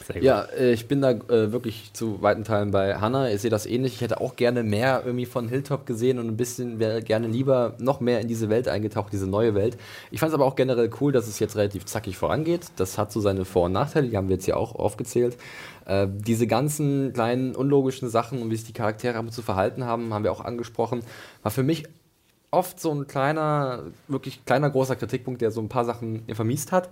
[0.06, 0.24] Sehr gut.
[0.24, 3.30] Ja, äh, ich bin da äh, wirklich zu weiten Teilen bei Hannah.
[3.30, 3.94] Ich sehe das ähnlich.
[3.94, 7.74] Ich hätte auch gerne mehr irgendwie von Hilltop gesehen und ein bisschen wäre gerne lieber
[7.78, 9.76] noch mehr in diese Welt eingetaucht, diese neue Welt.
[10.10, 12.66] Ich fand es aber auch generell cool, dass es jetzt relativ zackig vorangeht.
[12.76, 15.36] Das hat so seine Vor- und Nachteile, die haben wir jetzt ja auch aufgezählt.
[15.86, 19.84] Äh, diese ganzen kleinen unlogischen Sachen und wie sich die Charaktere ab und zu verhalten
[19.84, 21.02] haben, haben wir auch angesprochen.
[21.42, 21.84] War für mich
[22.50, 26.90] oft so ein kleiner, wirklich kleiner, großer Kritikpunkt, der so ein paar Sachen vermiest hat.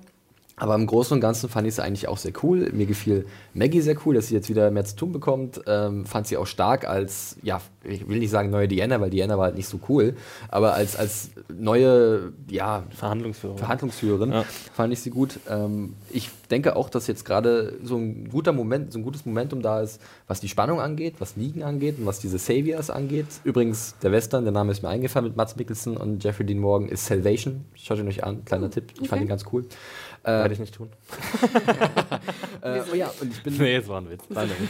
[0.60, 2.70] Aber im Großen und Ganzen fand ich sie eigentlich auch sehr cool.
[2.72, 3.24] Mir gefiel
[3.54, 5.62] Maggie sehr cool, dass sie jetzt wieder mehr zu tun bekommt.
[5.66, 9.38] Ähm, fand sie auch stark als, ja, ich will nicht sagen neue Diana, weil Diana
[9.38, 10.14] war halt nicht so cool,
[10.50, 13.56] aber als, als neue, ja, Verhandlungsführer.
[13.56, 14.44] Verhandlungsführerin Ja.
[14.74, 15.40] fand ich sie gut.
[15.48, 19.62] Ähm, ich denke auch, dass jetzt gerade so ein guter Moment, so ein gutes Momentum
[19.62, 23.26] da ist, was die Spannung angeht, was Negan angeht und was diese Saviors angeht.
[23.44, 26.88] Übrigens, der Western, der Name ist mir eingefallen mit Mats Mikkelsen und Jeffrey Dean Morgan,
[26.88, 27.64] ist Salvation.
[27.74, 28.92] Schaut ihn euch an, kleiner Tipp.
[29.00, 29.22] Ich fand okay.
[29.22, 29.64] ihn ganz cool.
[30.22, 30.90] Äh, Werde ich nicht tun.
[32.62, 34.24] äh, oh ja, und ich bin Nee, es war ein Witz.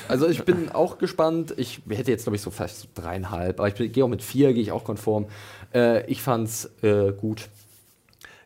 [0.09, 1.55] also ich bin auch gespannt.
[1.57, 4.53] Ich hätte jetzt, glaube ich, so vielleicht so dreieinhalb, aber ich gehe auch mit vier,
[4.53, 5.27] gehe ich auch konform.
[5.75, 7.49] Äh, ich fand's äh, gut.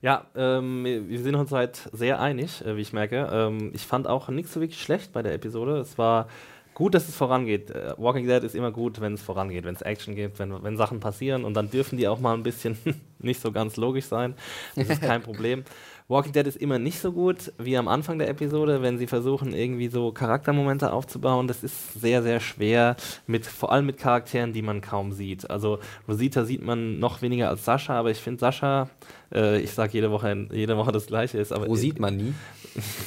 [0.00, 3.28] Ja, ähm, wir wir sind uns halt sehr einig, äh, wie ich merke.
[3.32, 5.78] Ähm, ich fand auch nichts so wirklich schlecht bei der Episode.
[5.78, 6.28] Es war
[6.74, 7.70] gut, dass es vorangeht.
[7.70, 10.76] Äh, Walking Dead ist immer gut, wenn es vorangeht, wenn es Action gibt, wenn, wenn
[10.76, 12.76] Sachen passieren und dann dürfen die auch mal ein bisschen
[13.18, 14.34] nicht so ganz logisch sein.
[14.76, 15.64] Das ist kein Problem.
[16.06, 19.54] Walking Dead ist immer nicht so gut wie am Anfang der Episode, wenn sie versuchen,
[19.54, 21.48] irgendwie so Charaktermomente aufzubauen.
[21.48, 25.48] Das ist sehr, sehr schwer, mit, vor allem mit Charakteren, die man kaum sieht.
[25.50, 28.90] Also Rosita sieht man noch weniger als Sascha, aber ich finde Sascha,
[29.32, 32.34] äh, ich sage jede Woche, jede Woche das Gleiche ist, aber Wo sieht man nie?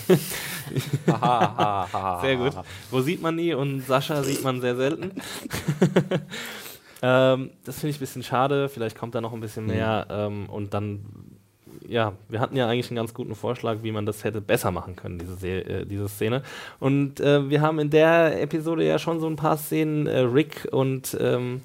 [2.21, 2.53] sehr gut.
[2.89, 5.11] Wo sieht man nie und Sascha sieht man sehr selten.
[7.03, 8.69] ähm, das finde ich ein bisschen schade.
[8.69, 10.07] Vielleicht kommt da noch ein bisschen mehr.
[10.09, 11.26] Ähm, und dann
[11.87, 14.95] ja, wir hatten ja eigentlich einen ganz guten Vorschlag, wie man das hätte besser machen
[14.95, 16.43] können, diese, Se äh, diese Szene.
[16.79, 20.67] Und äh, wir haben in der Episode ja schon so ein paar Szenen, äh, Rick
[20.71, 21.61] und ähm,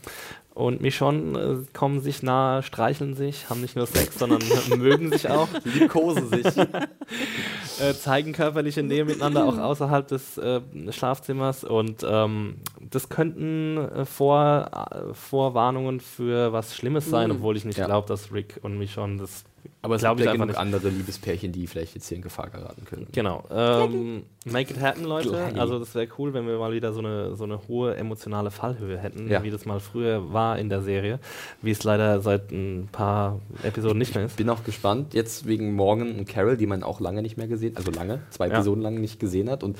[0.54, 4.42] und Michonne äh, kommen sich nahe, streicheln sich, haben nicht nur Sex, sondern
[4.76, 5.48] mögen sich auch.
[5.64, 6.44] Liebkosen sich.
[7.80, 12.56] äh, zeigen körperliche Nähe miteinander auch außerhalb des äh, Schlafzimmers und ähm,
[12.90, 14.70] das könnten Vor,
[15.14, 17.86] Vorwarnungen für was Schlimmes sein, obwohl ich nicht Ja.
[17.86, 19.44] glaube, dass Rick und Michonne das
[19.84, 20.58] Aber es gibt ich ja einfach genug nicht.
[20.58, 23.08] andere Liebespärchen, die vielleicht jetzt hier in Gefahr geraten können.
[23.10, 23.42] Genau.
[23.50, 25.36] Ähm, make it happen, Leute.
[25.58, 28.96] Also das wäre cool, wenn wir mal wieder so eine, so eine hohe emotionale Fallhöhe
[28.96, 29.42] hätten, Ja.
[29.42, 31.18] wie das mal früher war in der Serie,
[31.62, 34.36] wie es leider seit ein paar Episoden nicht mehr ist.
[34.36, 37.76] Bin auch gespannt, jetzt wegen Morgan und Carol, die man auch lange nicht mehr gesehen,
[37.76, 38.54] also lange, zwei Ja.
[38.54, 39.64] Episoden lang nicht gesehen hat.
[39.64, 39.76] Und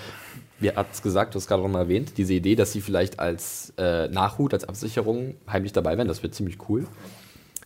[0.59, 3.21] wir hat es gesagt, du hast gerade noch mal erwähnt, diese Idee, dass sie vielleicht
[3.21, 6.87] als äh, Nachhut, als Absicherung heimlich dabei wären, das wird ziemlich cool.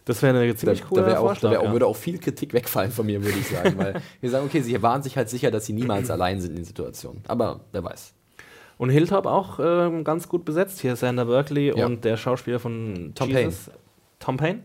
[0.06, 1.72] Das wäre eine Da, ziemlich da, wär auch, da wär ja.
[1.72, 3.76] würde auch viel Kritik wegfallen von mir, würde ich sagen.
[3.76, 6.56] Weil wir sagen, okay, sie waren sich halt sicher, dass sie niemals allein sind in
[6.56, 7.22] den Situationen.
[7.28, 8.14] Aber wer weiß.
[8.78, 10.80] Und Hilltop auch ähm, ganz gut besetzt.
[10.80, 11.86] Hier ist Sander Berkeley Ja.
[11.86, 13.70] und der Schauspieler von Tom Jesus.
[14.18, 14.60] Tom Payne.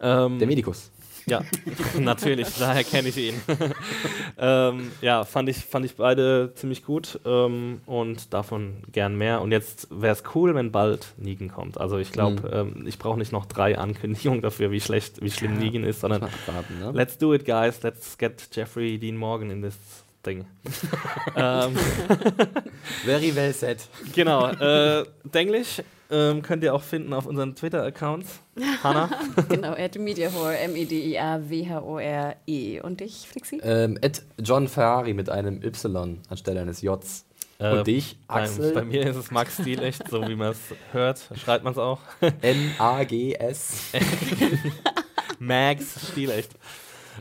[0.00, 0.90] Ähm, Der Medikus.
[1.28, 1.42] Ja,
[1.98, 3.40] natürlich, daher kenne ich ihn.
[4.38, 9.40] ähm, ja, fand ich, fand ich beide ziemlich gut ähm, und davon gern mehr.
[9.40, 11.78] Und jetzt wäre es cool, wenn bald Negan kommt.
[11.78, 15.58] Also ich glaube, ähm, ich brauche nicht noch drei Ankündigungen dafür, wie schlecht, wie schlimm
[15.58, 16.92] Negan ist, sondern abwarten, ne?
[16.92, 17.82] let's do it, guys.
[17.82, 19.76] Let's get Jeffrey Dean Morgan in this
[20.22, 20.44] thing.
[21.36, 21.76] ähm,
[23.04, 23.78] Very well said.
[24.14, 28.40] genau, äh, Denglisch ähm, könnt ihr auch finden auf unseren Twitter-Accounts.
[28.82, 29.10] Hanna?
[29.48, 32.36] genau, at Mediahore, M-E-D-I-A-W-H-O-R-E.
[32.46, 32.80] E.
[32.80, 33.60] Und dich, Flixi?
[33.62, 37.24] Ähm, Ed John Ferrari mit einem Y anstelle eines Js.
[37.58, 40.60] Äh, Und dich, Axel, bei mir ist es Max Stilecht, so wie man es
[40.92, 42.00] hört, schreibt man es auch.
[42.20, 43.92] N-A-G-S.
[45.40, 46.52] Max Stilecht.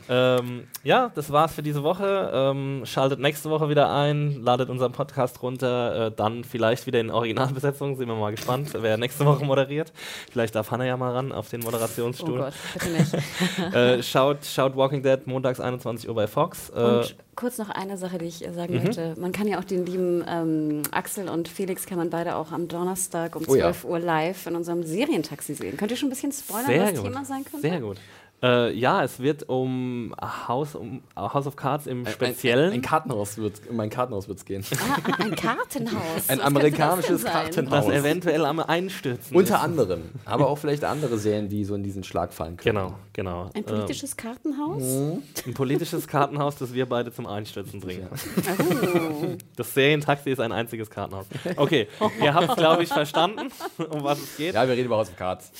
[0.09, 2.31] Ähm, ja, das war's für diese Woche.
[2.33, 7.09] Ähm, schaltet nächste Woche wieder ein, ladet unseren Podcast runter, äh, dann vielleicht wieder in
[7.11, 7.95] Originalbesetzung.
[7.97, 9.91] Sind wir mal gespannt, wer nächste Woche moderiert.
[10.31, 12.39] Vielleicht darf Hannah ja mal ran auf den Oh Moderationsstuhl.
[12.39, 13.13] Gott, bitte nicht.
[13.75, 16.69] äh, schaut, schaut Walking Dead montags 21 Uhr bei Fox.
[16.69, 19.13] Äh, Und kurz noch eine Sache, die ich sagen möchte.
[19.19, 22.67] Man kann ja auch den lieben ähm, Axel und Felix kann man beide auch am
[22.67, 23.71] Donnerstag um Oh ja.
[23.71, 25.77] 12 Uhr live in unserem Serientaxi sehen.
[25.77, 27.03] Könnt ihr schon ein bisschen spoilern, Sehr was gut.
[27.03, 27.61] Thema sein könnte?
[27.67, 27.97] Sehr gut.
[28.43, 32.71] Äh, ja, es wird um House, um House of Cards im Ein, Speziellen.
[32.71, 34.63] ein Kartenhaus wird, um ein Kartenhaus wird es gehen.
[34.73, 36.29] Ah, ah, ein Kartenhaus.
[36.29, 37.31] Ein Was amerikanisches das?
[37.31, 37.85] Kartenhaus.
[37.87, 39.61] das eventuell am Einstürzen Unter ist.
[39.63, 40.01] anderem.
[40.25, 42.75] Aber auch vielleicht andere Serien, die so in diesen Schlag fallen können.
[42.77, 43.49] Genau, genau.
[43.55, 44.83] Ein politisches Kartenhaus?
[44.83, 45.23] Mhm.
[45.47, 48.07] Ein politisches Kartenhaus, das wir beide zum Einstürzen bringen.
[48.11, 49.35] Oh.
[49.55, 51.25] Das Serientaxi ist ein einziges Kartenhaus.
[51.55, 51.87] Okay,
[52.21, 53.49] ihr habt es, glaube ich, verstanden,
[53.89, 54.53] um was es geht.
[54.53, 55.51] Ja, wir reden über House of Cards.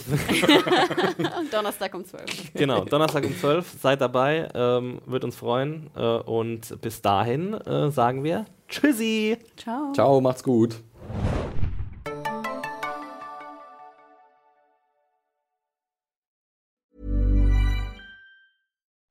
[1.51, 2.53] Donnerstag um 12.
[2.67, 5.89] Genau, Donnerstag um 12, seid dabei, ähm, wird uns freuen.
[5.95, 9.37] Äh, und bis dahin äh, sagen wir Tschüssi!
[9.55, 9.93] Ciao.
[9.93, 10.75] Ciao, macht's gut.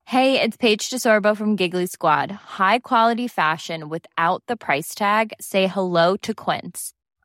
[0.04, 2.30] Hey, it's Paige DeSorbo from Giggly Squad.
[2.58, 5.32] High quality fashion without the price tag.
[5.40, 6.92] Say hello to Quince.